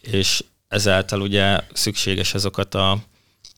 és 0.01 0.45
ezáltal 0.69 1.21
ugye 1.21 1.61
szükséges 1.73 2.35
azokat 2.35 2.75
a 2.75 2.99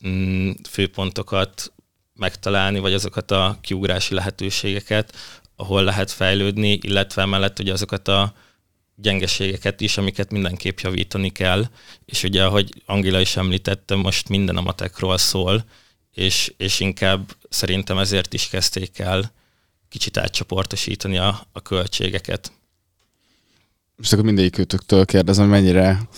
mm, 0.06 0.50
főpontokat 0.70 1.72
megtalálni, 2.14 2.78
vagy 2.78 2.92
azokat 2.92 3.30
a 3.30 3.58
kiugrási 3.60 4.14
lehetőségeket, 4.14 5.14
ahol 5.60 5.84
lehet 5.84 6.10
fejlődni, 6.10 6.78
illetve 6.82 7.24
mellett 7.24 7.58
ugye 7.58 7.72
azokat 7.72 8.08
a 8.08 8.32
gyengeségeket 8.94 9.80
is, 9.80 9.98
amiket 9.98 10.30
mindenképp 10.30 10.78
javítani 10.78 11.30
kell, 11.30 11.66
és 12.04 12.22
ugye, 12.22 12.44
ahogy 12.44 12.82
Angela 12.86 13.20
is 13.20 13.36
említette, 13.36 13.94
most 13.94 14.28
minden 14.28 14.56
a 14.56 14.60
matekról 14.60 15.18
szól, 15.18 15.64
és, 16.12 16.52
és 16.56 16.80
inkább 16.80 17.36
szerintem 17.48 17.98
ezért 17.98 18.34
is 18.34 18.48
kezdték 18.48 18.98
el 18.98 19.32
kicsit 19.88 20.16
átcsoportosítani 20.16 21.18
a, 21.18 21.46
a 21.52 21.60
költségeket. 21.60 22.52
Most 23.96 24.12
akkor 24.12 24.24
mindegyikőtöktől 24.24 25.04
kérdezem, 25.04 25.48
mennyire 25.48 26.08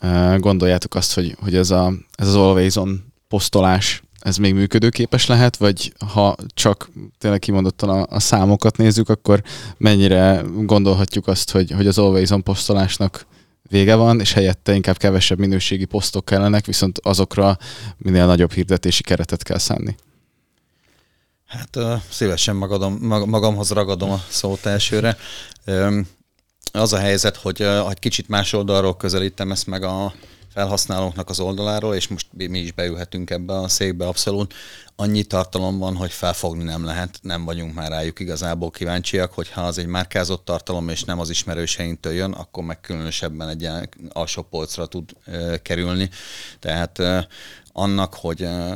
uh, 0.00 0.38
gondoljátok 0.38 0.94
azt, 0.94 1.14
hogy, 1.14 1.34
hogy 1.38 1.54
ez, 1.54 1.70
a, 1.70 1.92
ez 2.14 2.28
az 2.28 2.34
always 2.34 2.76
on 2.76 3.12
posztolás 3.28 4.02
ez 4.18 4.36
még 4.36 4.54
működőképes 4.54 5.26
lehet, 5.26 5.56
vagy 5.56 5.92
ha 6.12 6.36
csak 6.54 6.90
tényleg 7.18 7.38
kimondottan 7.38 7.88
a, 7.88 8.06
a 8.08 8.20
számokat 8.20 8.76
nézzük, 8.76 9.08
akkor 9.08 9.42
mennyire 9.76 10.42
gondolhatjuk 10.56 11.26
azt, 11.26 11.50
hogy, 11.50 11.70
hogy 11.70 11.86
az 11.86 11.98
Always 11.98 12.30
On 12.30 12.42
posztolásnak 12.42 13.26
vége 13.68 13.94
van, 13.94 14.20
és 14.20 14.32
helyette 14.32 14.74
inkább 14.74 14.96
kevesebb 14.96 15.38
minőségi 15.38 15.84
posztok 15.84 16.24
kellenek, 16.24 16.66
viszont 16.66 16.98
azokra 17.02 17.58
minél 17.96 18.26
nagyobb 18.26 18.52
hirdetési 18.52 19.02
keretet 19.02 19.42
kell 19.42 19.58
szánni. 19.58 19.96
Hát 21.46 21.76
uh, 21.76 21.92
szívesen 22.10 22.56
magadom, 22.56 22.98
mag, 23.00 23.28
magamhoz 23.28 23.70
ragadom 23.70 24.10
a 24.10 24.22
szót 24.28 24.66
elsőre. 24.66 25.16
Az 26.72 26.92
a 26.92 26.98
helyzet, 26.98 27.36
hogy 27.36 27.62
uh, 27.62 27.90
egy 27.90 27.98
kicsit 27.98 28.28
más 28.28 28.52
oldalról 28.52 28.96
közelítem 28.96 29.50
ezt 29.50 29.66
meg 29.66 29.82
a 29.82 30.12
felhasználóknak 30.58 31.30
az 31.30 31.40
oldaláról, 31.40 31.94
és 31.94 32.08
most 32.08 32.26
mi 32.32 32.58
is 32.58 32.72
beülhetünk 32.72 33.30
ebbe 33.30 33.52
a 33.52 33.68
székbe 33.68 34.06
abszolút. 34.06 34.54
Annyi 34.96 35.22
tartalom 35.22 35.78
van, 35.78 35.96
hogy 35.96 36.10
felfogni 36.10 36.64
nem 36.64 36.84
lehet, 36.84 37.18
nem 37.22 37.44
vagyunk 37.44 37.74
már 37.74 37.90
rájuk 37.90 38.20
igazából 38.20 38.70
kíváncsiak, 38.70 39.32
hogyha 39.32 39.60
az 39.60 39.78
egy 39.78 39.86
márkázott 39.86 40.44
tartalom, 40.44 40.88
és 40.88 41.04
nem 41.04 41.18
az 41.18 41.30
ismerőseinktől 41.30 42.12
jön, 42.12 42.32
akkor 42.32 42.64
meg 42.64 42.80
különösebben 42.80 43.48
egy 43.48 43.68
alsó 44.08 44.42
polcra 44.42 44.86
tud 44.86 45.10
uh, 45.26 45.56
kerülni. 45.56 46.10
Tehát 46.58 46.98
uh, 46.98 47.22
annak, 47.78 48.14
hogy 48.14 48.42
eh, 48.42 48.74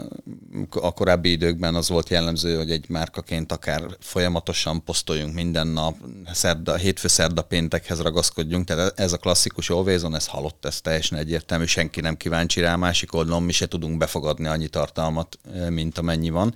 a 0.70 0.92
korábbi 0.92 1.30
időkben 1.30 1.74
az 1.74 1.88
volt 1.88 2.08
jellemző, 2.08 2.56
hogy 2.56 2.70
egy 2.70 2.88
márkaként 2.88 3.52
akár 3.52 3.82
folyamatosan 4.00 4.84
posztoljunk 4.84 5.34
minden 5.34 5.66
nap, 5.66 5.96
szerda, 6.32 6.76
hétfő 6.76 7.08
szerda 7.08 7.42
péntekhez 7.42 8.00
ragaszkodjunk, 8.00 8.66
tehát 8.66 9.00
ez 9.00 9.12
a 9.12 9.16
klasszikus 9.16 9.70
always 9.70 10.02
ez 10.12 10.26
halott, 10.26 10.64
ez 10.64 10.80
teljesen 10.80 11.18
egyértelmű, 11.18 11.64
senki 11.64 12.00
nem 12.00 12.16
kíváncsi 12.16 12.60
rá, 12.60 12.76
másik 12.76 13.14
oldalon 13.14 13.42
mi 13.42 13.52
se 13.52 13.68
tudunk 13.68 13.98
befogadni 13.98 14.46
annyi 14.46 14.68
tartalmat, 14.68 15.38
eh, 15.54 15.70
mint 15.70 15.98
amennyi 15.98 16.30
van. 16.30 16.54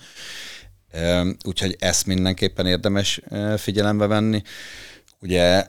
Eh, 0.91 1.27
úgyhogy 1.45 1.77
ezt 1.79 2.07
mindenképpen 2.07 2.67
érdemes 2.67 3.21
figyelembe 3.57 4.07
venni. 4.07 4.43
Ugye 5.21 5.67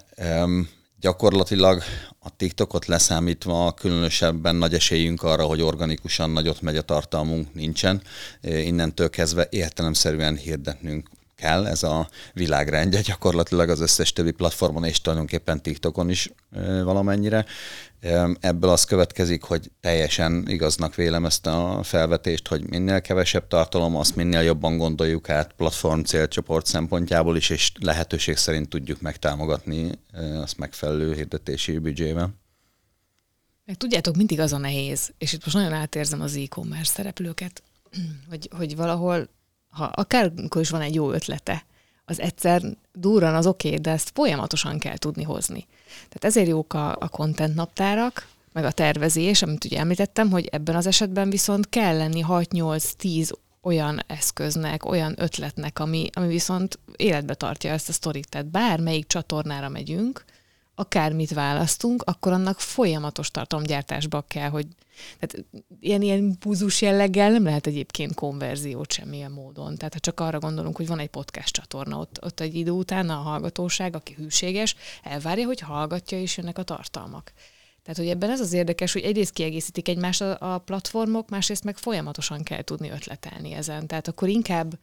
gyakorlatilag 0.99 1.83
a 2.27 2.33
TikTokot 2.37 2.85
leszámítva 2.85 3.73
különösebben 3.73 4.55
nagy 4.55 4.73
esélyünk 4.73 5.23
arra, 5.23 5.45
hogy 5.45 5.61
organikusan 5.61 6.29
nagyot 6.29 6.61
megy 6.61 6.77
a 6.77 6.81
tartalmunk 6.81 7.53
nincsen. 7.53 8.01
Innentől 8.41 9.09
kezdve 9.09 9.47
értelemszerűen 9.49 10.35
hirdetnünk 10.35 11.09
kell, 11.37 11.67
ez 11.67 11.83
a 11.83 12.09
világrendje 12.33 13.01
gyakorlatilag 13.01 13.69
az 13.69 13.79
összes 13.79 14.13
többi 14.13 14.31
platformon 14.31 14.83
és 14.83 15.01
tulajdonképpen 15.01 15.61
TikTokon 15.61 16.09
is 16.09 16.31
valamennyire. 16.83 17.45
Ebből 18.39 18.69
az 18.69 18.83
következik, 18.83 19.43
hogy 19.43 19.71
teljesen 19.79 20.43
igaznak 20.47 20.95
vélem 20.95 21.25
ezt 21.25 21.45
a 21.45 21.79
felvetést, 21.83 22.47
hogy 22.47 22.69
minél 22.69 23.01
kevesebb 23.01 23.47
tartalom, 23.47 23.95
azt 23.95 24.15
minél 24.15 24.41
jobban 24.41 24.77
gondoljuk 24.77 25.29
át 25.29 25.53
platform 25.53 26.01
célcsoport 26.01 26.65
szempontjából 26.65 27.37
is, 27.37 27.49
és 27.49 27.71
lehetőség 27.79 28.37
szerint 28.37 28.69
tudjuk 28.69 29.01
megtámogatni 29.01 29.91
azt 30.41 30.57
megfelelő 30.57 31.13
hirdetési 31.13 31.77
büdzsével. 31.77 32.33
Meg 33.65 33.77
tudjátok, 33.77 34.15
mindig 34.15 34.39
az 34.39 34.53
a 34.53 34.57
nehéz, 34.57 35.13
és 35.17 35.33
itt 35.33 35.43
most 35.43 35.55
nagyon 35.55 35.73
átérzem 35.73 36.21
az 36.21 36.35
e-commerce 36.35 36.91
szereplőket, 36.91 37.63
hogy, 38.29 38.49
hogy 38.57 38.75
valahol 38.75 39.29
ha 39.69 39.83
akárkor 39.83 40.61
is 40.61 40.69
van 40.69 40.81
egy 40.81 40.95
jó 40.95 41.11
ötlete, 41.11 41.65
az 42.05 42.19
egyszer 42.19 42.61
durran 42.93 43.35
az 43.35 43.47
oké, 43.47 43.67
okay, 43.67 43.79
de 43.79 43.91
ezt 43.91 44.11
folyamatosan 44.13 44.79
kell 44.79 44.97
tudni 44.97 45.23
hozni. 45.23 45.67
Tehát 45.95 46.23
ezért 46.23 46.47
jók 46.47 46.73
a, 46.73 46.91
a 46.99 47.09
content 47.09 47.55
naptárak, 47.55 48.27
meg 48.53 48.65
a 48.65 48.71
tervezés, 48.71 49.41
amit 49.41 49.65
ugye 49.65 49.79
említettem, 49.79 50.29
hogy 50.31 50.45
ebben 50.45 50.75
az 50.75 50.87
esetben 50.87 51.29
viszont 51.29 51.69
kell 51.69 51.97
lenni 51.97 52.23
6-8-10 52.27 53.31
olyan 53.61 54.03
eszköznek, 54.07 54.85
olyan 54.85 55.13
ötletnek, 55.17 55.79
ami, 55.79 56.09
ami 56.13 56.27
viszont 56.27 56.79
életbe 56.95 57.33
tartja 57.33 57.71
ezt 57.71 57.89
a 57.89 57.93
sztorit. 57.93 58.29
Tehát 58.29 58.47
bármelyik 58.47 59.07
csatornára 59.07 59.69
megyünk, 59.69 60.25
akármit 60.79 61.33
választunk, 61.33 62.03
akkor 62.05 62.31
annak 62.31 62.59
folyamatos 62.59 63.31
tartalomgyártásba 63.31 64.21
kell, 64.27 64.49
hogy 64.49 64.67
tehát 65.19 65.45
ilyen, 65.79 66.01
ilyen 66.01 66.17
impulzus 66.17 66.81
jelleggel 66.81 67.31
nem 67.31 67.43
lehet 67.43 67.67
egyébként 67.67 68.13
konverziót 68.13 68.91
semmilyen 68.91 69.31
módon. 69.31 69.75
Tehát 69.75 69.93
ha 69.93 69.99
csak 69.99 70.19
arra 70.19 70.39
gondolunk, 70.39 70.75
hogy 70.75 70.87
van 70.87 70.99
egy 70.99 71.09
podcast 71.09 71.53
csatorna, 71.53 71.97
ott, 71.97 72.23
ott 72.25 72.39
egy 72.39 72.55
idő 72.55 72.71
után 72.71 73.09
a 73.09 73.15
hallgatóság, 73.15 73.95
aki 73.95 74.13
hűséges, 74.13 74.75
elvárja, 75.03 75.45
hogy 75.45 75.59
hallgatja 75.59 76.19
és 76.19 76.37
jönnek 76.37 76.57
a 76.57 76.63
tartalmak. 76.63 77.31
Tehát, 77.83 78.01
hogy 78.01 78.09
ebben 78.09 78.29
ez 78.29 78.39
az 78.39 78.53
érdekes, 78.53 78.93
hogy 78.93 79.01
egyrészt 79.01 79.33
kiegészítik 79.33 79.87
egymást 79.87 80.21
a, 80.21 80.53
a 80.53 80.57
platformok, 80.57 81.29
másrészt 81.29 81.63
meg 81.63 81.77
folyamatosan 81.77 82.43
kell 82.43 82.61
tudni 82.61 82.89
ötletelni 82.89 83.53
ezen. 83.53 83.87
Tehát 83.87 84.07
akkor 84.07 84.27
inkább 84.27 84.79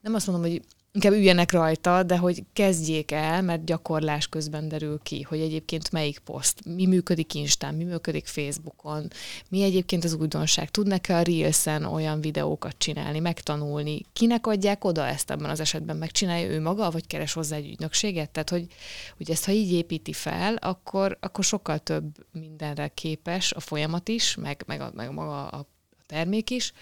nem 0.00 0.14
azt 0.14 0.26
mondom, 0.26 0.50
hogy 0.50 0.62
inkább 0.92 1.12
üljenek 1.12 1.52
rajta, 1.52 2.02
de 2.02 2.16
hogy 2.16 2.42
kezdjék 2.52 3.10
el, 3.10 3.42
mert 3.42 3.64
gyakorlás 3.64 4.28
közben 4.28 4.68
derül 4.68 4.98
ki, 5.02 5.22
hogy 5.22 5.40
egyébként 5.40 5.92
melyik 5.92 6.18
poszt, 6.18 6.64
mi 6.64 6.86
működik 6.86 7.34
Instán, 7.34 7.74
mi 7.74 7.84
működik 7.84 8.26
Facebookon, 8.26 9.08
mi 9.48 9.62
egyébként 9.62 10.04
az 10.04 10.14
újdonság, 10.14 10.70
tudnak-e 10.70 11.16
a 11.16 11.22
Reels-en 11.22 11.84
olyan 11.84 12.20
videókat 12.20 12.74
csinálni, 12.78 13.18
megtanulni, 13.18 14.00
kinek 14.12 14.46
adják 14.46 14.84
oda 14.84 15.06
ezt 15.06 15.30
ebben 15.30 15.50
az 15.50 15.60
esetben, 15.60 15.96
megcsinálja 15.96 16.50
ő 16.50 16.60
maga, 16.60 16.90
vagy 16.90 17.06
keres 17.06 17.32
hozzá 17.32 17.56
egy 17.56 17.70
ügynökséget, 17.70 18.30
tehát 18.30 18.50
hogy, 18.50 18.66
hogy 19.16 19.30
ezt 19.30 19.44
ha 19.44 19.52
így 19.52 19.72
építi 19.72 20.12
fel, 20.12 20.54
akkor, 20.54 21.18
akkor 21.20 21.44
sokkal 21.44 21.78
több 21.78 22.04
mindenre 22.32 22.88
képes 22.88 23.52
a 23.52 23.60
folyamat 23.60 24.08
is, 24.08 24.34
meg, 24.34 24.62
meg, 24.66 24.80
a, 24.80 24.90
meg 24.94 25.12
maga 25.12 25.46
a 25.46 25.66
termék 26.06 26.50
is, 26.50 26.72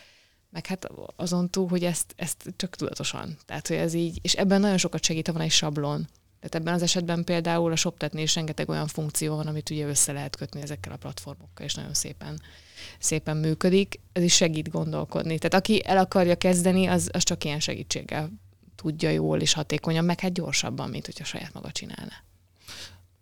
meg 0.56 0.66
hát 0.66 0.88
azon 1.16 1.50
túl, 1.50 1.68
hogy 1.68 1.84
ezt, 1.84 2.14
ezt 2.16 2.52
csak 2.56 2.76
tudatosan. 2.76 3.36
Tehát, 3.46 3.68
hogy 3.68 3.76
ez 3.76 3.94
így, 3.94 4.18
és 4.22 4.32
ebben 4.32 4.60
nagyon 4.60 4.78
sokat 4.78 5.04
segít, 5.04 5.26
ha 5.26 5.32
van 5.32 5.42
egy 5.42 5.50
sablon. 5.50 6.08
Tehát 6.40 6.54
ebben 6.54 6.74
az 6.74 6.82
esetben 6.82 7.24
például 7.24 7.72
a 7.72 7.76
shoptetnél 7.76 8.22
is 8.22 8.34
rengeteg 8.34 8.68
olyan 8.68 8.86
funkció 8.86 9.36
van, 9.36 9.46
amit 9.46 9.70
ugye 9.70 9.86
össze 9.86 10.12
lehet 10.12 10.36
kötni 10.36 10.60
ezekkel 10.60 10.92
a 10.92 10.96
platformokkal, 10.96 11.66
és 11.66 11.74
nagyon 11.74 11.94
szépen, 11.94 12.40
szépen 12.98 13.36
működik. 13.36 14.00
Ez 14.12 14.22
is 14.22 14.34
segít 14.34 14.70
gondolkodni. 14.70 15.38
Tehát 15.38 15.54
aki 15.54 15.84
el 15.84 15.98
akarja 15.98 16.36
kezdeni, 16.36 16.86
az, 16.86 17.10
az 17.12 17.22
csak 17.22 17.44
ilyen 17.44 17.60
segítséggel 17.60 18.30
tudja 18.76 19.10
jól 19.10 19.40
és 19.40 19.52
hatékonyan, 19.52 20.04
meg 20.04 20.20
hát 20.20 20.32
gyorsabban, 20.32 20.90
mint 20.90 21.06
hogyha 21.06 21.24
saját 21.24 21.52
maga 21.52 21.70
csinálna. 21.70 22.12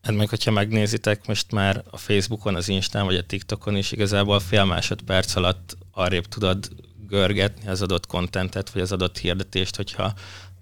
Hát 0.03 0.15
meg, 0.15 0.29
hogyha 0.29 0.51
megnézitek, 0.51 1.27
most 1.27 1.53
már 1.53 1.85
a 1.91 1.97
Facebookon, 1.97 2.55
az 2.55 2.69
Instán 2.69 3.05
vagy 3.05 3.17
a 3.17 3.27
TikTokon 3.27 3.77
is 3.77 3.93
igazából 3.93 4.41
fél 4.41 4.65
másodperc 4.65 5.37
alatt 5.37 5.77
arrébb 5.91 6.27
tudod 6.27 6.69
görgetni 7.15 7.69
az 7.69 7.83
adott 7.83 8.07
kontentet, 8.07 8.71
vagy 8.71 8.83
az 8.83 8.93
adott 8.93 9.19
hirdetést, 9.19 9.77
hogyha 9.77 10.15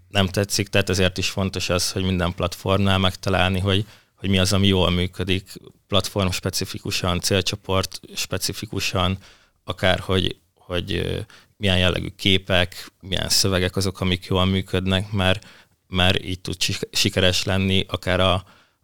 nem 0.08 0.26
tetszik, 0.26 0.68
tehát 0.68 0.88
ezért 0.88 1.18
is 1.18 1.28
fontos 1.28 1.68
az, 1.68 1.92
hogy 1.92 2.02
minden 2.02 2.34
platformnál 2.34 2.98
megtalálni, 2.98 3.60
hogy, 3.60 3.86
hogy 4.14 4.28
mi 4.28 4.38
az, 4.38 4.52
ami 4.52 4.66
jól 4.66 4.90
működik, 4.90 5.52
platform 5.88 6.30
specifikusan, 6.30 7.20
célcsoport 7.20 8.00
specifikusan, 8.14 9.18
akár 9.64 9.98
hogy, 9.98 10.36
hogy 10.54 11.20
milyen 11.56 11.78
jellegű 11.78 12.08
képek, 12.16 12.92
milyen 13.00 13.28
szövegek 13.28 13.76
azok, 13.76 14.00
amik 14.00 14.24
jól 14.24 14.44
működnek, 14.44 15.12
mert, 15.12 15.46
mert 15.88 16.24
így 16.24 16.40
tud 16.40 16.56
sikeres 16.92 17.42
lenni 17.42 17.84
akár 17.88 18.20
a, 18.20 18.32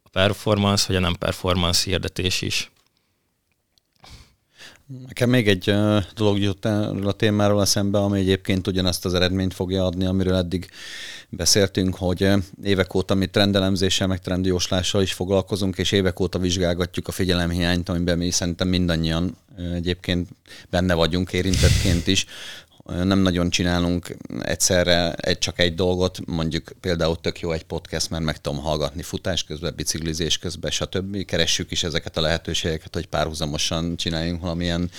a 0.02 0.08
performance, 0.12 0.84
vagy 0.86 0.96
a 0.96 1.00
nem 1.00 1.14
performance 1.14 1.90
hirdetés 1.90 2.42
is. 2.42 2.70
Nekem 5.06 5.30
még 5.30 5.48
egy 5.48 5.74
dolog 6.14 6.38
jut 6.38 6.64
a 6.64 7.12
témáról 7.16 7.60
eszembe, 7.60 7.98
ami 7.98 8.18
egyébként 8.18 8.66
ugyanazt 8.66 9.04
az 9.04 9.14
eredményt 9.14 9.54
fogja 9.54 9.84
adni, 9.84 10.04
amiről 10.04 10.34
eddig 10.34 10.70
beszéltünk, 11.28 11.94
hogy 11.94 12.28
évek 12.62 12.94
óta 12.94 13.14
mi 13.14 13.26
trendelemzéssel, 13.26 14.06
meg 14.06 14.20
trendjóslással 14.20 15.02
is 15.02 15.12
foglalkozunk, 15.12 15.78
és 15.78 15.92
évek 15.92 16.20
óta 16.20 16.38
vizsgálgatjuk 16.38 17.08
a 17.08 17.12
figyelemhiányt, 17.12 17.88
amiben 17.88 18.18
mi 18.18 18.30
szerintem 18.30 18.68
mindannyian 18.68 19.36
egyébként 19.74 20.28
benne 20.70 20.94
vagyunk 20.94 21.32
érintettként 21.32 22.06
is, 22.06 22.26
nem 22.88 23.18
nagyon 23.18 23.50
csinálunk 23.50 24.16
egyszerre 24.40 25.12
egy, 25.12 25.38
csak 25.38 25.58
egy 25.58 25.74
dolgot, 25.74 26.18
mondjuk 26.26 26.72
például 26.80 27.20
tök 27.20 27.40
jó 27.40 27.52
egy 27.52 27.64
podcast, 27.64 28.10
mert 28.10 28.24
meg 28.24 28.40
tudom 28.40 28.58
hallgatni 28.58 29.02
futás 29.02 29.44
közben, 29.44 29.72
biciklizés 29.76 30.38
közben, 30.38 30.70
stb. 30.70 31.24
Keressük 31.24 31.70
is 31.70 31.82
ezeket 31.82 32.16
a 32.16 32.20
lehetőségeket, 32.20 32.94
hogy 32.94 33.06
párhuzamosan 33.06 33.96
csináljunk 33.96 34.40
valamilyen 34.40 34.90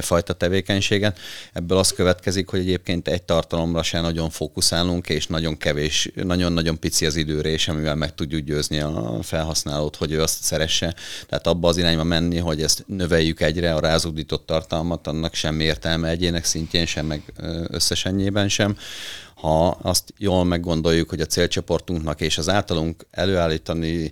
fajta 0.00 0.32
tevékenységet. 0.32 1.18
Ebből 1.52 1.78
az 1.78 1.92
következik, 1.92 2.48
hogy 2.48 2.60
egyébként 2.60 3.08
egy 3.08 3.22
tartalomra 3.22 3.82
se 3.82 4.00
nagyon 4.00 4.30
fókuszálunk, 4.30 5.08
és 5.08 5.26
nagyon 5.26 5.56
kevés, 5.56 6.10
nagyon-nagyon 6.14 6.78
pici 6.78 7.06
az 7.06 7.16
időrés, 7.16 7.68
amivel 7.68 7.94
meg 7.94 8.14
tudjuk 8.14 8.40
győzni 8.40 8.80
a 8.80 9.18
felhasználót, 9.22 9.96
hogy 9.96 10.12
ő 10.12 10.22
azt 10.22 10.42
szeresse. 10.42 10.94
Tehát 11.28 11.46
abba 11.46 11.68
az 11.68 11.76
irányba 11.76 12.04
menni, 12.04 12.38
hogy 12.38 12.62
ezt 12.62 12.84
növeljük 12.86 13.40
egyre 13.40 13.74
a 13.74 13.80
rázudított 13.80 14.46
tartalmat, 14.46 15.06
annak 15.06 15.34
semmi 15.34 15.64
értelme 15.64 16.08
egyének 16.08 16.44
szintjén 16.44 16.86
sem, 16.86 17.06
meg 17.06 17.22
összesennyében 17.66 18.48
sem. 18.48 18.76
Ha 19.34 19.68
azt 19.68 20.12
jól 20.16 20.44
meggondoljuk, 20.44 21.08
hogy 21.08 21.20
a 21.20 21.26
célcsoportunknak 21.26 22.20
és 22.20 22.38
az 22.38 22.48
általunk 22.48 23.06
előállítani 23.10 24.10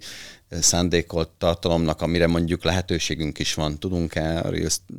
szándékolt 0.51 1.29
tartalomnak, 1.29 2.03
amire 2.03 2.27
mondjuk 2.27 2.65
lehetőségünk 2.65 3.39
is 3.39 3.55
van, 3.55 3.79
tudunk-e, 3.79 4.51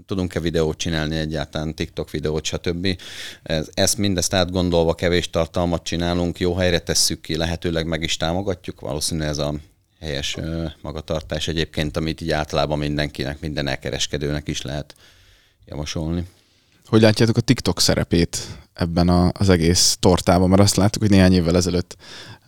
tudunk-e 0.05 0.39
videót 0.39 0.77
csinálni 0.77 1.15
egyáltalán, 1.15 1.75
TikTok 1.75 2.09
videót, 2.09 2.43
stb. 2.43 3.01
Ezt 3.73 3.97
mindezt 3.97 4.33
átgondolva 4.33 4.93
kevés 4.93 5.29
tartalmat 5.29 5.83
csinálunk, 5.83 6.39
jó 6.39 6.55
helyre 6.55 6.79
tesszük 6.79 7.21
ki, 7.21 7.35
lehetőleg 7.35 7.85
meg 7.85 8.03
is 8.03 8.17
támogatjuk, 8.17 8.79
valószínűleg 8.79 9.29
ez 9.29 9.37
a 9.37 9.53
helyes 9.99 10.37
magatartás 10.81 11.47
egyébként, 11.47 11.97
amit 11.97 12.21
így 12.21 12.31
általában 12.31 12.77
mindenkinek, 12.77 13.39
minden 13.39 13.67
elkereskedőnek 13.67 14.47
is 14.47 14.61
lehet 14.61 14.95
javasolni. 15.65 16.27
Hogy 16.87 17.01
látjátok 17.01 17.37
a 17.37 17.41
TikTok 17.41 17.79
szerepét 17.79 18.37
ebben 18.73 19.09
a, 19.09 19.31
az 19.33 19.49
egész 19.49 19.97
tortában, 19.99 20.49
mert 20.49 20.61
azt 20.61 20.75
láttuk, 20.75 21.01
hogy 21.01 21.11
néhány 21.11 21.33
évvel 21.33 21.55
ezelőtt 21.55 21.95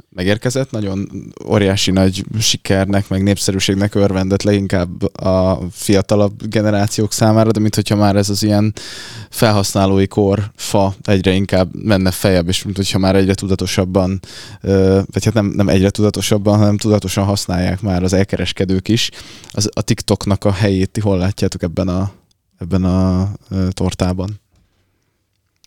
megérkezett, 0.10 0.71
nagyon 0.71 1.10
óriási 1.47 1.91
nagy 1.91 2.23
sikernek, 2.39 3.10
meg 3.10 3.23
népszerűségnek 3.23 3.95
örvendett 3.95 4.41
leginkább 4.41 5.21
a 5.23 5.60
fiatalabb 5.71 6.47
generációk 6.47 7.13
számára, 7.13 7.52
de 7.52 7.60
mintha 7.60 7.95
már 7.95 8.15
ez 8.15 8.30
az 8.30 8.43
ilyen 8.43 8.73
felhasználói 9.30 10.08
kor 10.08 10.52
fa 10.56 10.93
egyre 11.04 11.32
inkább 11.32 11.84
menne 11.84 12.12
fejebb, 12.12 12.47
és 12.47 12.63
mintha 12.63 12.97
már 12.97 13.15
egyre 13.15 13.34
tudatosabban, 13.34 14.19
vagy 15.06 15.25
hát 15.25 15.34
nem, 15.34 15.45
nem 15.45 15.69
egyre 15.69 15.89
tudatosabban, 15.89 16.58
hanem 16.58 16.78
tudatosan 16.78 17.23
használják 17.23 17.82
már 17.82 18.04
az 18.04 18.13
elkereskedők 18.13 18.88
is. 18.88 19.10
Az, 19.52 19.69
a 19.73 19.82
TikToknak 19.82 20.45
a 20.45 20.52
helyét 20.52 20.91
ti 20.91 20.99
hol 20.99 21.17
látjátok 21.17 21.63
ebben 21.63 21.88
a, 21.88 22.12
ebben 22.60 22.84
a 22.84 23.32
tortában? 23.69 24.39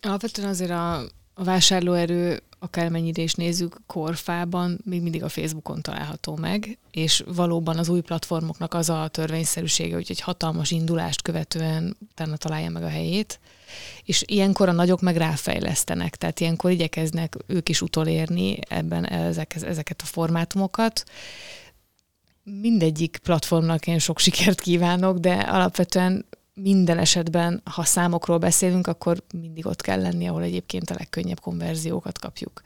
Alapvetően 0.01 0.47
azért 0.49 0.71
a, 0.71 0.99
a 1.33 1.43
vásárlóerő 1.43 2.41
akármennyire 2.63 3.21
is 3.21 3.33
nézzük, 3.33 3.77
korfában 3.85 4.79
még 4.83 5.01
mindig 5.01 5.23
a 5.23 5.29
Facebookon 5.29 5.81
található 5.81 6.35
meg, 6.35 6.77
és 6.91 7.23
valóban 7.27 7.77
az 7.77 7.89
új 7.89 8.01
platformoknak 8.01 8.73
az 8.73 8.89
a 8.89 9.07
törvényszerűsége, 9.07 9.93
hogy 9.93 10.05
egy 10.09 10.19
hatalmas 10.19 10.71
indulást 10.71 11.21
követően 11.21 11.97
utána 12.11 12.37
találja 12.37 12.69
meg 12.69 12.83
a 12.83 12.89
helyét, 12.89 13.39
és 14.03 14.23
ilyenkor 14.25 14.69
a 14.69 14.71
nagyok 14.71 15.01
meg 15.01 15.17
ráfejlesztenek, 15.17 16.15
tehát 16.15 16.39
ilyenkor 16.39 16.71
igyekeznek 16.71 17.37
ők 17.47 17.69
is 17.69 17.81
utolérni 17.81 18.57
ebben 18.69 19.07
ezek, 19.07 19.55
ezeket 19.55 20.01
a 20.01 20.05
formátumokat. 20.05 21.03
Mindegyik 22.43 23.19
platformnak 23.23 23.87
én 23.87 23.99
sok 23.99 24.19
sikert 24.19 24.61
kívánok, 24.61 25.17
de 25.17 25.33
alapvetően 25.33 26.25
minden 26.53 26.97
esetben, 26.97 27.61
ha 27.63 27.83
számokról 27.83 28.37
beszélünk, 28.37 28.87
akkor 28.87 29.23
mindig 29.33 29.65
ott 29.65 29.81
kell 29.81 30.01
lenni, 30.01 30.27
ahol 30.27 30.43
egyébként 30.43 30.89
a 30.89 30.95
legkönnyebb 30.97 31.39
konverziókat 31.39 32.19
kapjuk. 32.19 32.61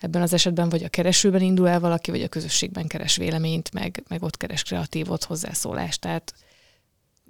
Ebben 0.00 0.22
az 0.22 0.32
esetben 0.32 0.68
vagy 0.68 0.84
a 0.84 0.88
keresőben 0.88 1.40
indul 1.40 1.68
el 1.68 1.80
valaki, 1.80 2.10
vagy 2.10 2.22
a 2.22 2.28
közösségben 2.28 2.86
keres 2.86 3.16
véleményt, 3.16 3.72
meg, 3.72 4.02
meg 4.08 4.22
ott 4.22 4.36
keres 4.36 4.62
kreatívot, 4.62 5.24
hozzászólást. 5.24 6.00
Tehát 6.00 6.34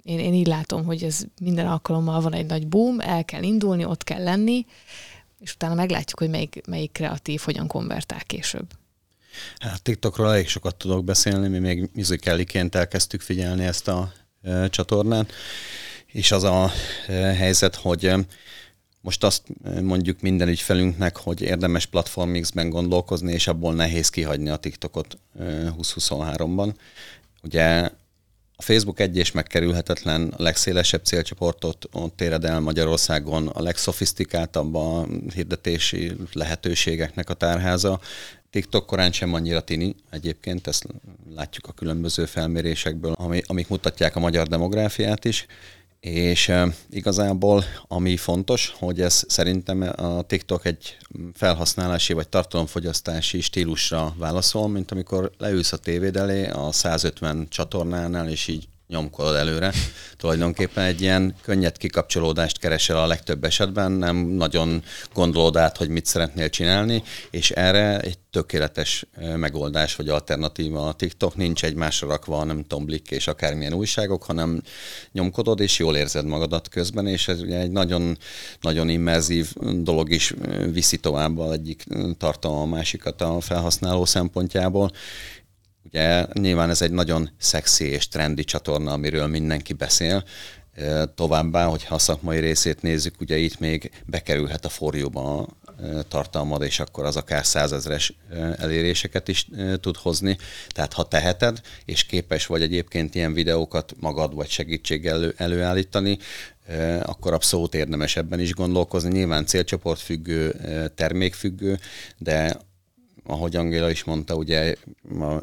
én, 0.03 0.19
én 0.19 0.33
így 0.33 0.47
látom, 0.47 0.85
hogy 0.85 1.03
ez 1.03 1.23
minden 1.41 1.67
alkalommal 1.67 2.21
van 2.21 2.33
egy 2.33 2.45
nagy 2.45 2.67
boom, 2.67 2.99
el 2.99 3.25
kell 3.25 3.43
indulni, 3.43 3.85
ott 3.85 4.03
kell 4.03 4.23
lenni, 4.23 4.65
és 5.39 5.53
utána 5.53 5.73
meglátjuk, 5.73 6.19
hogy 6.19 6.29
melyik, 6.29 6.61
melyik 6.67 6.91
kreatív 6.91 7.41
hogyan 7.41 7.67
konvertál 7.67 8.23
később. 8.23 8.67
Hát 9.59 9.81
TikTokról 9.81 10.31
elég 10.31 10.47
sokat 10.47 10.75
tudok 10.75 11.03
beszélni, 11.03 11.47
mi 11.47 11.59
még 11.59 11.89
musicaliként 11.93 12.75
elkezdtük 12.75 13.21
figyelni 13.21 13.65
ezt 13.65 13.87
a 13.87 14.11
e, 14.41 14.69
csatornát, 14.69 15.31
és 16.15 16.31
az 16.31 16.43
a 16.43 16.71
eh, 17.07 17.37
helyzet, 17.37 17.75
hogy 17.75 18.05
eh, 18.05 18.19
most 19.01 19.23
azt 19.23 19.43
eh, 19.63 19.81
mondjuk 19.81 20.21
minden 20.21 20.47
ügyfelünknek, 20.47 21.17
hogy 21.17 21.41
érdemes 21.41 21.85
platformixben 21.85 22.69
gondolkozni, 22.69 23.33
és 23.33 23.47
abból 23.47 23.73
nehéz 23.73 24.09
kihagyni 24.09 24.49
a 24.49 24.55
TikTokot 24.55 25.17
2023-ban. 25.39 26.73
Ugye 27.43 27.89
a 28.57 28.61
Facebook 28.61 28.99
egy 28.99 29.17
és 29.17 29.31
megkerülhetetlen, 29.31 30.33
a 30.37 30.43
legszélesebb 30.43 31.03
célcsoportot 31.03 31.85
ott 31.91 32.21
éred 32.21 32.45
el 32.45 32.59
Magyarországon, 32.59 33.47
a 33.47 33.61
legszofisztikáltabb 33.61 34.75
a 34.75 35.07
hirdetési 35.33 36.11
lehetőségeknek 36.33 37.29
a 37.29 37.33
tárháza. 37.33 37.99
TikTok 38.49 38.85
korán 38.85 39.11
sem 39.11 39.33
annyira 39.33 39.61
tini, 39.61 39.95
egyébként 40.09 40.67
ezt 40.67 40.87
látjuk 41.35 41.67
a 41.67 41.71
különböző 41.71 42.25
felmérésekből, 42.25 43.15
amik 43.45 43.67
mutatják 43.67 44.15
a 44.15 44.19
magyar 44.19 44.47
demográfiát 44.47 45.25
is, 45.25 45.45
és 46.05 46.51
igazából 46.89 47.63
ami 47.87 48.17
fontos, 48.17 48.75
hogy 48.79 49.01
ez 49.01 49.23
szerintem 49.27 49.81
a 49.95 50.21
TikTok 50.21 50.65
egy 50.65 50.97
felhasználási 51.33 52.13
vagy 52.13 52.27
tartalomfogyasztási 52.27 53.41
stílusra 53.41 54.13
válaszol, 54.17 54.69
mint 54.69 54.91
amikor 54.91 55.31
leülsz 55.37 55.71
a 55.71 55.77
tévéd 55.77 56.15
elé 56.15 56.47
a 56.47 56.71
150 56.71 57.47
csatornánál, 57.49 58.29
és 58.29 58.47
így 58.47 58.67
nyomkodod 58.87 59.35
előre. 59.35 59.73
Tulajdonképpen 60.17 60.83
egy 60.83 61.01
ilyen 61.01 61.35
könnyed 61.41 61.77
kikapcsolódást 61.77 62.57
keresel 62.57 62.97
a 62.97 63.07
legtöbb 63.07 63.43
esetben, 63.43 63.91
nem 63.91 64.15
nagyon 64.15 64.83
gondolod 65.13 65.57
át, 65.57 65.77
hogy 65.77 65.89
mit 65.89 66.05
szeretnél 66.05 66.49
csinálni, 66.49 67.03
és 67.31 67.51
erre 67.51 67.99
egy 67.99 68.17
tökéletes 68.31 69.05
megoldás 69.35 69.95
vagy 69.95 70.09
alternatíva 70.09 70.87
a 70.87 70.93
TikTok, 70.93 71.35
nincs 71.35 71.63
egymásra 71.63 72.07
rakva, 72.07 72.43
nem 72.43 72.61
tudom, 72.61 72.85
blik 72.85 73.11
és 73.11 73.27
akármilyen 73.27 73.73
újságok, 73.73 74.23
hanem 74.23 74.61
nyomkodod, 75.11 75.59
és 75.59 75.79
jól 75.79 75.95
érzed 75.95 76.25
magadat 76.25 76.69
közben, 76.69 77.07
és 77.07 77.27
ez 77.27 77.41
ugye 77.41 77.59
egy 77.59 77.71
nagyon, 77.71 78.17
nagyon 78.61 78.89
immerzív 78.89 79.53
dolog 79.73 80.11
is 80.11 80.33
viszi 80.71 80.97
tovább 80.97 81.39
egyik 81.39 81.83
tartalma 82.17 82.61
a 82.61 82.65
másikat 82.65 83.21
a 83.21 83.39
felhasználó 83.39 84.05
szempontjából, 84.05 84.91
Ugye 85.95 86.25
nyilván 86.33 86.69
ez 86.69 86.81
egy 86.81 86.91
nagyon 86.91 87.29
szexi 87.37 87.85
és 87.85 88.07
trendi 88.07 88.43
csatorna, 88.43 88.91
amiről 88.91 89.27
mindenki 89.27 89.73
beszél. 89.73 90.23
Továbbá, 91.15 91.65
hogyha 91.65 91.95
a 91.95 91.99
szakmai 91.99 92.39
részét 92.39 92.81
nézzük, 92.81 93.21
ugye 93.21 93.37
itt 93.37 93.59
még 93.59 93.91
bekerülhet 94.05 94.65
a 94.65 94.69
forjóba 94.69 95.47
tartalmad, 96.07 96.61
és 96.61 96.79
akkor 96.79 97.05
az 97.05 97.15
akár 97.15 97.45
százezres 97.45 98.13
eléréseket 98.57 99.27
is 99.27 99.47
tud 99.79 99.97
hozni. 99.97 100.37
Tehát 100.67 100.93
ha 100.93 101.07
teheted, 101.07 101.61
és 101.85 102.03
képes 102.03 102.45
vagy 102.45 102.61
egyébként 102.61 103.15
ilyen 103.15 103.33
videókat 103.33 103.93
magad 103.99 104.35
vagy 104.35 104.49
segítséggel 104.49 105.15
elő, 105.15 105.33
előállítani, 105.37 106.17
akkor 107.01 107.33
abszolút 107.33 107.75
érdemes 107.75 108.15
ebben 108.15 108.39
is 108.39 108.53
gondolkozni. 108.53 109.11
Nyilván 109.11 109.45
célcsoportfüggő, 109.45 110.55
termékfüggő, 110.95 111.79
de 112.17 112.57
ahogy 113.25 113.55
Angéla 113.55 113.89
is 113.89 114.03
mondta, 114.03 114.35
ugye 114.35 114.75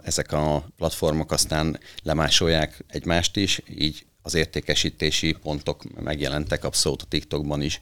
ezek 0.02 0.32
a 0.32 0.66
platformok 0.76 1.32
aztán 1.32 1.78
lemásolják 2.02 2.84
egymást 2.88 3.36
is, 3.36 3.62
így 3.78 4.06
az 4.22 4.34
értékesítési 4.34 5.36
pontok 5.42 6.00
megjelentek 6.00 6.64
abszolút 6.64 7.02
a 7.02 7.06
TikTokban 7.06 7.62
is. 7.62 7.80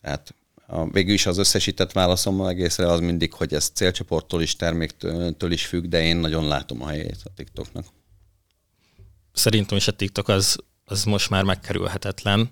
Tehát 0.00 0.34
a, 0.66 0.90
végül 0.90 1.14
is 1.14 1.26
az 1.26 1.38
összesített 1.38 1.92
válaszom 1.92 2.46
egészre 2.46 2.86
az 2.86 3.00
mindig, 3.00 3.32
hogy 3.32 3.54
ez 3.54 3.70
célcsoporttól 3.74 4.42
is, 4.42 4.56
terméktől 4.56 5.52
is 5.52 5.66
függ, 5.66 5.84
de 5.84 6.02
én 6.02 6.16
nagyon 6.16 6.48
látom 6.48 6.82
a 6.82 6.88
helyét 6.88 7.20
a 7.24 7.30
TikToknak. 7.34 7.86
Szerintem 9.32 9.76
is 9.76 9.88
a 9.88 9.92
TikTok 9.92 10.28
az, 10.28 10.58
az 10.84 11.04
most 11.04 11.30
már 11.30 11.42
megkerülhetetlen, 11.42 12.50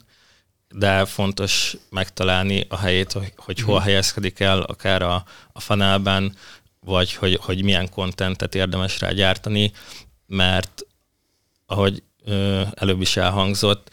de 0.75 1.05
fontos 1.05 1.77
megtalálni 1.91 2.67
a 2.69 2.77
helyét, 2.77 3.13
hogy, 3.13 3.33
hogy 3.37 3.61
hol 3.61 3.77
mhm. 3.77 3.85
helyezkedik 3.85 4.41
el, 4.41 4.61
akár 4.61 5.03
a, 5.03 5.25
a 5.53 5.61
fanelben, 5.61 6.37
vagy 6.81 7.15
hogy, 7.15 7.39
hogy 7.43 7.65
milyen 7.65 7.91
kontentet 7.91 8.55
érdemes 8.55 9.01
rá 9.01 9.11
gyártani, 9.11 9.73
mert 10.27 10.87
ahogy 11.67 12.03
ö, 12.25 12.63
előbb 12.75 13.01
is 13.01 13.17
elhangzott, 13.17 13.91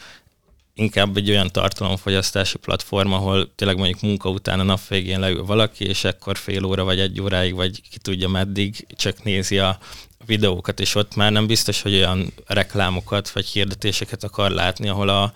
inkább 0.78 1.16
egy 1.16 1.30
olyan 1.30 1.50
tartalomfogyasztási 1.52 2.58
platform, 2.58 3.12
ahol 3.12 3.54
tényleg 3.54 3.76
mondjuk 3.76 4.00
munka 4.00 4.28
után 4.30 4.60
a 4.60 4.62
nap 4.62 4.86
végén 4.88 5.20
leül 5.20 5.44
valaki, 5.44 5.84
és 5.84 6.04
akkor 6.04 6.36
fél 6.36 6.64
óra 6.64 6.84
vagy 6.84 7.00
egy 7.00 7.20
óráig, 7.20 7.54
vagy 7.54 7.82
ki 7.90 7.98
tudja 7.98 8.28
meddig, 8.28 8.86
csak 8.96 9.22
nézi 9.22 9.58
a 9.58 9.78
videókat, 10.26 10.80
és 10.80 10.94
ott 10.94 11.14
már 11.14 11.32
nem 11.32 11.46
biztos, 11.46 11.82
hogy 11.82 11.94
olyan 11.94 12.32
reklámokat 12.46 13.30
vagy 13.30 13.46
hirdetéseket 13.46 14.24
akar 14.24 14.50
látni, 14.50 14.88
ahol 14.88 15.08
a, 15.08 15.32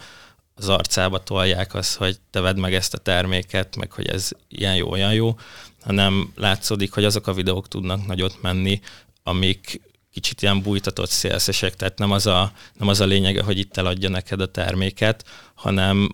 az 0.54 0.68
arcába 0.68 1.22
tolják 1.22 1.74
azt, 1.74 1.96
hogy 1.96 2.16
te 2.30 2.40
vedd 2.40 2.58
meg 2.58 2.74
ezt 2.74 2.94
a 2.94 2.98
terméket, 2.98 3.76
meg 3.76 3.92
hogy 3.92 4.08
ez 4.08 4.30
ilyen 4.48 4.76
jó, 4.76 4.90
olyan 4.90 5.14
jó, 5.14 5.34
hanem 5.82 6.32
látszódik, 6.36 6.92
hogy 6.92 7.04
azok 7.04 7.26
a 7.26 7.34
videók 7.34 7.68
tudnak 7.68 8.06
nagyot 8.06 8.42
menni, 8.42 8.80
amik 9.22 9.80
kicsit 10.12 10.42
ilyen 10.42 10.62
bújtatott 10.62 11.10
szélszesek, 11.10 11.74
tehát 11.74 11.98
nem 11.98 12.10
az, 12.10 12.26
a, 12.26 12.52
nem 12.78 12.88
az 12.88 13.00
a 13.00 13.04
lényege, 13.04 13.42
hogy 13.42 13.58
itt 13.58 13.76
eladja 13.76 14.08
neked 14.08 14.40
a 14.40 14.50
terméket, 14.50 15.24
hanem 15.54 16.08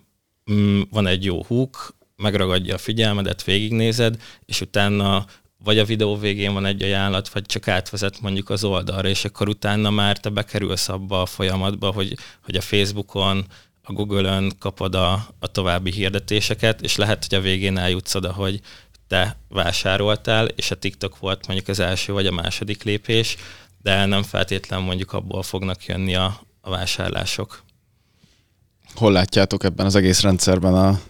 mm, 0.53 0.81
van 0.91 1.07
egy 1.07 1.25
jó 1.25 1.45
húk, 1.45 1.97
megragadja 2.17 2.75
a 2.75 2.79
figyelmedet, 2.79 3.45
végignézed, 3.45 4.23
és 4.45 4.61
utána 4.61 5.27
vagy 5.65 5.79
a 5.79 5.85
videó 5.85 6.17
végén 6.17 6.53
van 6.53 6.67
egy 6.67 6.83
ajánlat, 6.83 7.29
vagy 7.29 7.47
csak 7.47 7.69
átvezet 7.69 8.21
mondjuk 8.21 8.51
az 8.51 8.65
oldalra, 8.65 9.09
és 9.09 9.25
akkor 9.25 9.49
utána 9.49 9.91
már 9.91 10.19
te 10.19 10.29
bekerülsz 10.29 10.89
abba 10.89 11.23
a 11.23 11.27
folyamatba, 11.27 11.91
hogy, 11.91 12.17
hogy 12.45 12.57
a 12.57 12.61
Facebookon, 12.61 13.47
a 13.83 13.93
Google-ön 13.93 14.53
kapod 14.59 14.95
a, 14.95 15.13
a 15.39 15.47
további 15.47 15.93
hirdetéseket, 15.93 16.81
és 16.81 16.97
lehet, 16.97 17.27
hogy 17.29 17.39
a 17.39 17.43
végén 17.43 17.79
eljutsz 17.79 18.15
oda, 18.15 18.33
hogy 18.33 18.61
te 19.09 19.37
vásároltál, 19.49 20.47
és 20.47 20.71
a 20.71 20.79
TikTok 20.79 21.19
volt 21.19 21.47
mondjuk 21.47 21.69
az 21.69 21.81
első 21.81 22.13
vagy 22.13 22.27
a 22.27 22.33
második 22.33 22.83
lépés, 22.83 23.37
de 23.83 24.05
nem 24.05 24.23
feltétlen 24.23 24.83
mondjuk 24.83 25.13
abból 25.13 25.43
fognak 25.43 25.85
jönni 25.85 26.15
a, 26.15 26.41
a 26.61 26.71
vásárlások. 26.71 27.63
Hol 28.95 29.13
látjátok 29.13 29.65
ebben 29.65 29.87
az 29.87 29.95
egész 29.95 30.21
rendszerben 30.21 30.75
a, 30.75 31.01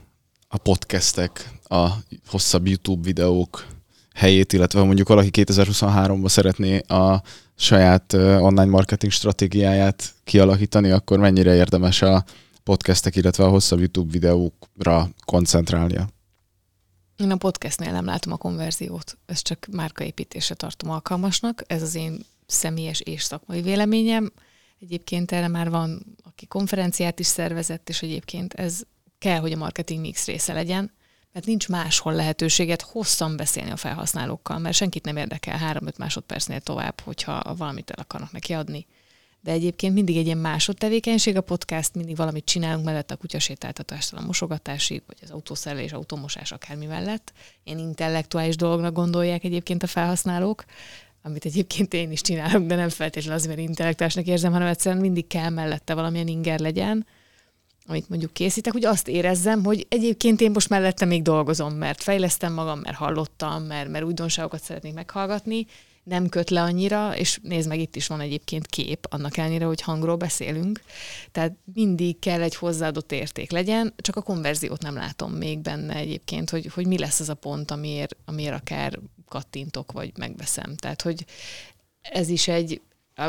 a 0.48 0.56
podcastek, 0.56 1.50
a 1.64 1.88
hosszabb 2.26 2.66
YouTube 2.66 3.02
videók 3.02 3.66
helyét, 4.14 4.52
illetve 4.52 4.82
mondjuk 4.82 5.08
valaki 5.08 5.30
2023-ban 5.32 6.28
szeretné 6.28 6.78
a 6.78 7.22
saját 7.56 8.12
online 8.38 8.64
marketing 8.64 9.12
stratégiáját 9.12 10.14
kialakítani, 10.24 10.90
akkor 10.90 11.18
mennyire 11.18 11.54
érdemes 11.54 12.02
a 12.02 12.24
podcastek, 12.64 13.16
illetve 13.16 13.44
a 13.44 13.48
hosszabb 13.48 13.78
YouTube 13.78 14.12
videókra 14.12 15.08
koncentrálnia? 15.24 16.08
Én 17.18 17.30
a 17.30 17.36
podcastnél 17.36 17.92
nem 17.92 18.04
látom 18.04 18.32
a 18.32 18.36
konverziót, 18.36 19.18
ezt 19.26 19.44
csak 19.44 19.66
márkaépítésre 19.70 20.54
tartom 20.54 20.90
alkalmasnak. 20.90 21.62
Ez 21.66 21.82
az 21.82 21.94
én 21.94 22.24
személyes 22.46 23.00
és 23.00 23.22
szakmai 23.22 23.62
véleményem. 23.62 24.32
Egyébként 24.80 25.32
erre 25.32 25.48
már 25.48 25.70
van, 25.70 26.16
aki 26.24 26.46
konferenciát 26.46 27.18
is 27.18 27.26
szervezett, 27.26 27.88
és 27.88 28.02
egyébként 28.02 28.54
ez 28.54 28.82
kell, 29.18 29.38
hogy 29.38 29.52
a 29.52 29.56
marketing 29.56 30.00
mix 30.00 30.26
része 30.26 30.52
legyen, 30.52 30.92
mert 31.32 31.46
nincs 31.46 31.68
máshol 31.68 32.14
lehetőséget 32.14 32.82
hosszan 32.82 33.36
beszélni 33.36 33.70
a 33.70 33.76
felhasználókkal, 33.76 34.58
mert 34.58 34.76
senkit 34.76 35.04
nem 35.04 35.16
érdekel 35.16 35.74
3-5 35.80 35.98
másodpercnél 35.98 36.60
tovább, 36.60 37.00
hogyha 37.00 37.54
valamit 37.56 37.90
el 37.90 38.04
akarnak 38.04 38.32
neki 38.32 38.52
adni. 38.52 38.86
De 39.48 39.54
egyébként 39.54 39.94
mindig 39.94 40.16
egy 40.16 40.26
ilyen 40.26 40.38
másodtevékenység 40.38 41.36
a 41.36 41.40
podcast, 41.40 41.94
mindig 41.94 42.16
valamit 42.16 42.44
csinálunk 42.44 42.84
mellett 42.84 43.10
a 43.10 43.16
kutyasétáltatástól 43.16 44.18
a 44.18 44.24
mosogatásig, 44.24 45.02
vagy 45.06 45.16
az 45.22 45.30
autószerelés, 45.30 45.92
automosás, 45.92 46.52
akármi 46.52 46.86
mellett. 46.86 47.32
Én 47.64 47.78
intellektuális 47.78 48.56
dolognak 48.56 48.92
gondolják 48.92 49.44
egyébként 49.44 49.82
a 49.82 49.86
felhasználók, 49.86 50.64
amit 51.22 51.44
egyébként 51.44 51.94
én 51.94 52.10
is 52.10 52.20
csinálok, 52.20 52.66
de 52.66 52.74
nem 52.74 52.88
feltétlenül 52.88 53.38
azért, 53.38 53.56
mert 53.56 53.68
intellektuásnak 53.68 54.26
érzem, 54.26 54.52
hanem 54.52 54.68
egyszerűen 54.68 55.00
mindig 55.00 55.26
kell 55.26 55.50
mellette 55.50 55.94
valamilyen 55.94 56.28
inger 56.28 56.60
legyen, 56.60 57.06
amit 57.86 58.08
mondjuk 58.08 58.32
készítek, 58.32 58.72
hogy 58.72 58.84
azt 58.84 59.08
érezzem, 59.08 59.64
hogy 59.64 59.86
egyébként 59.88 60.40
én 60.40 60.50
most 60.50 60.68
mellette 60.68 61.04
még 61.04 61.22
dolgozom, 61.22 61.74
mert 61.74 62.02
fejlesztem 62.02 62.52
magam, 62.52 62.78
mert 62.78 62.96
hallottam, 62.96 63.62
mert, 63.62 63.88
mert 63.88 64.04
újdonságokat 64.04 64.62
szeretnék 64.62 64.94
meghallgatni, 64.94 65.66
nem 66.08 66.28
köt 66.28 66.50
le 66.50 66.62
annyira, 66.62 67.16
és 67.16 67.38
nézd 67.42 67.68
meg, 67.68 67.78
itt 67.78 67.96
is 67.96 68.06
van 68.06 68.20
egyébként 68.20 68.66
kép, 68.66 69.06
annak 69.10 69.36
ellenére, 69.36 69.64
hogy 69.64 69.80
hangról 69.80 70.16
beszélünk. 70.16 70.80
Tehát 71.32 71.56
mindig 71.74 72.18
kell 72.18 72.42
egy 72.42 72.54
hozzáadott 72.54 73.12
érték 73.12 73.50
legyen, 73.50 73.94
csak 73.96 74.16
a 74.16 74.22
konverziót 74.22 74.82
nem 74.82 74.94
látom 74.94 75.32
még 75.32 75.58
benne 75.58 75.94
egyébként, 75.94 76.50
hogy, 76.50 76.66
hogy 76.66 76.86
mi 76.86 76.98
lesz 76.98 77.20
az 77.20 77.28
a 77.28 77.34
pont, 77.34 77.70
amiért, 77.70 78.16
amiért 78.24 78.54
akár 78.54 78.98
kattintok, 79.28 79.92
vagy 79.92 80.12
megveszem. 80.16 80.76
Tehát, 80.76 81.02
hogy 81.02 81.24
ez 82.00 82.28
is 82.28 82.48
egy, 82.48 82.80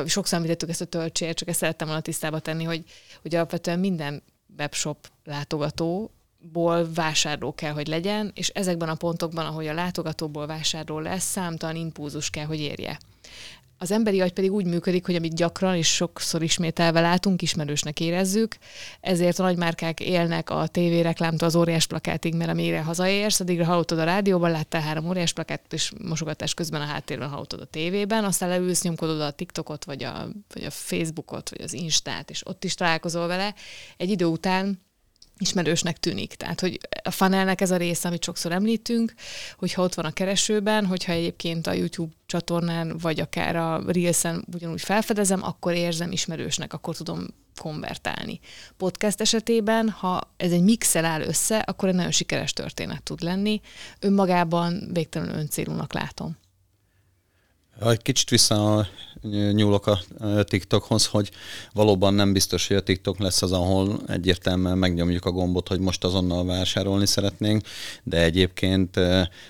sokszor 0.05 0.37
említettük 0.37 0.69
ezt 0.69 0.81
a 0.81 0.85
töltsért, 0.85 1.37
csak 1.37 1.47
ezt 1.47 1.59
szerettem 1.59 1.87
volna 1.87 2.01
tisztába 2.01 2.39
tenni, 2.39 2.63
hogy, 2.63 2.83
hogy 3.21 3.35
alapvetően 3.35 3.79
minden 3.79 4.23
webshop 4.57 5.11
látogató 5.23 6.11
ból 6.39 6.93
vásárló 6.93 7.53
kell, 7.53 7.71
hogy 7.71 7.87
legyen, 7.87 8.31
és 8.35 8.49
ezekben 8.49 8.89
a 8.89 8.95
pontokban, 8.95 9.45
ahogy 9.45 9.67
a 9.67 9.73
látogatóból 9.73 10.47
vásárló 10.47 10.99
lesz, 10.99 11.23
számtalan 11.23 11.75
impulzus 11.75 12.29
kell, 12.29 12.45
hogy 12.45 12.59
érje. 12.59 12.97
Az 13.81 13.91
emberi 13.91 14.21
agy 14.21 14.33
pedig 14.33 14.51
úgy 14.51 14.65
működik, 14.65 15.05
hogy 15.05 15.15
amit 15.15 15.35
gyakran 15.35 15.75
és 15.75 15.87
sokszor 15.87 16.43
ismételve 16.43 17.01
látunk, 17.01 17.41
ismerősnek 17.41 17.99
érezzük, 17.99 18.57
ezért 19.01 19.39
a 19.39 19.43
nagymárkák 19.43 19.99
élnek 19.99 20.49
a 20.49 20.67
tévéreklámtól 20.67 21.47
az 21.47 21.55
óriás 21.55 21.87
plakátig, 21.87 22.35
mert 22.35 22.49
amire 22.49 22.81
hazaérsz, 22.81 23.39
addigra 23.39 23.65
hallottad 23.65 23.99
a 23.99 24.03
rádióban, 24.03 24.51
láttál 24.51 24.81
három 24.81 25.07
óriás 25.07 25.33
plakátot, 25.33 25.73
és 25.73 25.91
mosogatás 26.03 26.53
közben 26.53 26.81
a 26.81 26.85
háttérben 26.85 27.29
hallottad 27.29 27.61
a 27.61 27.65
tévében, 27.65 28.23
aztán 28.23 28.49
leülsz, 28.49 28.83
nyomkodod 28.83 29.21
a 29.21 29.31
TikTokot, 29.31 29.85
vagy 29.85 30.03
a, 30.03 30.27
vagy 30.53 30.63
a 30.63 30.71
Facebookot, 30.71 31.49
vagy 31.49 31.61
az 31.61 31.73
Instát, 31.73 32.29
és 32.29 32.47
ott 32.47 32.63
is 32.63 32.73
találkozol 32.73 33.27
vele. 33.27 33.53
Egy 33.97 34.09
idő 34.09 34.25
után 34.25 34.87
ismerősnek 35.39 35.99
tűnik. 35.99 36.33
Tehát, 36.33 36.59
hogy 36.59 36.79
a 37.03 37.11
funnelnek 37.11 37.61
ez 37.61 37.71
a 37.71 37.77
része, 37.77 38.07
amit 38.07 38.23
sokszor 38.23 38.51
említünk, 38.51 39.13
hogyha 39.57 39.81
ott 39.81 39.93
van 39.93 40.05
a 40.05 40.11
keresőben, 40.11 40.85
hogyha 40.85 41.11
egyébként 41.11 41.67
a 41.67 41.73
YouTube 41.73 42.13
csatornán, 42.25 42.97
vagy 42.97 43.19
akár 43.19 43.55
a 43.55 43.83
Reels-en 43.87 44.45
ugyanúgy 44.53 44.81
felfedezem, 44.81 45.43
akkor 45.43 45.73
érzem 45.73 46.11
ismerősnek, 46.11 46.73
akkor 46.73 46.95
tudom 46.95 47.27
konvertálni. 47.59 48.39
Podcast 48.77 49.21
esetében, 49.21 49.89
ha 49.89 50.33
ez 50.37 50.51
egy 50.51 50.63
mixel 50.63 51.05
áll 51.05 51.21
össze, 51.21 51.57
akkor 51.57 51.89
egy 51.89 51.95
nagyon 51.95 52.11
sikeres 52.11 52.53
történet 52.53 53.03
tud 53.03 53.21
lenni. 53.21 53.61
Önmagában 53.99 54.89
végtelenül 54.93 55.35
öncélúnak 55.35 55.93
látom. 55.93 56.37
Egy 57.81 58.01
kicsit 58.01 58.29
vissza 58.29 58.87
nyúlok 59.51 59.87
a 59.87 59.99
TikTokhoz, 60.43 61.05
hogy 61.05 61.31
valóban 61.73 62.13
nem 62.13 62.33
biztos, 62.33 62.67
hogy 62.67 62.77
a 62.77 62.83
TikTok 62.83 63.19
lesz 63.19 63.41
az, 63.41 63.51
ahol 63.51 64.01
egyértelműen 64.07 64.77
megnyomjuk 64.77 65.25
a 65.25 65.31
gombot, 65.31 65.67
hogy 65.67 65.79
most 65.79 66.03
azonnal 66.03 66.45
vásárolni 66.45 67.05
szeretnénk, 67.05 67.65
de 68.03 68.21
egyébként 68.21 68.99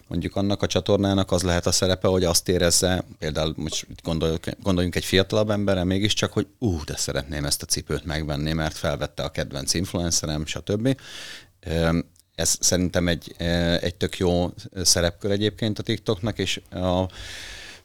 mondjuk 0.08 0.36
annak 0.36 0.62
a 0.62 0.68
csatornának 0.68 1.32
az 1.32 1.44
lehet 1.44 1.66
a 1.66 1.72
szerepe, 1.72 2.08
hogy 2.08 2.24
azt 2.24 2.50
érezze, 2.50 3.06
például 3.20 3.54
most 3.58 3.88
gondoljunk, 4.04 4.46
gondoljunk 4.62 4.96
egy 4.96 5.06
fiatalabb 5.06 5.50
emberre 5.50 5.84
mégiscsak, 5.84 6.34
hogy 6.34 6.48
ú, 6.60 6.84
de 6.84 6.98
szeretném 6.98 7.46
ezt 7.46 7.62
a 7.62 7.66
cipőt 7.66 8.06
megvenni, 8.06 8.54
mert 8.54 8.78
felvette 8.78 9.24
a 9.24 9.30
kedvenc 9.30 9.74
influencerem, 9.74 10.46
stb. 10.46 10.98
Ez 12.36 12.58
szerintem 12.60 13.08
egy, 13.08 13.36
egy 13.80 13.96
tök 13.96 14.18
jó 14.18 14.50
szerepkör 14.82 15.32
egyébként 15.32 15.80
a 15.80 15.84
TikToknak, 15.84 16.38
és 16.38 16.62
a 16.72 17.06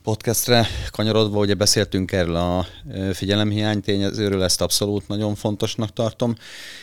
podcastre 0.05 0.67
kanyarodva, 0.91 1.39
ugye 1.39 1.55
beszéltünk 1.55 2.13
erről 2.13 2.37
a 2.37 2.67
figyelemhiány 3.13 3.81
tényezőről, 3.81 4.43
ezt 4.43 4.61
abszolút 4.61 5.09
nagyon 5.09 5.35
fontosnak 5.35 5.93
tartom, 5.93 6.35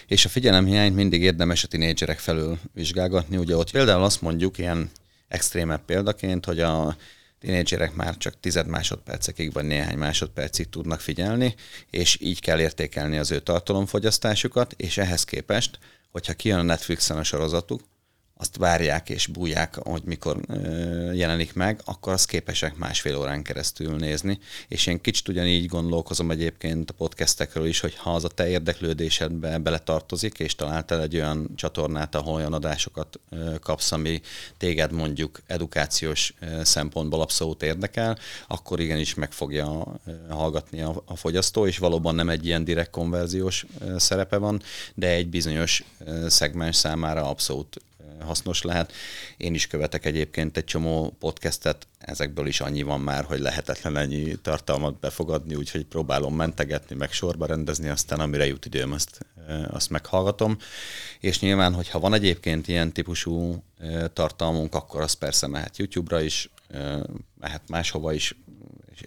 és 0.07 0.25
a 0.25 0.29
figyelemhiányt 0.29 0.95
mindig 0.95 1.21
érdemes 1.21 1.63
a 1.63 1.67
tinédzserek 1.67 2.19
felől 2.19 2.57
vizsgálgatni. 2.73 3.37
Ugye 3.37 3.55
ott 3.55 3.71
például 3.71 4.03
azt 4.03 4.21
mondjuk 4.21 4.57
ilyen 4.57 4.89
extrémebb 5.27 5.85
példaként, 5.85 6.45
hogy 6.45 6.59
a 6.59 6.95
tinédzserek 7.39 7.95
már 7.95 8.17
csak 8.17 8.39
tized 8.39 8.67
másodpercekig 8.67 9.53
vagy 9.53 9.65
néhány 9.65 9.97
másodpercig 9.97 10.69
tudnak 10.69 10.99
figyelni, 10.99 11.55
és 11.89 12.17
így 12.21 12.39
kell 12.39 12.59
értékelni 12.59 13.17
az 13.17 13.31
ő 13.31 13.39
tartalomfogyasztásukat, 13.39 14.73
és 14.77 14.97
ehhez 14.97 15.23
képest, 15.23 15.79
hogyha 16.11 16.33
kijön 16.33 16.59
a 16.59 16.63
Netflixen 16.63 17.17
a 17.17 17.23
sorozatuk, 17.23 17.81
azt 18.41 18.57
várják 18.57 19.09
és 19.09 19.27
bújják, 19.27 19.75
hogy 19.75 20.01
mikor 20.05 20.39
jelenik 21.13 21.53
meg, 21.53 21.81
akkor 21.85 22.13
azt 22.13 22.27
képesek 22.27 22.75
másfél 22.75 23.17
órán 23.17 23.43
keresztül 23.43 23.95
nézni. 23.95 24.39
És 24.67 24.87
én 24.87 25.01
kicsit 25.01 25.27
ugyanígy 25.27 25.65
gondolkozom 25.65 26.31
egyébként 26.31 26.89
a 26.89 26.93
podcastekről 26.93 27.65
is, 27.65 27.79
hogy 27.79 27.95
ha 27.95 28.13
az 28.13 28.23
a 28.23 28.27
te 28.27 28.49
érdeklődésedbe 28.49 29.57
beletartozik, 29.57 30.39
és 30.39 30.55
találtál 30.55 31.01
egy 31.01 31.15
olyan 31.15 31.49
csatornát, 31.55 32.15
ahol 32.15 32.33
olyan 32.33 32.53
adásokat 32.53 33.19
kapsz, 33.59 33.91
ami 33.91 34.21
téged 34.57 34.91
mondjuk 34.91 35.41
edukációs 35.47 36.33
szempontból 36.61 37.21
abszolút 37.21 37.63
érdekel, 37.63 38.17
akkor 38.47 38.79
igenis 38.79 39.13
meg 39.13 39.31
fogja 39.31 39.99
hallgatni 40.29 40.81
a 40.81 41.15
fogyasztó, 41.15 41.67
és 41.67 41.77
valóban 41.77 42.15
nem 42.15 42.29
egy 42.29 42.45
ilyen 42.45 42.63
direkt 42.63 42.89
konverziós 42.89 43.65
szerepe 43.97 44.37
van, 44.37 44.61
de 44.93 45.07
egy 45.07 45.27
bizonyos 45.27 45.83
szegmens 46.27 46.75
számára 46.75 47.29
abszolút 47.29 47.81
hasznos 48.19 48.61
lehet. 48.61 48.93
Én 49.37 49.53
is 49.53 49.67
követek 49.67 50.05
egyébként 50.05 50.57
egy 50.57 50.63
csomó 50.63 51.15
podcastet, 51.19 51.87
ezekből 51.99 52.47
is 52.47 52.61
annyi 52.61 52.81
van 52.81 52.99
már, 52.99 53.23
hogy 53.23 53.39
lehetetlen 53.39 53.97
ennyi 53.97 54.35
tartalmat 54.35 54.99
befogadni, 54.99 55.55
úgyhogy 55.55 55.85
próbálom 55.85 56.35
mentegetni, 56.35 56.95
meg 56.95 57.11
sorba 57.11 57.45
rendezni, 57.45 57.89
aztán 57.89 58.19
amire 58.19 58.45
jut 58.45 58.65
időm, 58.65 58.91
azt, 58.91 59.25
azt 59.67 59.89
meghallgatom. 59.89 60.57
És 61.19 61.39
nyilván, 61.39 61.73
hogyha 61.73 61.99
van 61.99 62.13
egyébként 62.13 62.67
ilyen 62.67 62.91
típusú 62.91 63.63
tartalmunk, 64.13 64.75
akkor 64.75 65.01
az 65.01 65.13
persze 65.13 65.47
mehet 65.47 65.77
YouTube-ra 65.77 66.21
is, 66.21 66.49
mehet 67.39 67.61
máshova 67.67 68.13
is, 68.13 68.35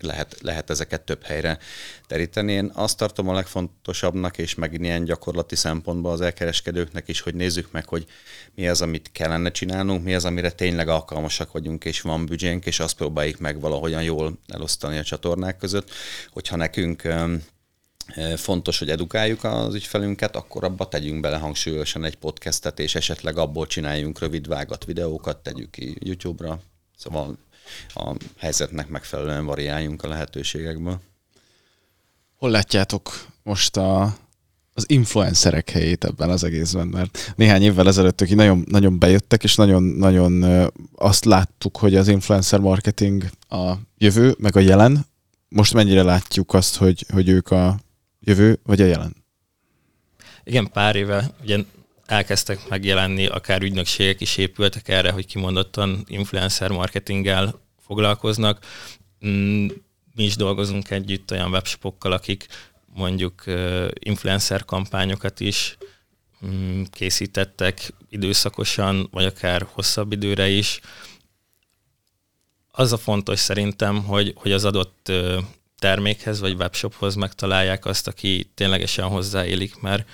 lehet, 0.00 0.36
lehet 0.40 0.70
ezeket 0.70 1.00
több 1.00 1.22
helyre 1.22 1.58
teríteni. 2.06 2.52
Én 2.52 2.70
azt 2.74 2.96
tartom 2.96 3.28
a 3.28 3.34
legfontosabbnak, 3.34 4.38
és 4.38 4.54
megint 4.54 4.84
ilyen 4.84 5.04
gyakorlati 5.04 5.56
szempontból 5.56 6.12
az 6.12 6.20
elkereskedőknek 6.20 7.08
is, 7.08 7.20
hogy 7.20 7.34
nézzük 7.34 7.72
meg, 7.72 7.88
hogy 7.88 8.06
mi 8.54 8.68
az, 8.68 8.82
amit 8.82 9.10
kellene 9.12 9.50
csinálnunk, 9.50 10.04
mi 10.04 10.14
az, 10.14 10.24
amire 10.24 10.50
tényleg 10.50 10.88
alkalmasak 10.88 11.52
vagyunk, 11.52 11.84
és 11.84 12.00
van 12.00 12.26
büdzsénk, 12.26 12.66
és 12.66 12.80
azt 12.80 12.96
próbáljuk 12.96 13.38
meg 13.38 13.60
valahogyan 13.60 14.02
jól 14.02 14.38
elosztani 14.48 14.98
a 14.98 15.04
csatornák 15.04 15.56
között. 15.56 15.90
Hogyha 16.30 16.56
nekünk 16.56 17.02
fontos, 18.36 18.78
hogy 18.78 18.90
edukáljuk 18.90 19.44
az 19.44 19.74
ügyfelünket, 19.74 20.36
akkor 20.36 20.64
abba 20.64 20.88
tegyünk 20.88 21.20
bele 21.20 21.36
hangsúlyosan 21.36 22.04
egy 22.04 22.16
podcastet, 22.16 22.78
és 22.78 22.94
esetleg 22.94 23.38
abból 23.38 23.66
csináljunk 23.66 24.18
rövid 24.18 24.48
vágat 24.48 24.84
videókat, 24.84 25.36
tegyük 25.36 25.70
ki 25.70 25.96
YouTube-ra. 26.00 26.60
Szóval 26.96 27.38
a 27.94 28.14
helyzetnek 28.36 28.88
megfelelően 28.88 29.44
variáljunk 29.44 30.02
a 30.02 30.08
lehetőségekből. 30.08 31.00
Hol 32.36 32.50
látjátok 32.50 33.26
most 33.42 33.76
a, 33.76 34.16
az 34.72 34.84
influencerek 34.86 35.70
helyét 35.70 36.04
ebben 36.04 36.30
az 36.30 36.44
egészben, 36.44 36.86
mert 36.86 37.32
néhány 37.36 37.62
évvel 37.62 37.88
ezelőtt 37.88 38.20
akik 38.20 38.36
nagyon, 38.36 38.64
nagyon 38.68 38.98
bejöttek, 38.98 39.42
és 39.42 39.54
nagyon, 39.54 39.82
nagyon 39.82 40.44
azt 40.94 41.24
láttuk, 41.24 41.76
hogy 41.76 41.94
az 41.96 42.08
influencer 42.08 42.60
marketing 42.60 43.24
a 43.48 43.72
jövő, 43.98 44.34
meg 44.38 44.56
a 44.56 44.60
jelen. 44.60 45.06
Most 45.48 45.74
mennyire 45.74 46.02
látjuk 46.02 46.54
azt, 46.54 46.76
hogy, 46.76 47.06
hogy 47.12 47.28
ők 47.28 47.50
a 47.50 47.78
jövő, 48.20 48.58
vagy 48.62 48.80
a 48.80 48.84
jelen? 48.84 49.16
Igen, 50.44 50.70
pár 50.72 50.96
éve 50.96 51.30
ugye 51.42 51.58
elkezdtek 52.06 52.68
megjelenni, 52.68 53.26
akár 53.26 53.62
ügynökségek 53.62 54.20
is 54.20 54.36
épültek 54.36 54.88
erre, 54.88 55.10
hogy 55.10 55.26
kimondottan 55.26 56.04
influencer 56.06 56.70
marketinggel 56.70 57.60
foglalkoznak. 57.86 58.64
Mm, 59.26 59.66
mi 60.14 60.24
is 60.24 60.36
dolgozunk 60.36 60.90
együtt 60.90 61.30
olyan 61.30 61.50
webshopokkal, 61.50 62.12
akik 62.12 62.46
mondjuk 62.94 63.44
influencer 63.92 64.64
kampányokat 64.64 65.40
is 65.40 65.76
mm, 66.46 66.82
készítettek 66.90 67.92
időszakosan, 68.08 69.08
vagy 69.10 69.24
akár 69.24 69.66
hosszabb 69.72 70.12
időre 70.12 70.48
is. 70.48 70.80
Az 72.70 72.92
a 72.92 72.96
fontos 72.98 73.38
szerintem, 73.38 74.04
hogy, 74.04 74.32
hogy 74.36 74.52
az 74.52 74.64
adott 74.64 75.12
termékhez 75.78 76.40
vagy 76.40 76.54
webshophoz 76.54 77.14
megtalálják 77.14 77.84
azt, 77.84 78.08
aki 78.08 78.50
ténylegesen 78.54 79.08
hozzáélik, 79.08 79.80
mert, 79.80 80.08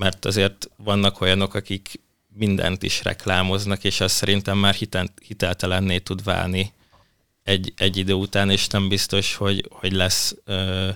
mert 0.00 0.24
azért 0.24 0.70
vannak 0.76 1.20
olyanok, 1.20 1.54
akik 1.54 2.00
mindent 2.34 2.82
is 2.82 3.02
reklámoznak, 3.02 3.84
és 3.84 4.00
az 4.00 4.12
szerintem 4.12 4.58
már 4.58 4.74
hitel, 4.74 5.12
hiteltelenné 5.26 5.98
tud 5.98 6.24
válni 6.24 6.72
egy, 7.42 7.72
egy 7.76 7.96
idő 7.96 8.12
után, 8.12 8.50
és 8.50 8.66
nem 8.66 8.88
biztos, 8.88 9.34
hogy, 9.34 9.66
hogy 9.70 9.92
lesz 9.92 10.34
ö, 10.44 10.88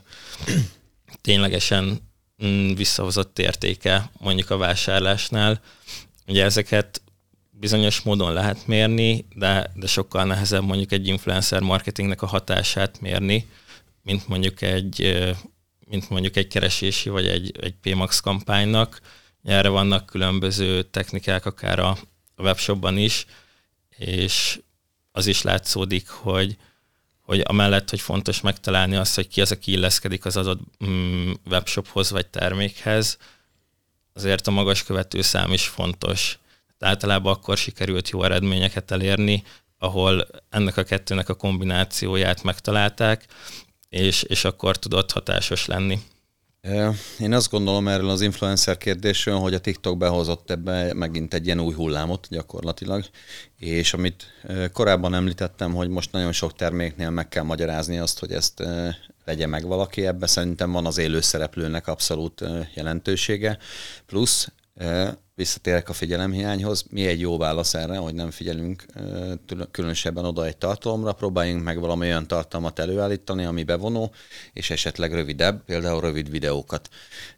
ténylegesen 1.20 2.00
mm, 2.44 2.74
visszahozott 2.74 3.38
értéke 3.38 4.10
mondjuk 4.18 4.50
a 4.50 4.56
vásárlásnál. 4.56 5.60
Ugye 6.26 6.44
ezeket 6.44 7.02
bizonyos 7.50 8.00
módon 8.00 8.32
lehet 8.32 8.66
mérni, 8.66 9.26
de, 9.34 9.70
de 9.74 9.86
sokkal 9.86 10.24
nehezebb 10.24 10.62
mondjuk 10.62 10.92
egy 10.92 11.06
influencer 11.06 11.60
marketingnek 11.60 12.22
a 12.22 12.26
hatását 12.26 13.00
mérni, 13.00 13.48
mint 14.02 14.28
mondjuk 14.28 14.62
egy, 14.62 15.02
mint 15.86 16.10
mondjuk 16.10 16.36
egy 16.36 16.48
keresési 16.48 17.08
vagy 17.08 17.26
egy, 17.26 17.58
egy 17.60 17.74
PMAX 17.74 18.20
kampánynak. 18.20 19.00
Erre 19.42 19.68
vannak 19.68 20.06
különböző 20.06 20.82
technikák, 20.82 21.46
akár 21.46 21.78
a 21.78 21.96
webshopban 22.36 22.98
is, 22.98 23.26
és 23.96 24.60
az 25.12 25.26
is 25.26 25.42
látszódik, 25.42 26.08
hogy, 26.08 26.56
hogy 27.20 27.42
amellett, 27.44 27.90
hogy 27.90 28.00
fontos 28.00 28.40
megtalálni 28.40 28.96
azt, 28.96 29.14
hogy 29.14 29.28
ki 29.28 29.40
az, 29.40 29.52
aki 29.52 29.70
illeszkedik 29.70 30.24
az 30.24 30.36
adott 30.36 30.60
mm, 30.84 31.32
webshophoz 31.50 32.10
vagy 32.10 32.26
termékhez, 32.26 33.18
azért 34.12 34.46
a 34.46 34.50
magas 34.50 34.82
követőszám 34.82 35.52
is 35.52 35.66
fontos. 35.66 36.38
Általában 36.78 37.32
akkor 37.32 37.56
sikerült 37.56 38.08
jó 38.08 38.22
eredményeket 38.22 38.90
elérni, 38.90 39.42
ahol 39.78 40.26
ennek 40.50 40.76
a 40.76 40.82
kettőnek 40.82 41.28
a 41.28 41.34
kombinációját 41.34 42.42
megtalálták, 42.42 43.26
és, 43.94 44.22
és 44.22 44.44
akkor 44.44 44.76
tudott 44.76 45.10
hatásos 45.10 45.66
lenni. 45.66 45.98
Én 47.18 47.32
azt 47.32 47.50
gondolom 47.50 47.88
erről 47.88 48.08
az 48.08 48.20
influencer 48.20 48.78
kérdésről, 48.78 49.38
hogy 49.38 49.54
a 49.54 49.58
TikTok 49.58 49.98
behozott 49.98 50.50
ebbe 50.50 50.94
megint 50.94 51.34
egy 51.34 51.46
ilyen 51.46 51.60
új 51.60 51.74
hullámot 51.74 52.26
gyakorlatilag, 52.30 53.04
és 53.58 53.94
amit 53.94 54.26
korábban 54.72 55.14
említettem, 55.14 55.74
hogy 55.74 55.88
most 55.88 56.12
nagyon 56.12 56.32
sok 56.32 56.54
terméknél 56.54 57.10
meg 57.10 57.28
kell 57.28 57.42
magyarázni 57.42 57.98
azt, 57.98 58.18
hogy 58.18 58.32
ezt 58.32 58.62
vegye 59.24 59.46
meg 59.46 59.66
valaki, 59.66 60.06
ebbe 60.06 60.26
szerintem 60.26 60.72
van 60.72 60.86
az 60.86 60.98
élő 60.98 61.20
szereplőnek 61.20 61.86
abszolút 61.86 62.44
jelentősége, 62.74 63.58
plusz 64.06 64.48
visszatérek 65.34 65.88
a 65.88 65.92
figyelemhiányhoz. 65.92 66.84
Mi 66.90 67.06
egy 67.06 67.20
jó 67.20 67.38
válasz 67.38 67.74
erre, 67.74 67.96
hogy 67.96 68.14
nem 68.14 68.30
figyelünk 68.30 68.86
különösebben 69.70 70.24
oda 70.24 70.46
egy 70.46 70.56
tartalomra, 70.56 71.12
próbáljunk 71.12 71.64
meg 71.64 71.80
valami 71.80 72.06
olyan 72.06 72.26
tartalmat 72.26 72.78
előállítani, 72.78 73.44
ami 73.44 73.62
bevonó, 73.62 74.12
és 74.52 74.70
esetleg 74.70 75.12
rövidebb, 75.12 75.64
például 75.64 76.00
rövid 76.00 76.30
videókat. 76.30 76.88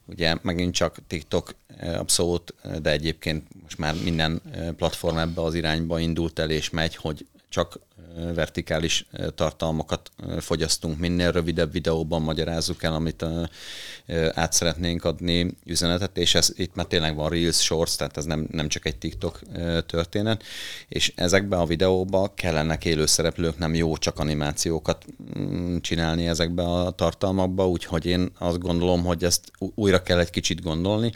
Ugye 0.05 0.36
megint 0.42 0.74
csak 0.74 0.99
TikTok 1.07 1.55
abszolút, 1.80 2.55
de 2.82 2.90
egyébként 2.90 3.47
most 3.62 3.78
már 3.78 3.94
minden 4.03 4.42
platform 4.76 5.16
ebbe 5.16 5.42
az 5.42 5.55
irányba 5.55 5.99
indult 5.99 6.38
el 6.38 6.51
és 6.51 6.70
megy, 6.70 6.97
hogy 6.97 7.26
csak 7.49 7.78
vertikális 8.35 9.07
tartalmakat 9.35 10.11
fogyasztunk, 10.39 10.99
minél 10.99 11.33
rövidebb 11.33 11.73
videóban 11.73 12.23
magyarázzuk 12.23 12.83
el, 12.83 12.95
amit 12.95 13.25
át 14.35 14.53
szeretnénk 14.53 15.05
adni 15.05 15.57
üzenetet, 15.64 16.19
és 16.19 16.35
ez 16.35 16.53
itt 16.57 16.75
már 16.75 16.87
tényleg 16.87 17.17
van 17.17 17.29
Reels, 17.29 17.62
Shorts, 17.62 17.97
tehát 17.97 18.17
ez 18.17 18.25
nem, 18.25 18.47
nem 18.51 18.69
csak 18.69 18.87
egy 18.87 18.97
TikTok 18.97 19.41
történet, 19.87 20.43
és 20.89 21.12
ezekben 21.14 21.59
a 21.59 21.67
videóban 21.67 22.35
kellenek 22.35 22.85
élő 22.85 23.07
szereplők, 23.07 23.59
nem 23.59 23.75
jó 23.75 23.97
csak 23.97 24.19
animációkat 24.19 25.05
mm, 25.39 25.77
csinálni 25.77 26.29
ezekbe 26.29 26.62
a 26.62 26.91
tartalmakba, 26.91 27.69
úgyhogy 27.69 28.07
én 28.07 28.31
azt 28.39 28.59
gondolom, 28.59 29.05
hogy 29.05 29.25
ezt 29.25 29.51
újra 29.75 30.03
kell 30.03 30.19
egy 30.19 30.31
kicsit 30.31 30.62
gondolni, 30.62 31.12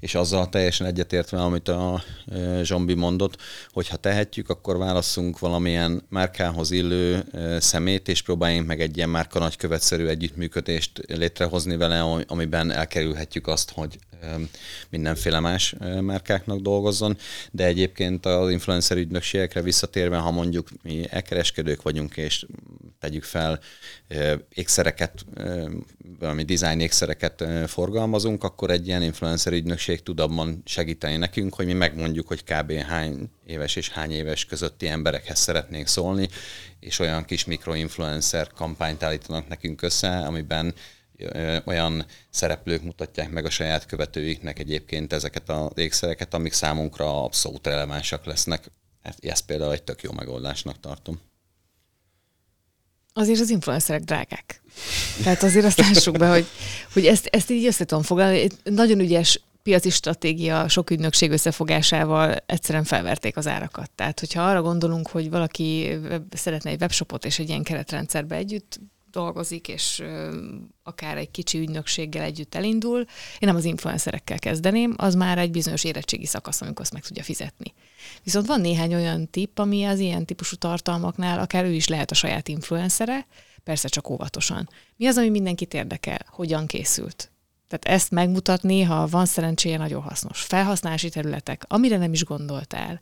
és 0.00 0.14
azzal 0.14 0.48
teljesen 0.48 0.86
egyetértve, 0.86 1.42
amit 1.42 1.68
a 1.68 2.02
e, 2.32 2.62
Zsombi 2.62 2.94
mondott, 2.94 3.36
hogy 3.70 3.88
ha 3.88 3.96
tehetjük, 3.96 4.48
akkor 4.48 4.78
válasszunk 4.78 5.38
valamilyen 5.38 6.02
márkához 6.08 6.70
illő 6.70 7.24
e, 7.32 7.60
szemét, 7.60 8.08
és 8.08 8.22
próbáljunk 8.22 8.66
meg 8.66 8.80
egy 8.80 8.96
ilyen 8.96 9.08
márka 9.08 9.38
nagykövetszerű 9.38 10.06
együttműködést 10.06 11.02
létrehozni 11.06 11.76
vele, 11.76 12.24
amiben 12.26 12.70
elkerülhetjük 12.70 13.46
azt, 13.46 13.70
hogy 13.70 13.98
mindenféle 14.88 15.40
más 15.40 15.74
márkáknak 16.00 16.60
dolgozzon, 16.60 17.16
de 17.50 17.64
egyébként 17.64 18.26
az 18.26 18.50
influencer 18.50 18.96
ügynökségekre 18.96 19.62
visszatérve, 19.62 20.16
ha 20.16 20.30
mondjuk 20.30 20.68
mi 20.82 21.04
elkereskedők 21.08 21.82
vagyunk, 21.82 22.16
és 22.16 22.46
tegyük 22.98 23.24
fel 23.24 23.60
ékszereket, 24.54 25.24
valami 26.18 26.42
design 26.42 26.80
ékszereket 26.80 27.44
forgalmazunk, 27.66 28.44
akkor 28.44 28.70
egy 28.70 28.86
ilyen 28.86 29.02
influencer 29.02 29.52
ügynökség 29.52 30.02
tud 30.02 30.20
abban 30.20 30.62
segíteni 30.64 31.16
nekünk, 31.16 31.54
hogy 31.54 31.66
mi 31.66 31.72
megmondjuk, 31.72 32.26
hogy 32.26 32.44
kb. 32.44 32.72
hány 32.72 33.30
éves 33.46 33.76
és 33.76 33.88
hány 33.88 34.10
éves 34.10 34.44
közötti 34.44 34.88
emberekhez 34.88 35.38
szeretnénk 35.38 35.86
szólni, 35.86 36.28
és 36.80 36.98
olyan 36.98 37.24
kis 37.24 37.44
mikroinfluencer 37.44 38.48
kampányt 38.54 39.02
állítanak 39.02 39.48
nekünk 39.48 39.82
össze, 39.82 40.18
amiben 40.18 40.74
olyan 41.64 42.06
szereplők 42.30 42.82
mutatják 42.82 43.30
meg 43.30 43.44
a 43.44 43.50
saját 43.50 43.86
követőiknek 43.86 44.58
egyébként 44.58 45.12
ezeket 45.12 45.48
a 45.48 45.70
ékszereket, 45.74 46.34
amik 46.34 46.52
számunkra 46.52 47.24
abszolút 47.24 47.66
relevánsak 47.66 48.24
lesznek. 48.24 48.70
Ezt 49.20 49.46
például 49.46 49.72
egy 49.72 49.82
tök 49.82 50.02
jó 50.02 50.12
megoldásnak 50.12 50.80
tartom. 50.80 51.20
Azért 53.12 53.40
az 53.40 53.50
influencerek 53.50 54.02
drágák. 54.02 54.62
Tehát 55.22 55.42
azért 55.42 55.64
azt 55.64 55.78
lássuk 55.78 56.18
be, 56.18 56.28
hogy, 56.28 56.46
hogy 56.92 57.06
ezt, 57.06 57.26
ezt 57.26 57.50
így 57.50 57.66
össze 57.66 57.84
tudom 57.84 58.04
foglalni. 58.04 58.46
Nagyon 58.64 59.00
ügyes 59.00 59.40
piaci 59.62 59.90
stratégia 59.90 60.68
sok 60.68 60.90
ügynökség 60.90 61.30
összefogásával 61.30 62.36
egyszerűen 62.46 62.84
felverték 62.84 63.36
az 63.36 63.46
árakat. 63.46 63.90
Tehát, 63.90 64.20
hogyha 64.20 64.42
arra 64.42 64.62
gondolunk, 64.62 65.08
hogy 65.08 65.30
valaki 65.30 65.98
szeretne 66.30 66.70
egy 66.70 66.80
webshopot 66.80 67.24
és 67.24 67.38
egy 67.38 67.48
ilyen 67.48 67.62
keretrendszerbe 67.62 68.36
együtt 68.36 68.80
dolgozik, 69.10 69.68
és 69.68 70.02
akár 70.82 71.16
egy 71.16 71.30
kicsi 71.30 71.58
ügynökséggel 71.58 72.24
együtt 72.24 72.54
elindul, 72.54 72.98
én 72.98 73.06
nem 73.48 73.56
az 73.56 73.64
influencerekkel 73.64 74.38
kezdeném, 74.38 74.94
az 74.96 75.14
már 75.14 75.38
egy 75.38 75.50
bizonyos 75.50 75.84
érettségi 75.84 76.26
szakasz, 76.26 76.60
amikor 76.60 76.80
azt 76.80 76.92
meg 76.92 77.02
tudja 77.02 77.22
fizetni. 77.22 77.72
Viszont 78.22 78.46
van 78.46 78.60
néhány 78.60 78.94
olyan 78.94 79.30
tipp, 79.30 79.58
ami 79.58 79.84
az 79.84 79.98
ilyen 79.98 80.26
típusú 80.26 80.56
tartalmaknál 80.56 81.38
akár 81.38 81.64
ő 81.64 81.72
is 81.72 81.88
lehet 81.88 82.10
a 82.10 82.14
saját 82.14 82.48
influencere, 82.48 83.26
persze 83.64 83.88
csak 83.88 84.10
óvatosan. 84.10 84.68
Mi 84.96 85.06
az, 85.06 85.16
ami 85.16 85.28
mindenkit 85.28 85.74
érdekel? 85.74 86.26
Hogyan 86.28 86.66
készült? 86.66 87.30
Tehát 87.68 88.00
ezt 88.00 88.10
megmutatni, 88.10 88.82
ha 88.82 89.06
van 89.06 89.26
szerencséje, 89.26 89.76
nagyon 89.76 90.02
hasznos. 90.02 90.40
Felhasználási 90.40 91.08
területek, 91.08 91.64
amire 91.68 91.96
nem 91.96 92.12
is 92.12 92.24
gondoltál. 92.24 93.00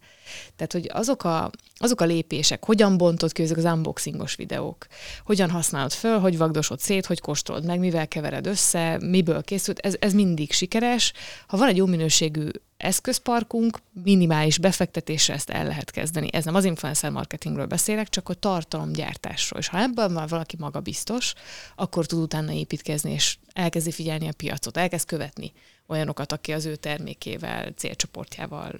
Tehát, 0.56 0.72
hogy 0.72 0.90
azok 0.92 1.24
a, 1.24 1.50
azok 1.76 2.00
a 2.00 2.04
lépések, 2.04 2.64
hogyan 2.64 2.96
bontod 2.96 3.32
ki 3.32 3.42
ezek 3.42 3.56
az 3.56 3.64
unboxingos 3.64 4.34
videók, 4.34 4.86
hogyan 5.24 5.50
használod 5.50 5.92
föl, 5.92 6.18
hogy 6.18 6.38
vagdosod 6.38 6.80
szét, 6.80 7.06
hogy 7.06 7.20
kóstolod 7.20 7.64
meg, 7.64 7.78
mivel 7.78 8.08
kevered 8.08 8.46
össze, 8.46 8.98
miből 9.00 9.42
készült, 9.42 9.78
ez, 9.78 9.96
ez 10.00 10.12
mindig 10.12 10.52
sikeres. 10.52 11.12
Ha 11.46 11.56
van 11.56 11.68
egy 11.68 11.76
jó 11.76 11.86
minőségű 11.86 12.48
eszközparkunk, 12.78 13.78
minimális 14.04 14.58
befektetésre 14.58 15.34
ezt 15.34 15.50
el 15.50 15.66
lehet 15.66 15.90
kezdeni. 15.90 16.28
Ez 16.32 16.44
nem 16.44 16.54
az 16.54 16.64
influencer 16.64 17.10
marketingről 17.10 17.66
beszélek, 17.66 18.08
csak 18.08 18.28
a 18.28 18.34
tartalomgyártásról. 18.34 19.60
És 19.60 19.68
ha 19.68 19.78
ebben 19.78 20.10
már 20.10 20.28
valaki 20.28 20.56
maga 20.58 20.80
biztos, 20.80 21.34
akkor 21.76 22.06
tud 22.06 22.22
utána 22.22 22.52
építkezni, 22.52 23.12
és 23.12 23.36
elkezdi 23.52 23.92
figyelni 23.92 24.28
a 24.28 24.32
piacot, 24.36 24.76
elkezd 24.76 25.06
követni 25.06 25.52
olyanokat, 25.86 26.32
aki 26.32 26.52
az 26.52 26.64
ő 26.64 26.76
termékével, 26.76 27.70
célcsoportjával 27.76 28.72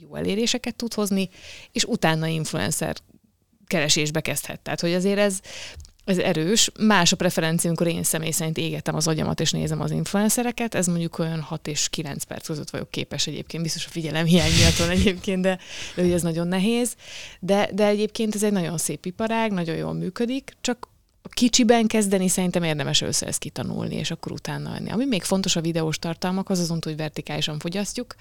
jó 0.00 0.14
eléréseket 0.14 0.76
tud 0.76 0.94
hozni, 0.94 1.28
és 1.72 1.84
utána 1.84 2.26
influencer 2.26 2.96
keresésbe 3.66 4.20
kezdhet. 4.20 4.60
Tehát, 4.60 4.80
hogy 4.80 4.92
azért 4.92 5.18
ez, 5.18 5.40
ez 6.04 6.18
erős. 6.18 6.70
Más 6.80 7.12
a 7.12 7.16
preferencia, 7.16 7.68
amikor 7.68 7.86
én 7.86 8.02
személy 8.02 8.30
szerint 8.30 8.58
égetem 8.58 8.94
az 8.94 9.08
agyamat, 9.08 9.40
és 9.40 9.50
nézem 9.50 9.80
az 9.80 9.90
influencereket. 9.90 10.74
Ez 10.74 10.86
mondjuk 10.86 11.18
olyan 11.18 11.40
6 11.40 11.66
és 11.66 11.88
9 11.88 12.24
perc 12.24 12.46
között 12.46 12.70
vagyok 12.70 12.90
képes 12.90 13.26
egyébként, 13.26 13.62
biztos 13.62 13.86
a 13.86 13.90
figyelem 13.90 14.24
hiány 14.24 14.52
miatt 14.58 14.76
van 14.76 14.90
egyébként, 14.90 15.42
de, 15.42 15.58
de 15.94 16.12
ez 16.12 16.22
nagyon 16.22 16.48
nehéz. 16.48 16.94
De, 17.40 17.68
de 17.72 17.86
egyébként 17.86 18.34
ez 18.34 18.42
egy 18.42 18.52
nagyon 18.52 18.78
szép 18.78 19.04
iparág, 19.04 19.52
nagyon 19.52 19.76
jól 19.76 19.92
működik, 19.92 20.56
csak 20.60 20.88
kicsiben 21.28 21.86
kezdeni 21.86 22.28
szerintem 22.28 22.62
érdemes 22.62 23.00
össze 23.00 23.26
ezt 23.26 23.38
kitanulni, 23.38 23.94
és 23.94 24.10
akkor 24.10 24.32
utána 24.32 24.70
adni. 24.70 24.90
Ami 24.90 25.04
még 25.04 25.22
fontos 25.22 25.56
a 25.56 25.60
videós 25.60 25.98
tartalmak, 25.98 26.50
az 26.50 26.58
azon, 26.58 26.78
hogy 26.82 26.96
vertikálisan 26.96 27.58
fogyasztjuk, 27.58 28.14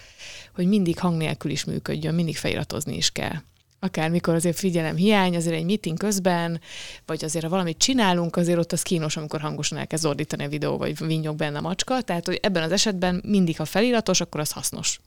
hogy 0.54 0.68
mindig 0.68 1.00
hang 1.00 1.18
nélkül 1.18 1.52
is 1.52 1.64
működjön, 1.64 2.16
mindig 2.16 2.38
feliratozni 2.38 2.96
is 2.96 3.10
kell 3.10 3.42
akármikor 3.80 4.34
azért 4.34 4.60
figyelem 4.60 4.96
hiány, 4.96 5.36
azért 5.36 5.56
egy 5.56 5.66
meeting 5.66 5.98
közben, 5.98 6.62
vagy 7.06 7.24
azért 7.24 7.44
ha 7.44 7.50
valamit 7.50 7.78
csinálunk, 7.78 8.36
azért 8.36 8.60
ott 8.60 8.72
az 8.72 8.82
kínos, 8.82 9.18
amikor 9.18 9.42
hangosan 9.42 9.78
elkezd 9.78 10.06
ordítani 10.06 10.44
a 10.44 10.50
videó, 10.50 10.78
vagy 10.78 11.06
vinnyog 11.06 11.36
benne 11.36 11.58
a 11.58 11.62
macska, 11.62 12.02
tehát 12.02 12.26
hogy 12.26 12.40
ebben 12.42 12.64
az 12.64 12.72
esetben 12.72 13.22
mindig, 13.26 13.58
ha 13.58 13.66
feliratos, 13.66 14.22
akkor 14.22 14.40
az 14.40 14.52
hasznos. 14.52 15.00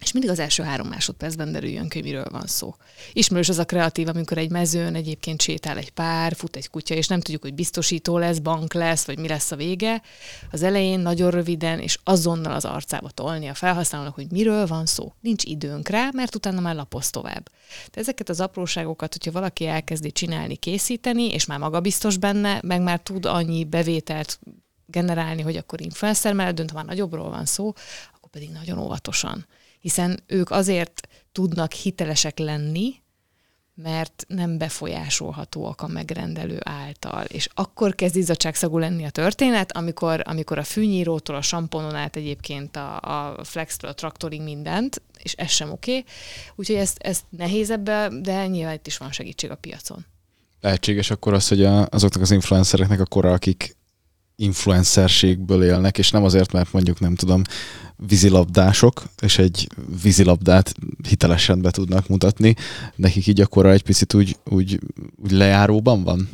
És 0.00 0.12
mindig 0.12 0.30
az 0.30 0.38
első 0.38 0.62
három 0.62 0.88
másodpercben 0.88 1.52
derüljön 1.52 1.88
ki, 1.88 2.02
miről 2.02 2.26
van 2.30 2.46
szó. 2.46 2.74
Ismerős 3.12 3.48
az 3.48 3.58
a 3.58 3.64
kreatív, 3.64 4.08
amikor 4.08 4.38
egy 4.38 4.50
mezőn 4.50 4.94
egyébként 4.94 5.42
sétál 5.42 5.78
egy 5.78 5.90
pár, 5.90 6.34
fut 6.34 6.56
egy 6.56 6.70
kutya, 6.70 6.94
és 6.94 7.06
nem 7.06 7.20
tudjuk, 7.20 7.42
hogy 7.42 7.54
biztosító 7.54 8.18
lesz, 8.18 8.38
bank 8.38 8.72
lesz, 8.72 9.04
vagy 9.04 9.18
mi 9.18 9.28
lesz 9.28 9.50
a 9.50 9.56
vége. 9.56 10.02
Az 10.50 10.62
elején 10.62 11.00
nagyon 11.00 11.30
röviden, 11.30 11.78
és 11.78 11.98
azonnal 12.04 12.52
az 12.52 12.64
arcába 12.64 13.10
tolni 13.10 13.46
a 13.46 13.54
felhasználónak, 13.54 14.14
hogy 14.14 14.30
miről 14.30 14.66
van 14.66 14.86
szó. 14.86 15.12
Nincs 15.20 15.44
időnk 15.44 15.88
rá, 15.88 16.08
mert 16.12 16.34
utána 16.34 16.60
már 16.60 16.74
lapoz 16.74 17.10
tovább. 17.10 17.50
De 17.92 18.00
ezeket 18.00 18.28
az 18.28 18.40
apróságokat, 18.40 19.12
hogyha 19.12 19.32
valaki 19.32 19.66
elkezdi 19.66 20.12
csinálni, 20.12 20.56
készíteni, 20.56 21.32
és 21.32 21.46
már 21.46 21.58
magabiztos 21.58 22.16
benne, 22.16 22.60
meg 22.62 22.82
már 22.82 23.00
tud 23.00 23.26
annyi 23.26 23.64
bevételt 23.64 24.38
generálni, 24.86 25.42
hogy 25.42 25.56
akkor 25.56 25.80
influencer 25.80 26.32
mellett 26.32 26.54
dönt, 26.54 26.70
ha 26.70 26.76
már 26.76 26.84
nagyobbról 26.84 27.30
van 27.30 27.44
szó, 27.44 27.72
akkor 28.14 28.30
pedig 28.30 28.50
nagyon 28.50 28.78
óvatosan 28.78 29.46
hiszen 29.84 30.22
ők 30.26 30.50
azért 30.50 31.08
tudnak 31.32 31.72
hitelesek 31.72 32.38
lenni, 32.38 32.94
mert 33.74 34.24
nem 34.28 34.58
befolyásolhatóak 34.58 35.80
a 35.80 35.86
megrendelő 35.86 36.58
által. 36.60 37.24
És 37.24 37.48
akkor 37.54 37.94
kezd 37.94 38.16
izzadságszagú 38.16 38.78
lenni 38.78 39.04
a 39.04 39.10
történet, 39.10 39.72
amikor, 39.72 40.22
amikor 40.24 40.58
a 40.58 40.62
fűnyírótól, 40.62 41.36
a 41.36 41.42
samponon 41.42 41.94
át 41.94 42.16
egyébként 42.16 42.76
a, 42.76 43.00
a 43.00 43.44
flextől, 43.44 43.90
a 43.90 43.94
traktorig 43.94 44.42
mindent, 44.42 45.02
és 45.18 45.32
ez 45.32 45.50
sem 45.50 45.70
oké. 45.70 45.90
Okay. 45.90 46.04
Úgyhogy 46.54 46.76
ezt, 46.76 46.98
ezt 46.98 47.24
nehéz 47.28 47.70
ebbe, 47.70 48.08
de 48.20 48.46
nyilván 48.46 48.74
itt 48.74 48.86
is 48.86 48.96
van 48.96 49.12
segítség 49.12 49.50
a 49.50 49.56
piacon. 49.56 50.06
Lehetséges 50.60 51.10
akkor 51.10 51.32
az, 51.32 51.48
hogy 51.48 51.64
a, 51.64 51.86
azoknak 51.90 52.22
az 52.22 52.30
influencereknek 52.30 53.00
a 53.00 53.06
kora, 53.06 53.32
akik 53.32 53.76
influencerségből 54.36 55.64
élnek, 55.64 55.98
és 55.98 56.10
nem 56.10 56.24
azért, 56.24 56.52
mert 56.52 56.72
mondjuk 56.72 57.00
nem 57.00 57.14
tudom, 57.14 57.42
vízilabdások, 57.96 59.02
és 59.20 59.38
egy 59.38 59.68
vízilabdát 60.02 60.74
hitelesen 61.08 61.60
be 61.60 61.70
tudnak 61.70 62.08
mutatni, 62.08 62.54
nekik 62.96 63.26
így 63.26 63.40
akkor 63.40 63.66
egy 63.66 63.82
picit 63.82 64.14
úgy, 64.14 64.36
úgy, 64.44 64.80
úgy 65.22 65.30
lejáróban 65.30 66.02
van? 66.02 66.28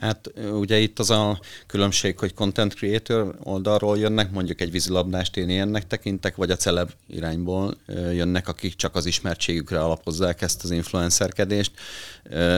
Hát 0.00 0.30
ugye 0.52 0.78
itt 0.78 0.98
az 0.98 1.10
a 1.10 1.40
különbség, 1.66 2.18
hogy 2.18 2.34
content 2.34 2.74
creator 2.74 3.34
oldalról 3.42 3.98
jönnek, 3.98 4.30
mondjuk 4.30 4.60
egy 4.60 4.70
vízilabdást 4.70 5.36
én 5.36 5.48
ilyennek 5.48 5.86
tekintek, 5.86 6.36
vagy 6.36 6.50
a 6.50 6.56
celeb 6.56 6.90
irányból 7.06 7.74
jönnek, 8.12 8.48
akik 8.48 8.74
csak 8.74 8.94
az 8.94 9.06
ismertségükre 9.06 9.80
alapozzák 9.80 10.42
ezt 10.42 10.64
az 10.64 10.70
influencerkedést. 10.70 11.72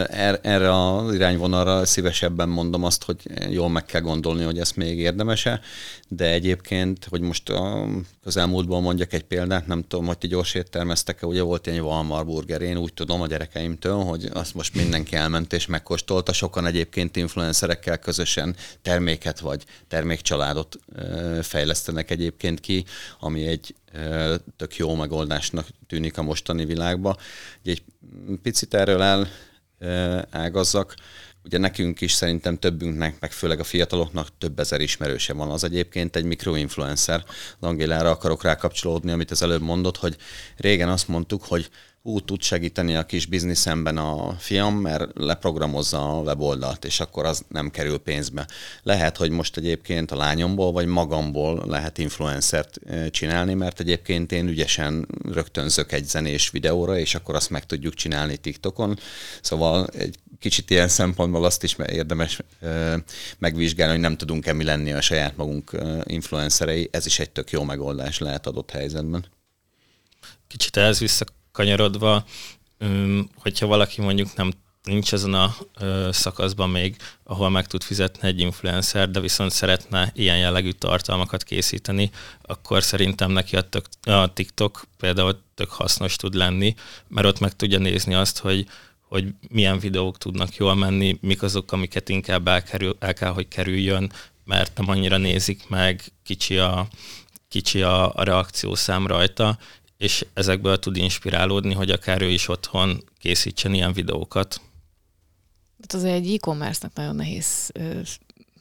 Er, 0.06 0.40
erre 0.42 0.94
az 0.94 1.14
irányvonalra 1.14 1.84
szívesebben 1.84 2.48
mondom 2.48 2.84
azt, 2.84 3.04
hogy 3.04 3.16
jól 3.50 3.68
meg 3.68 3.84
kell 3.84 4.00
gondolni, 4.00 4.44
hogy 4.44 4.58
ez 4.58 4.72
még 4.72 4.98
érdemese, 4.98 5.60
de 6.08 6.30
egyébként, 6.30 7.06
hogy 7.10 7.20
most 7.20 7.48
a 7.48 7.86
közelmúltban 8.22 8.82
mondjak 8.82 9.12
egy 9.12 9.24
példát, 9.24 9.66
nem 9.66 9.84
tudom, 9.88 10.06
hogy 10.06 10.18
ti 10.18 10.26
gyors 10.26 10.54
éttermeztek-e, 10.54 11.26
ugye 11.26 11.42
volt 11.42 11.66
egy 11.66 11.80
Walmart 11.80 12.26
burger, 12.26 12.60
én 12.60 12.76
úgy 12.76 12.94
tudom 12.94 13.20
a 13.20 13.26
gyerekeimtől, 13.26 13.96
hogy 13.96 14.28
azt 14.32 14.54
most 14.54 14.74
mindenki 14.74 15.16
elment 15.16 15.52
és 15.52 15.66
megkóstolta, 15.66 16.32
sokan 16.32 16.66
egyébként 16.66 17.16
influencerekkel 17.32 17.98
közösen 17.98 18.56
terméket 18.82 19.40
vagy 19.40 19.64
termékcsaládot 19.88 20.78
fejlesztenek 21.42 22.10
egyébként 22.10 22.60
ki, 22.60 22.84
ami 23.20 23.46
egy 23.46 23.74
tök 24.56 24.76
jó 24.76 24.94
megoldásnak 24.94 25.66
tűnik 25.86 26.18
a 26.18 26.22
mostani 26.22 26.64
világba. 26.64 27.16
Egy 27.64 27.82
picit 28.42 28.74
erről 28.74 29.02
el 29.02 29.28
ágazzak. 30.30 30.94
Ugye 31.44 31.58
nekünk 31.58 32.00
is 32.00 32.12
szerintem 32.12 32.58
többünknek, 32.58 33.20
meg 33.20 33.32
főleg 33.32 33.60
a 33.60 33.64
fiataloknak 33.64 34.28
több 34.38 34.58
ezer 34.58 34.80
ismerőse 34.80 35.32
van. 35.32 35.50
Az 35.50 35.64
egyébként 35.64 36.16
egy 36.16 36.24
mikroinfluencer. 36.24 37.24
Angélára 37.60 38.10
akarok 38.10 38.42
rákapcsolódni, 38.42 39.10
amit 39.10 39.30
az 39.30 39.42
előbb 39.42 39.62
mondott, 39.62 39.96
hogy 39.96 40.16
régen 40.56 40.88
azt 40.88 41.08
mondtuk, 41.08 41.44
hogy 41.44 41.70
ú, 42.02 42.20
tud 42.20 42.42
segíteni 42.42 42.96
a 42.96 43.06
kis 43.06 43.26
bizniszemben 43.26 43.96
a 43.96 44.36
fiam, 44.38 44.76
mert 44.76 45.10
leprogramozza 45.14 46.18
a 46.18 46.22
weboldalt, 46.22 46.84
és 46.84 47.00
akkor 47.00 47.24
az 47.24 47.44
nem 47.48 47.70
kerül 47.70 47.98
pénzbe. 47.98 48.46
Lehet, 48.82 49.16
hogy 49.16 49.30
most 49.30 49.56
egyébként 49.56 50.10
a 50.10 50.16
lányomból 50.16 50.72
vagy 50.72 50.86
magamból 50.86 51.64
lehet 51.66 51.98
influencert 51.98 52.78
csinálni, 53.10 53.54
mert 53.54 53.80
egyébként 53.80 54.32
én 54.32 54.48
ügyesen 54.48 55.08
rögtönzök 55.32 55.92
egy 55.92 56.04
zenés 56.04 56.50
videóra, 56.50 56.98
és 56.98 57.14
akkor 57.14 57.34
azt 57.34 57.50
meg 57.50 57.66
tudjuk 57.66 57.94
csinálni 57.94 58.36
TikTokon. 58.36 58.98
Szóval 59.40 59.86
egy 59.86 60.18
kicsit 60.38 60.70
ilyen 60.70 60.88
szempontból 60.88 61.44
azt 61.44 61.62
is 61.62 61.76
érdemes 61.86 62.40
megvizsgálni, 63.38 63.92
hogy 63.92 64.02
nem 64.02 64.16
tudunk-e 64.16 64.52
mi 64.52 64.64
lenni 64.64 64.92
a 64.92 65.00
saját 65.00 65.36
magunk 65.36 65.76
influencerei. 66.04 66.88
Ez 66.92 67.06
is 67.06 67.18
egy 67.18 67.30
tök 67.30 67.50
jó 67.50 67.62
megoldás 67.62 68.18
lehet 68.18 68.46
adott 68.46 68.70
helyzetben. 68.70 69.24
Kicsit 70.46 70.76
ehhez 70.76 70.98
vissza 70.98 71.24
kanyarodva, 71.52 72.24
hogyha 73.34 73.66
valaki 73.66 74.00
mondjuk 74.00 74.34
nem 74.34 74.52
nincs 74.82 75.12
ezen 75.12 75.34
a 75.34 75.54
szakaszban 76.10 76.70
még, 76.70 76.96
ahol 77.24 77.50
meg 77.50 77.66
tud 77.66 77.82
fizetni 77.82 78.28
egy 78.28 78.40
influencer, 78.40 79.10
de 79.10 79.20
viszont 79.20 79.50
szeretne 79.50 80.10
ilyen 80.14 80.38
jellegű 80.38 80.70
tartalmakat 80.70 81.42
készíteni, 81.42 82.10
akkor 82.42 82.82
szerintem 82.82 83.30
neki 83.30 83.56
a, 83.56 83.60
tök, 83.60 83.86
a 84.02 84.32
TikTok 84.32 84.84
például 84.98 85.42
tök 85.54 85.70
hasznos 85.70 86.16
tud 86.16 86.34
lenni, 86.34 86.74
mert 87.08 87.26
ott 87.26 87.40
meg 87.40 87.56
tudja 87.56 87.78
nézni 87.78 88.14
azt, 88.14 88.38
hogy, 88.38 88.66
hogy 89.08 89.26
milyen 89.48 89.78
videók 89.78 90.18
tudnak 90.18 90.56
jól 90.56 90.74
menni, 90.74 91.18
mik 91.20 91.42
azok, 91.42 91.72
amiket 91.72 92.08
inkább 92.08 92.48
elkerül, 92.48 92.96
el 92.98 93.14
kell, 93.14 93.32
hogy 93.32 93.48
kerüljön, 93.48 94.12
mert 94.44 94.78
nem 94.78 94.88
annyira 94.88 95.16
nézik 95.16 95.68
meg, 95.68 96.02
kicsi 96.24 96.58
a, 96.58 96.88
kicsi 97.48 97.82
a, 97.82 98.14
a 98.14 98.22
reakciószám 98.22 99.06
rajta, 99.06 99.58
és 100.02 100.26
ezekből 100.34 100.78
tud 100.78 100.96
inspirálódni, 100.96 101.74
hogy 101.74 101.90
akár 101.90 102.22
ő 102.22 102.28
is 102.28 102.48
otthon 102.48 103.04
készítsen 103.18 103.74
ilyen 103.74 103.92
videókat. 103.92 104.60
Hát 105.80 105.92
az 105.92 106.04
egy 106.04 106.34
e-commerce-nak 106.34 106.94
nagyon 106.94 107.16
nehéz 107.16 107.70
ö, 107.72 108.00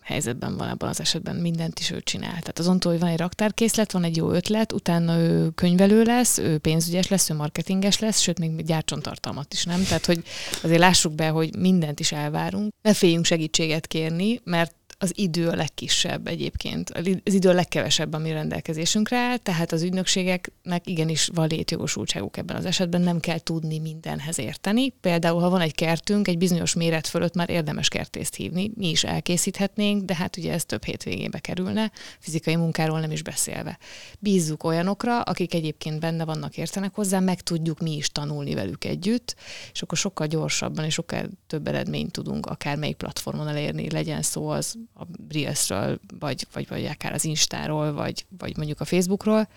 helyzetben 0.01 0.57
van 0.57 0.69
ebben 0.69 0.89
az 0.89 0.99
esetben, 0.99 1.35
mindent 1.35 1.79
is 1.79 1.91
ő 1.91 2.01
csinál. 2.01 2.39
Tehát 2.39 2.59
azon 2.59 2.79
túl, 2.79 2.91
hogy 2.91 3.01
van 3.01 3.09
egy 3.09 3.17
raktárkészlet, 3.17 3.91
van 3.91 4.03
egy 4.03 4.15
jó 4.17 4.31
ötlet, 4.31 4.73
utána 4.73 5.17
ő 5.17 5.49
könyvelő 5.49 6.03
lesz, 6.03 6.37
ő 6.37 6.57
pénzügyes 6.57 7.07
lesz, 7.07 7.29
ő 7.29 7.33
marketinges 7.33 7.99
lesz, 7.99 8.19
sőt, 8.19 8.39
még 8.39 8.65
gyártson 8.65 9.01
tartalmat 9.01 9.53
is, 9.53 9.63
nem? 9.63 9.83
Tehát, 9.83 10.05
hogy 10.05 10.23
azért 10.63 10.79
lássuk 10.79 11.13
be, 11.13 11.27
hogy 11.27 11.55
mindent 11.55 11.99
is 11.99 12.11
elvárunk. 12.11 12.73
Ne 12.81 12.93
féljünk 12.93 13.25
segítséget 13.25 13.87
kérni, 13.87 14.41
mert 14.43 14.75
az 15.01 15.11
idő 15.15 15.47
a 15.47 15.55
legkisebb 15.55 16.27
egyébként, 16.27 16.89
az 17.23 17.33
idő 17.33 17.49
a 17.49 17.53
legkevesebb, 17.53 18.13
ami 18.13 18.31
rendelkezésünkre 18.31 19.17
áll, 19.17 19.37
tehát 19.37 19.71
az 19.71 19.81
ügynökségeknek 19.81 20.87
igenis 20.87 21.29
van 21.33 21.47
létjogosultságuk 21.47 22.37
ebben 22.37 22.55
az 22.55 22.65
esetben, 22.65 23.01
nem 23.01 23.19
kell 23.19 23.39
tudni 23.39 23.79
mindenhez 23.79 24.39
érteni. 24.39 24.89
Például, 24.89 25.41
ha 25.41 25.49
van 25.49 25.61
egy 25.61 25.75
kertünk, 25.75 26.27
egy 26.27 26.37
bizonyos 26.37 26.73
méret 26.73 27.07
fölött 27.07 27.35
már 27.35 27.49
érdemes 27.49 27.87
kertészt 27.87 28.35
hívni, 28.35 28.71
mi 28.75 28.89
is 28.89 29.03
elkészíthetnénk, 29.03 30.03
de 30.03 30.15
hát 30.15 30.37
ugye 30.37 30.53
ez 30.53 30.65
több 30.65 30.83
hétvégébe 30.83 31.39
kerülne, 31.39 31.91
fizikai 32.19 32.55
munkáról 32.55 32.99
nem 32.99 33.11
is 33.11 33.23
beszélve. 33.23 33.77
Bízzuk 34.19 34.63
olyanokra, 34.63 35.21
akik 35.21 35.53
egyébként 35.53 35.99
benne 35.99 36.25
vannak, 36.25 36.57
értenek 36.57 36.95
hozzá, 36.95 37.19
meg 37.19 37.41
tudjuk 37.41 37.79
mi 37.79 37.95
is 37.95 38.09
tanulni 38.09 38.53
velük 38.53 38.85
együtt, 38.85 39.35
és 39.73 39.81
akkor 39.81 39.97
sokkal 39.97 40.27
gyorsabban 40.27 40.85
és 40.85 40.93
sokkal 40.93 41.29
több 41.47 41.67
eredményt 41.67 42.11
tudunk 42.11 42.45
akár 42.45 42.77
melyik 42.77 42.95
platformon 42.95 43.47
elérni, 43.47 43.89
legyen 43.89 44.21
szó 44.21 44.47
az 44.47 44.75
a 44.93 45.03
Reelsről, 45.29 45.99
vagy, 46.19 46.47
vagy, 46.53 46.67
vagy 46.67 46.85
akár 46.85 47.13
az 47.13 47.25
Instáról, 47.25 47.93
vagy, 47.93 48.25
vagy 48.37 48.57
mondjuk 48.57 48.79
a 48.79 48.85
Facebookról, 48.85 49.47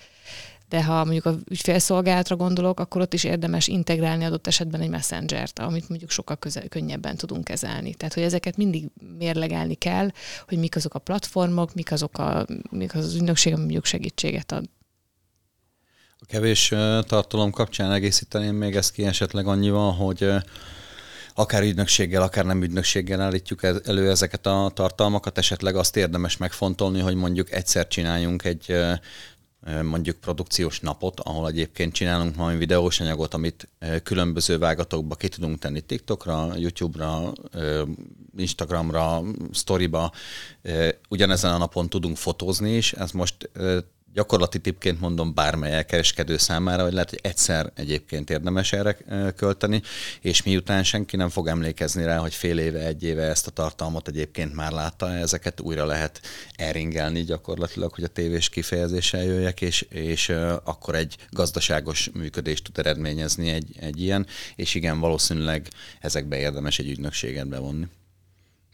de 0.69 0.85
ha 0.85 1.05
mondjuk 1.05 1.25
a 1.25 1.37
ügyfélszolgálatra 1.51 2.37
gondolok, 2.37 2.81
akkor 2.81 3.01
ott 3.01 3.15
is 3.15 3.25
érdemes 3.25 3.67
integrálni 3.67 4.25
adott 4.25 4.47
esetben 4.47 4.81
egy 4.81 4.89
messengert, 4.89 5.59
amit 5.59 5.89
mondjuk 5.89 6.11
sokkal 6.11 6.37
közel, 6.37 6.69
könnyebben 6.69 7.17
tudunk 7.17 7.45
kezelni. 7.45 7.95
Tehát, 7.95 8.15
hogy 8.15 8.23
ezeket 8.23 8.57
mindig 8.57 8.89
mérlegelni 9.19 9.75
kell, 9.75 10.11
hogy 10.49 10.59
mik 10.59 10.77
azok 10.77 10.95
a 10.95 10.99
platformok, 10.99 11.75
mik 11.75 11.93
azok 11.93 12.19
a, 12.19 12.47
mik 12.71 12.95
az, 12.95 13.05
az 13.05 13.15
ügynökség, 13.15 13.55
mondjuk 13.55 13.85
segítséget 13.85 14.53
ad. 14.53 14.65
A 16.19 16.27
kevés 16.27 16.69
tartalom 17.01 17.51
kapcsán 17.51 17.93
egészíteném 17.93 18.55
még 18.55 18.77
ezt 18.77 18.93
ki 18.93 19.05
esetleg 19.05 19.47
annyival, 19.47 19.93
hogy 19.93 20.29
akár 21.35 21.63
ügynökséggel, 21.63 22.23
akár 22.23 22.45
nem 22.45 22.63
ügynökséggel 22.63 23.21
állítjuk 23.21 23.63
elő 23.63 24.11
ezeket 24.11 24.47
a 24.47 24.71
tartalmakat, 24.75 25.39
esetleg 25.39 25.77
azt 25.77 25.97
érdemes 25.97 26.37
megfontolni, 26.37 27.01
hogy 27.01 27.15
mondjuk 27.15 27.53
egyszer 27.53 27.87
csináljunk 27.87 28.45
egy 28.45 28.77
mondjuk 29.83 30.17
produkciós 30.17 30.81
napot, 30.81 31.21
ahol 31.21 31.49
egyébként 31.49 31.93
csinálunk 31.93 32.37
valami 32.37 32.57
videós 32.57 33.01
anyagot, 33.01 33.35
amit 33.35 33.69
különböző 34.03 34.59
vágatokba 34.59 35.15
ki 35.15 35.29
tudunk 35.29 35.59
tenni 35.59 35.81
TikTokra, 35.81 36.53
YouTube-ra, 36.57 37.33
Instagramra, 38.37 39.23
Storyba. 39.53 40.13
Ugyanezen 41.09 41.53
a 41.53 41.59
napon 41.59 41.89
tudunk 41.89 42.17
fotózni 42.17 42.77
is, 42.77 42.93
ez 42.93 43.11
most 43.11 43.51
gyakorlati 44.15 44.59
tipként 44.59 45.01
mondom 45.01 45.35
bármely 45.35 45.73
elkereskedő 45.73 46.37
számára, 46.37 46.83
hogy 46.83 46.93
lehet, 46.93 47.11
hogy 47.11 47.19
egyszer 47.23 47.73
egyébként 47.75 48.31
érdemes 48.31 48.73
erre 48.73 48.97
költeni, 49.37 49.83
és 50.21 50.43
miután 50.43 50.85
senki 50.85 51.17
nem 51.17 51.29
fog 51.29 51.47
emlékezni 51.47 52.05
rá, 52.05 52.17
hogy 52.17 52.35
fél 52.35 52.59
éve, 52.59 52.87
egy 52.87 53.03
éve 53.03 53.23
ezt 53.23 53.47
a 53.47 53.51
tartalmat 53.51 54.09
egyébként 54.09 54.55
már 54.55 54.73
látta, 54.73 55.15
ezeket 55.15 55.61
újra 55.61 55.85
lehet 55.85 56.21
eringelni 56.57 57.23
gyakorlatilag, 57.23 57.95
hogy 57.95 58.05
a 58.05 58.09
tévés 58.09 58.49
kifejezéssel 58.49 59.25
jöjjek, 59.25 59.61
és, 59.61 59.83
és 59.83 60.29
akkor 60.65 60.95
egy 60.95 61.17
gazdaságos 61.31 62.11
működést 62.13 62.65
tud 62.65 62.79
eredményezni 62.79 63.49
egy, 63.51 63.77
egy 63.81 64.01
ilyen, 64.03 64.27
és 64.57 64.75
igen, 64.75 65.01
valószínűleg 65.01 65.69
ezekbe 66.01 66.39
érdemes 66.39 66.79
egy 66.79 66.89
ügynökséget 66.89 67.49
bevonni. 67.49 67.87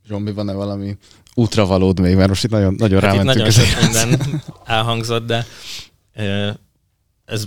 Zsombi, 0.06 0.32
van-e 0.32 0.52
valami 0.52 0.96
útravalód 1.34 2.00
még? 2.00 2.16
Mert 2.16 2.28
most 2.28 2.44
itt 2.44 2.50
nagyon, 2.50 2.74
nagyon 2.74 3.00
hát 3.00 3.14
rámentünk. 3.14 3.46
Itt 3.48 3.56
nagyon 3.56 3.68
sok 3.68 3.80
minden 3.80 4.42
elhangzott, 4.64 5.26
de 5.26 5.46
ez 7.24 7.46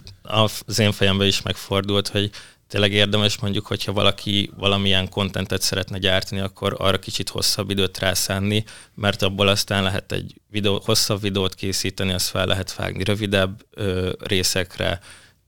az 0.67 0.79
én 0.79 0.91
fejemben 0.91 1.27
is 1.27 1.41
megfordult, 1.41 2.07
hogy 2.07 2.29
tényleg 2.67 2.91
érdemes 2.91 3.37
mondjuk, 3.37 3.65
hogyha 3.65 3.93
valaki 3.93 4.51
valamilyen 4.57 5.09
kontentet 5.09 5.61
szeretne 5.61 5.97
gyártani, 5.97 6.41
akkor 6.41 6.75
arra 6.77 6.99
kicsit 6.99 7.29
hosszabb 7.29 7.69
időt 7.69 7.99
rászánni, 7.99 8.63
mert 8.95 9.21
abból 9.21 9.47
aztán 9.47 9.83
lehet 9.83 10.11
egy 10.11 10.41
videó, 10.49 10.81
hosszabb 10.85 11.21
videót 11.21 11.55
készíteni, 11.55 12.13
azt 12.13 12.29
fel 12.29 12.45
lehet 12.45 12.75
vágni 12.75 13.03
rövidebb 13.03 13.65
ö, 13.71 14.11
részekre, 14.19 14.99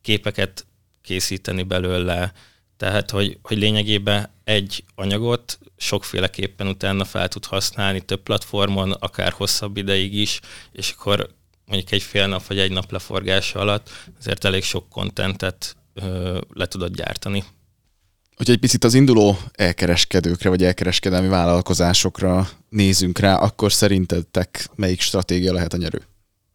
képeket 0.01 0.65
készíteni 1.01 1.63
belőle, 1.63 2.31
tehát, 2.78 3.11
hogy, 3.11 3.38
hogy 3.41 3.57
lényegében 3.57 4.30
egy 4.43 4.84
anyagot 4.95 5.59
sokféleképpen 5.78 6.67
utána 6.67 7.05
fel 7.05 7.28
tud 7.28 7.45
használni 7.45 8.01
több 8.01 8.23
platformon, 8.23 8.91
akár 8.91 9.32
hosszabb 9.32 9.78
ideig 9.78 10.13
is, 10.13 10.39
és 10.71 10.93
akkor 10.97 11.30
mondjuk 11.65 11.91
egy 11.91 12.01
fél 12.01 12.28
nap 12.28 12.47
vagy 12.47 12.59
egy 12.59 12.71
nap 12.71 12.91
leforgása 12.91 13.59
alatt 13.59 13.89
azért 14.19 14.45
elég 14.45 14.63
sok 14.63 14.89
kontentet 14.89 15.76
le 16.53 16.65
tudod 16.65 16.95
gyártani. 16.95 17.43
Hogyha 18.36 18.53
egy 18.53 18.59
picit 18.59 18.84
az 18.84 18.93
induló 18.93 19.38
elkereskedőkre, 19.51 20.49
vagy 20.49 20.63
elkereskedelmi 20.63 21.28
vállalkozásokra 21.28 22.49
nézünk 22.69 23.19
rá, 23.19 23.36
akkor 23.36 23.71
szerintetek 23.71 24.69
melyik 24.76 25.01
stratégia 25.01 25.53
lehet 25.53 25.73
a 25.73 25.78
nyerő? 25.78 26.01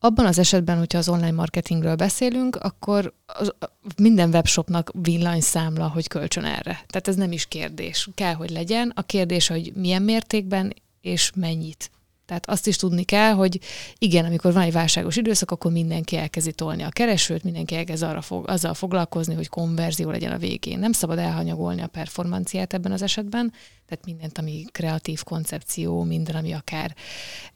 Abban 0.02 0.26
az 0.26 0.38
esetben, 0.38 0.78
hogyha 0.78 0.98
az 0.98 1.08
online 1.08 1.30
marketingről 1.30 1.94
beszélünk, 1.94 2.56
akkor 2.56 3.12
az, 3.26 3.54
minden 3.96 4.28
webshopnak 4.28 4.90
villanyszámla, 4.94 5.88
hogy 5.88 6.08
kölcsön 6.08 6.44
erre. 6.44 6.84
Tehát 6.86 7.08
ez 7.08 7.16
nem 7.16 7.32
is 7.32 7.46
kérdés. 7.46 8.08
Kell, 8.14 8.34
hogy 8.34 8.50
legyen. 8.50 8.92
A 8.94 9.02
kérdés, 9.02 9.46
hogy 9.46 9.72
milyen 9.74 10.02
mértékben 10.02 10.74
és 11.00 11.32
mennyit. 11.34 11.90
Tehát 12.30 12.48
azt 12.48 12.66
is 12.66 12.76
tudni 12.76 13.02
kell, 13.02 13.32
hogy 13.32 13.60
igen, 13.98 14.24
amikor 14.24 14.52
van 14.52 14.62
egy 14.62 14.72
válságos 14.72 15.16
időszak, 15.16 15.50
akkor 15.50 15.72
mindenki 15.72 16.16
elkezdi 16.16 16.52
tolni 16.52 16.82
a 16.82 16.88
keresőt, 16.88 17.44
mindenki 17.44 17.74
elkezd 17.74 18.02
arra 18.02 18.20
fog, 18.20 18.50
azzal 18.50 18.74
foglalkozni, 18.74 19.34
hogy 19.34 19.48
konverzió 19.48 20.10
legyen 20.10 20.32
a 20.32 20.38
végén. 20.38 20.78
Nem 20.78 20.92
szabad 20.92 21.18
elhanyagolni 21.18 21.82
a 21.82 21.86
performanciát 21.86 22.74
ebben 22.74 22.92
az 22.92 23.02
esetben, 23.02 23.52
tehát 23.86 24.04
mindent, 24.04 24.38
ami 24.38 24.64
kreatív 24.72 25.22
koncepció, 25.22 26.02
minden, 26.02 26.34
ami 26.34 26.52
akár 26.52 26.94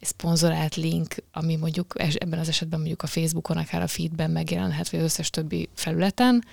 szponzorált 0.01 0.75
link, 0.75 1.15
ami 1.31 1.55
mondjuk 1.55 1.93
ebben 1.97 2.39
az 2.39 2.47
esetben 2.47 2.79
mondjuk 2.79 3.03
a 3.03 3.07
Facebookon, 3.07 3.57
akár 3.57 3.81
a 3.81 3.87
feedben 3.87 4.31
megjelenhet, 4.31 4.89
vagy 4.89 4.99
az 4.99 5.05
összes 5.05 5.29
többi 5.29 5.69
felületen, 5.73 6.43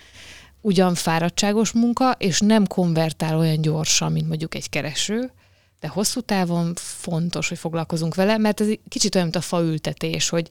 ugyan 0.60 0.94
fáradtságos 0.94 1.72
munka, 1.72 2.14
és 2.18 2.40
nem 2.40 2.66
konvertál 2.66 3.38
olyan 3.38 3.60
gyorsan, 3.60 4.12
mint 4.12 4.28
mondjuk 4.28 4.54
egy 4.54 4.68
kereső, 4.68 5.30
de 5.82 5.88
hosszú 5.88 6.20
távon 6.20 6.72
fontos, 6.76 7.48
hogy 7.48 7.58
foglalkozunk 7.58 8.14
vele, 8.14 8.38
mert 8.38 8.60
ez 8.60 8.68
kicsit 8.88 9.14
olyan, 9.14 9.26
mint 9.26 9.44
a 9.44 9.46
faültetés, 9.46 10.28
hogy 10.28 10.48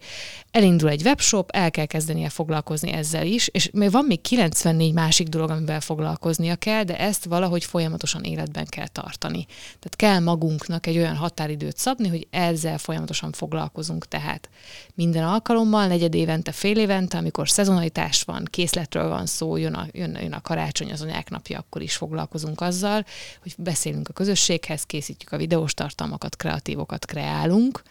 elindul 0.51 0.89
egy 0.89 1.01
webshop, 1.01 1.49
el 1.51 1.71
kell 1.71 1.86
kezdenie 1.86 2.29
foglalkozni 2.29 2.91
ezzel 2.91 3.25
is, 3.25 3.47
és 3.47 3.69
még 3.73 3.91
van 3.91 4.05
még 4.05 4.21
94 4.21 4.93
másik 4.93 5.27
dolog, 5.27 5.49
amivel 5.49 5.82
foglalkoznia 5.82 6.55
kell, 6.55 6.84
de 6.84 6.99
ezt 6.99 7.25
valahogy 7.25 7.63
folyamatosan 7.63 8.23
életben 8.23 8.65
kell 8.65 8.88
tartani. 8.88 9.45
Tehát 9.47 9.95
kell 9.95 10.19
magunknak 10.19 10.88
egy 10.88 10.97
olyan 10.97 11.15
határidőt 11.15 11.77
szabni, 11.77 12.07
hogy 12.07 12.27
ezzel 12.29 12.77
folyamatosan 12.77 13.32
foglalkozunk. 13.32 14.07
Tehát 14.07 14.49
minden 14.93 15.23
alkalommal, 15.23 15.88
negyed 15.88 16.15
évente, 16.15 16.51
fél 16.51 16.77
évente, 16.77 17.17
amikor 17.17 17.49
szezonalitás 17.49 18.23
van, 18.23 18.47
készletről 18.49 19.09
van 19.09 19.25
szó, 19.25 19.55
jön 19.55 19.73
a, 19.73 19.86
jön, 19.91 20.17
jön 20.21 20.34
a 20.34 20.41
karácsony, 20.41 20.91
az 20.91 21.01
anyák 21.01 21.29
napja, 21.29 21.59
akkor 21.59 21.82
is 21.82 21.95
foglalkozunk 21.95 22.61
azzal, 22.61 23.05
hogy 23.41 23.53
beszélünk 23.57 24.09
a 24.09 24.13
közösséghez, 24.13 24.84
készítjük 24.84 25.19
a 25.30 25.38
videós 25.38 25.74
tartalmakat, 25.74 26.36
kreatívokat 26.36 27.05
kreálunk, 27.05 27.82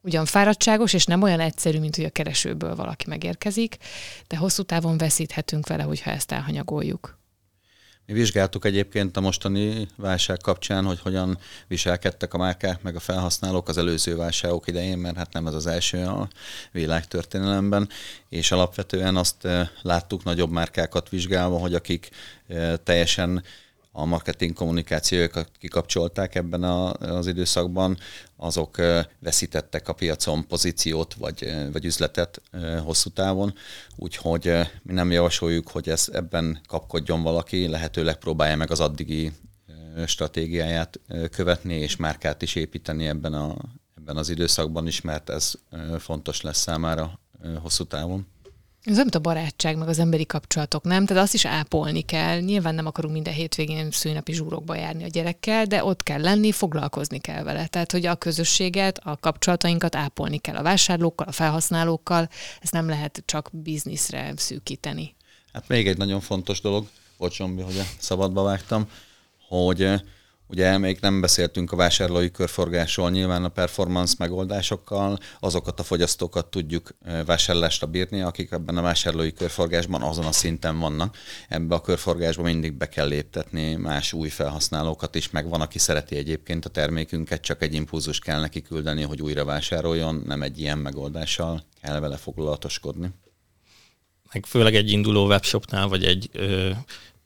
ugyan 0.00 0.24
fáradtságos, 0.24 0.92
és 0.92 1.04
nem 1.04 1.22
olyan 1.22 1.40
egyszerű, 1.40 1.78
mint 1.78 1.96
hogy 1.96 2.04
a 2.04 2.10
keresőből 2.10 2.74
valaki 2.74 3.04
megérkezik, 3.08 3.76
de 4.28 4.36
hosszú 4.36 4.62
távon 4.62 4.98
veszíthetünk 4.98 5.66
vele, 5.66 5.82
hogyha 5.82 6.10
ezt 6.10 6.32
elhanyagoljuk. 6.32 7.18
Mi 8.06 8.12
vizsgáltuk 8.12 8.64
egyébként 8.64 9.16
a 9.16 9.20
mostani 9.20 9.88
válság 9.96 10.38
kapcsán, 10.42 10.84
hogy 10.84 11.00
hogyan 11.00 11.38
viselkedtek 11.66 12.34
a 12.34 12.38
márkák 12.38 12.82
meg 12.82 12.96
a 12.96 13.00
felhasználók 13.00 13.68
az 13.68 13.78
előző 13.78 14.16
válságok 14.16 14.68
idején, 14.68 14.98
mert 14.98 15.16
hát 15.16 15.32
nem 15.32 15.46
ez 15.46 15.54
az 15.54 15.66
első 15.66 16.04
a 16.04 16.28
világtörténelemben, 16.72 17.88
és 18.28 18.52
alapvetően 18.52 19.16
azt 19.16 19.44
eh, 19.44 19.68
láttuk 19.82 20.24
nagyobb 20.24 20.50
márkákat 20.50 21.08
vizsgálva, 21.08 21.58
hogy 21.58 21.74
akik 21.74 22.10
eh, 22.46 22.74
teljesen 22.82 23.42
a 23.96 24.04
marketing 24.04 24.52
kommunikációkat 24.52 25.50
kikapcsolták 25.58 26.34
ebben 26.34 26.62
a, 26.62 26.92
az 26.92 27.26
időszakban, 27.26 27.98
azok 28.36 28.76
veszítettek 29.18 29.88
a 29.88 29.92
piacon 29.92 30.46
pozíciót 30.46 31.14
vagy, 31.14 31.54
vagy 31.72 31.84
üzletet 31.84 32.42
hosszú 32.84 33.10
távon, 33.10 33.54
úgyhogy 33.96 34.52
mi 34.82 34.92
nem 34.92 35.10
javasoljuk, 35.10 35.68
hogy 35.68 35.88
ez 35.88 36.08
ebben 36.12 36.60
kapkodjon 36.66 37.22
valaki, 37.22 37.66
lehetőleg 37.66 38.16
próbálja 38.16 38.56
meg 38.56 38.70
az 38.70 38.80
addigi 38.80 39.32
stratégiáját 40.06 41.00
követni, 41.30 41.74
és 41.74 41.96
márkát 41.96 42.42
is 42.42 42.54
építeni 42.54 43.06
ebben, 43.06 43.34
a, 43.34 43.56
ebben 43.98 44.16
az 44.16 44.28
időszakban 44.28 44.86
is, 44.86 45.00
mert 45.00 45.30
ez 45.30 45.52
fontos 45.98 46.40
lesz 46.40 46.58
számára 46.58 47.20
hosszú 47.62 47.84
távon. 47.84 48.26
Ez 48.84 48.96
nem 48.96 49.08
a 49.12 49.18
barátság, 49.18 49.76
meg 49.76 49.88
az 49.88 49.98
emberi 49.98 50.26
kapcsolatok, 50.26 50.84
nem? 50.84 51.06
Tehát 51.06 51.22
azt 51.22 51.34
is 51.34 51.44
ápolni 51.44 52.02
kell. 52.02 52.40
Nyilván 52.40 52.74
nem 52.74 52.86
akarunk 52.86 53.14
minden 53.14 53.32
hétvégén 53.32 53.90
szűnapi 53.90 54.32
zsúrokba 54.32 54.74
járni 54.74 55.04
a 55.04 55.06
gyerekkel, 55.06 55.64
de 55.64 55.84
ott 55.84 56.02
kell 56.02 56.20
lenni, 56.20 56.52
foglalkozni 56.52 57.18
kell 57.18 57.42
vele. 57.42 57.66
Tehát, 57.66 57.92
hogy 57.92 58.06
a 58.06 58.14
közösséget, 58.14 59.00
a 59.02 59.16
kapcsolatainkat 59.16 59.96
ápolni 59.96 60.38
kell 60.38 60.56
a 60.56 60.62
vásárlókkal, 60.62 61.26
a 61.26 61.32
felhasználókkal. 61.32 62.28
Ez 62.60 62.70
nem 62.70 62.88
lehet 62.88 63.22
csak 63.26 63.50
bizniszre 63.52 64.32
szűkíteni. 64.36 65.14
Hát 65.52 65.68
még 65.68 65.88
egy 65.88 65.96
nagyon 65.96 66.20
fontos 66.20 66.60
dolog, 66.60 66.86
bocsombi, 67.18 67.62
hogy 67.62 67.78
a 67.78 67.84
szabadba 67.98 68.42
vágtam, 68.42 68.88
hogy 69.48 69.88
Ugye 70.46 70.78
még 70.78 70.98
nem 71.00 71.20
beszéltünk 71.20 71.72
a 71.72 71.76
vásárlói 71.76 72.30
körforgásról, 72.30 73.10
nyilván 73.10 73.44
a 73.44 73.48
performance 73.48 74.14
megoldásokkal 74.18 75.18
azokat 75.40 75.80
a 75.80 75.82
fogyasztókat 75.82 76.46
tudjuk 76.46 76.94
vásárlásra 77.26 77.86
bírni, 77.86 78.20
akik 78.20 78.50
ebben 78.50 78.76
a 78.76 78.82
vásárlói 78.82 79.32
körforgásban 79.32 80.02
azon 80.02 80.24
a 80.24 80.32
szinten 80.32 80.78
vannak. 80.78 81.16
Ebbe 81.48 81.74
a 81.74 81.80
körforgásba 81.80 82.42
mindig 82.42 82.72
be 82.72 82.88
kell 82.88 83.06
léptetni 83.06 83.74
más 83.74 84.12
új 84.12 84.28
felhasználókat 84.28 85.14
is, 85.14 85.30
meg 85.30 85.48
van, 85.48 85.60
aki 85.60 85.78
szereti 85.78 86.16
egyébként 86.16 86.64
a 86.64 86.68
termékünket, 86.68 87.40
csak 87.40 87.62
egy 87.62 87.74
impulzus 87.74 88.18
kell 88.18 88.40
neki 88.40 88.62
küldeni, 88.62 89.02
hogy 89.02 89.22
újra 89.22 89.44
vásároljon, 89.44 90.22
nem 90.26 90.42
egy 90.42 90.60
ilyen 90.60 90.78
megoldással 90.78 91.64
kell 91.82 92.00
vele 92.00 92.16
foglalatoskodni. 92.16 93.10
Meg 94.32 94.46
főleg 94.46 94.74
egy 94.74 94.90
induló 94.90 95.26
webshopnál, 95.26 95.88
vagy 95.88 96.04
egy 96.04 96.28
ö, 96.32 96.70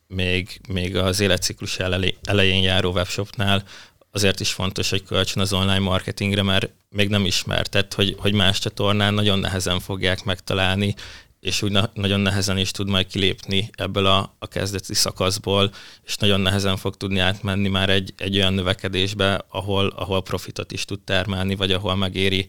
még, 0.09 0.61
még 0.68 0.96
az 0.96 1.20
életciklus 1.20 1.78
elején 2.22 2.62
járó 2.62 2.90
webshopnál 2.92 3.64
azért 4.11 4.40
is 4.40 4.52
fontos, 4.52 4.90
hogy 4.90 5.02
kölcsön 5.02 5.42
az 5.42 5.52
online 5.52 5.78
marketingre, 5.78 6.42
mert 6.42 6.70
még 6.90 7.09
nem 7.09 7.24
ismertet, 7.24 7.94
hogy, 7.94 8.16
hogy 8.18 8.32
más 8.32 8.59
csatornán 8.59 9.14
nagyon 9.14 9.38
nehezen 9.38 9.80
fogják 9.80 10.24
megtalálni, 10.24 10.94
és 11.40 11.62
úgy 11.62 11.70
na- 11.70 11.90
nagyon 11.94 12.20
nehezen 12.20 12.59
is 12.59 12.70
tud 12.70 12.88
majd 12.88 13.06
kilépni 13.06 13.70
ebből 13.72 14.06
a, 14.06 14.34
a 14.38 14.46
kezdeti 14.46 14.94
szakaszból, 14.94 15.70
és 16.04 16.16
nagyon 16.16 16.40
nehezen 16.40 16.76
fog 16.76 16.96
tudni 16.96 17.18
átmenni 17.18 17.68
már 17.68 17.90
egy, 17.90 18.12
egy 18.16 18.36
olyan 18.36 18.52
növekedésbe, 18.52 19.44
ahol, 19.48 19.86
ahol 19.86 20.22
profitot 20.22 20.72
is 20.72 20.84
tud 20.84 21.00
termelni, 21.00 21.54
vagy 21.54 21.72
ahol 21.72 21.96
megéri 21.96 22.46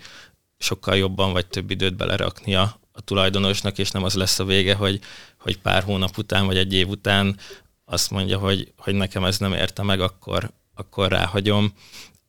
sokkal 0.57 0.97
jobban 0.97 1.31
vagy 1.31 1.47
több 1.47 1.71
időt 1.71 1.95
belerakni 1.95 2.55
a, 2.99 3.01
tulajdonosnak, 3.01 3.77
és 3.77 3.91
nem 3.91 4.03
az 4.03 4.13
lesz 4.13 4.39
a 4.39 4.45
vége, 4.45 4.75
hogy, 4.75 4.99
hogy 5.39 5.57
pár 5.57 5.83
hónap 5.83 6.17
után 6.17 6.45
vagy 6.45 6.57
egy 6.57 6.73
év 6.73 6.87
után 6.87 7.37
azt 7.85 8.11
mondja, 8.11 8.37
hogy, 8.37 8.71
hogy 8.77 8.93
nekem 8.93 9.23
ez 9.23 9.37
nem 9.37 9.53
érte 9.53 9.83
meg, 9.83 10.01
akkor, 10.01 10.51
akkor 10.75 11.09
ráhagyom, 11.09 11.73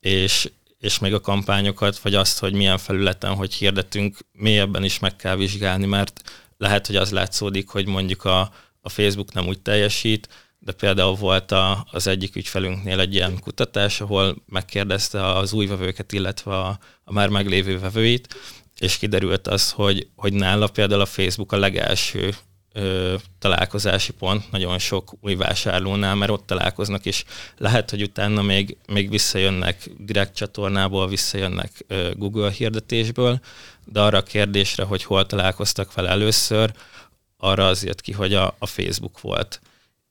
és, 0.01 0.51
és 0.79 0.99
még 0.99 1.15
a 1.15 1.21
kampányokat, 1.21 1.99
vagy 1.99 2.15
azt, 2.15 2.39
hogy 2.39 2.53
milyen 2.53 2.79
felületen, 2.79 3.35
hogy 3.35 3.55
hirdetünk, 3.55 4.19
mélyebben 4.33 4.85
is 4.85 4.99
meg 4.99 5.17
kell 5.17 5.37
vizsgálni, 5.37 5.87
mert 5.87 6.23
lehet, 6.57 6.87
hogy 6.87 6.97
az 6.97 7.11
látszódik, 7.11 7.69
hogy 7.69 7.87
mondjuk 7.87 8.25
a, 8.25 8.41
a 8.81 8.89
Facebook 8.89 9.33
nem 9.33 9.47
úgy 9.47 9.61
teljesít, 9.61 10.29
de 10.59 10.73
például 10.73 11.15
volt 11.15 11.53
a, 11.53 11.87
az 11.91 12.07
egyik 12.07 12.37
ügyfelünknél 12.37 13.01
egy 13.01 13.15
ilyen 13.15 13.41
kutatás, 13.41 14.01
ahol 14.01 14.37
megkérdezte 14.47 15.27
az 15.27 15.53
új 15.53 15.67
vevőket, 15.67 16.13
illetve 16.13 16.59
a, 16.59 16.79
a 17.05 17.13
már 17.13 17.29
meglévő 17.29 17.79
vevőit, 17.79 18.35
és 18.81 18.99
kiderült 18.99 19.47
az, 19.47 19.71
hogy, 19.71 20.09
hogy 20.17 20.33
nála 20.33 20.67
például 20.69 21.01
a 21.01 21.07
Facebook 21.07 21.53
a 21.53 21.57
legelső 21.57 22.35
ö, 22.73 23.15
találkozási 23.39 24.13
pont 24.13 24.51
nagyon 24.51 24.79
sok 24.79 25.15
új 25.21 25.35
vásárlónál, 25.35 26.15
mert 26.15 26.31
ott 26.31 26.47
találkoznak, 26.47 27.07
és 27.07 27.25
lehet, 27.57 27.91
hogy 27.91 28.03
utána 28.03 28.43
még, 28.43 28.77
még 28.87 29.11
visszajönnek 29.11 29.91
direkt 29.99 30.35
csatornából, 30.35 31.09
visszajönnek 31.09 31.71
ö, 31.87 32.11
Google 32.17 32.51
hirdetésből, 32.51 33.41
de 33.85 34.01
arra 34.01 34.19
a 34.19 34.23
kérdésre, 34.23 34.85
hogy 34.85 35.03
hol 35.03 35.27
találkoztak 35.27 35.95
vele 35.95 36.09
először, 36.09 36.73
arra 37.37 37.67
az 37.67 37.85
jött 37.85 38.01
ki, 38.01 38.13
hogy 38.13 38.35
a, 38.35 38.55
a 38.59 38.67
Facebook 38.67 39.21
volt. 39.21 39.61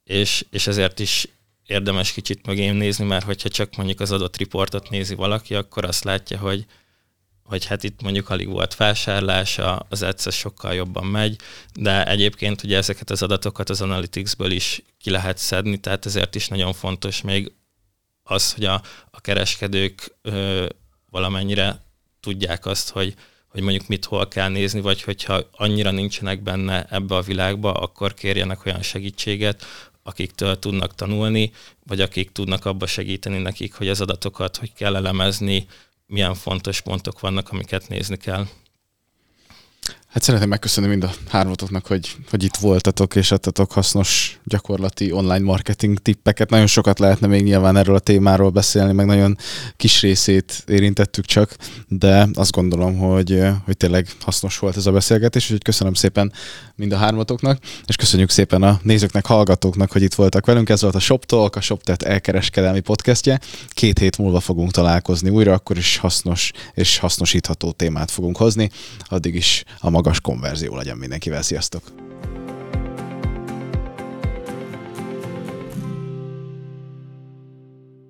És, 0.04 0.46
és 0.50 0.68
ezért 0.68 1.00
is 1.00 1.28
érdemes 1.66 2.12
kicsit 2.12 2.46
mögém 2.46 2.76
nézni, 2.76 3.06
mert 3.06 3.26
hogyha 3.26 3.50
csak 3.50 3.76
mondjuk 3.76 4.00
az 4.00 4.12
adott 4.12 4.38
riportot 4.38 4.90
nézi 4.90 5.16
valaki, 5.16 5.56
akkor 5.56 5.86
azt 5.86 6.04
látja, 6.04 6.38
hogy 6.38 6.66
hogy 7.50 7.66
hát 7.66 7.84
itt 7.84 8.02
mondjuk 8.02 8.30
alig 8.30 8.48
volt 8.48 8.76
vásárlása, 8.76 9.86
az 9.90 10.02
egyszer 10.02 10.32
sokkal 10.32 10.74
jobban 10.74 11.06
megy, 11.06 11.36
de 11.74 12.06
egyébként 12.06 12.64
ugye 12.64 12.78
ezeket 12.78 13.10
az 13.10 13.22
adatokat 13.22 13.70
az 13.70 13.82
Analyticsből 13.82 14.52
is 14.52 14.82
ki 15.00 15.10
lehet 15.10 15.38
szedni, 15.38 15.78
tehát 15.78 16.06
ezért 16.06 16.36
is 16.36 16.48
nagyon 16.48 16.74
fontos 16.74 17.22
még 17.22 17.52
az, 18.24 18.54
hogy 18.54 18.66
a, 18.66 18.82
a 19.12 19.22
kereskedők 19.22 20.16
ö, 20.22 20.66
valamennyire 21.10 21.82
tudják 22.20 22.66
azt, 22.66 22.90
hogy, 22.90 23.14
hogy 23.48 23.62
mondjuk 23.62 23.88
mit 23.88 24.06
hol 24.06 24.28
kell 24.28 24.50
nézni, 24.50 24.82
vagy 24.82 25.02
hogyha 25.02 25.42
annyira 25.52 25.92
nincsenek 25.92 26.42
benne 26.42 26.86
ebbe 26.90 27.16
a 27.16 27.22
világba, 27.22 27.72
akkor 27.72 28.14
kérjenek 28.14 28.66
olyan 28.66 28.82
segítséget, 28.82 29.66
akiktől 30.04 30.60
tudnak 30.60 30.96
tanulni, 30.96 31.52
vagy 31.86 32.02
akik 32.02 32.32
tudnak 32.32 32.66
abba 32.66 32.88
segíteni 32.88 33.38
nekik, 33.38 33.74
hogy 33.74 33.90
az 33.90 34.02
adatokat 34.02 34.58
hogy 34.58 34.74
kell 34.74 34.96
elemezni, 34.96 35.68
milyen 36.10 36.34
fontos 36.34 36.82
pontok 36.82 37.20
vannak, 37.20 37.50
amiket 37.50 37.88
nézni 37.88 38.18
kell. 38.18 38.46
Hát 40.10 40.24
szeretném 40.24 40.50
megköszönni 40.50 40.90
mind 40.90 41.04
a 41.04 41.12
hármatoknak, 41.28 41.86
hogy, 41.86 42.16
hogy 42.30 42.44
itt 42.44 42.56
voltatok, 42.56 43.16
és 43.16 43.32
adtatok 43.32 43.72
hasznos 43.72 44.40
gyakorlati 44.44 45.12
online 45.12 45.46
marketing 45.46 45.98
tippeket. 45.98 46.50
Nagyon 46.50 46.68
sokat 46.68 47.00
lehetne 47.00 47.28
még 47.28 47.44
nyilván 47.44 47.78
erről 47.78 47.96
a 47.96 48.00
témáról 48.00 48.50
beszélni, 48.50 48.94
meg 48.94 49.06
nagyon 49.06 49.38
kis 49.76 50.02
részét 50.02 50.64
érintettük 50.68 51.26
csak, 51.26 51.56
de 51.88 52.28
azt 52.34 52.52
gondolom, 52.52 52.98
hogy, 52.98 53.44
hogy 53.66 53.78
tényleg 53.78 54.08
hasznos 54.22 54.60
volt 54.60 54.78
ez 54.78 54.86
a 54.86 54.92
beszélgetés, 54.92 55.44
úgyhogy 55.44 55.64
köszönöm 55.64 55.94
szépen 55.94 56.32
mind 56.76 56.92
a 56.92 56.98
hármatoknak, 56.98 57.60
és 57.86 57.96
köszönjük 57.96 58.30
szépen 58.30 58.64
a 58.64 58.80
nézőknek, 58.84 59.26
hallgatóknak, 59.26 59.92
hogy 59.92 60.02
itt 60.02 60.14
voltak 60.14 60.46
velünk. 60.46 60.70
Ez 60.70 60.82
volt 60.82 60.96
a 60.96 61.00
Shop 61.00 61.26
Talk, 61.26 61.56
a 61.56 61.62
ShopTet 61.62 62.04
elkereskedelmi 62.04 62.80
podcastje. 62.80 63.40
Két 63.68 64.00
hét 64.00 64.18
múlva 64.18 64.40
fogunk 64.40 64.72
találkozni 64.72 65.30
újra, 65.30 65.54
akkor 65.54 65.78
is 65.78 65.98
hasznos 65.98 66.52
és 66.74 66.98
hasznosítható 66.98 67.72
témát 67.72 68.12
fogunk 68.12 68.38
hozni. 68.38 68.70
Addig 69.06 69.36
is 69.36 69.64
a 69.80 69.90
magas 70.00 70.22
konverzió 70.22 70.76
legyen 70.76 70.98
mindenkivel. 70.98 71.42
Sziasztok! 71.42 72.09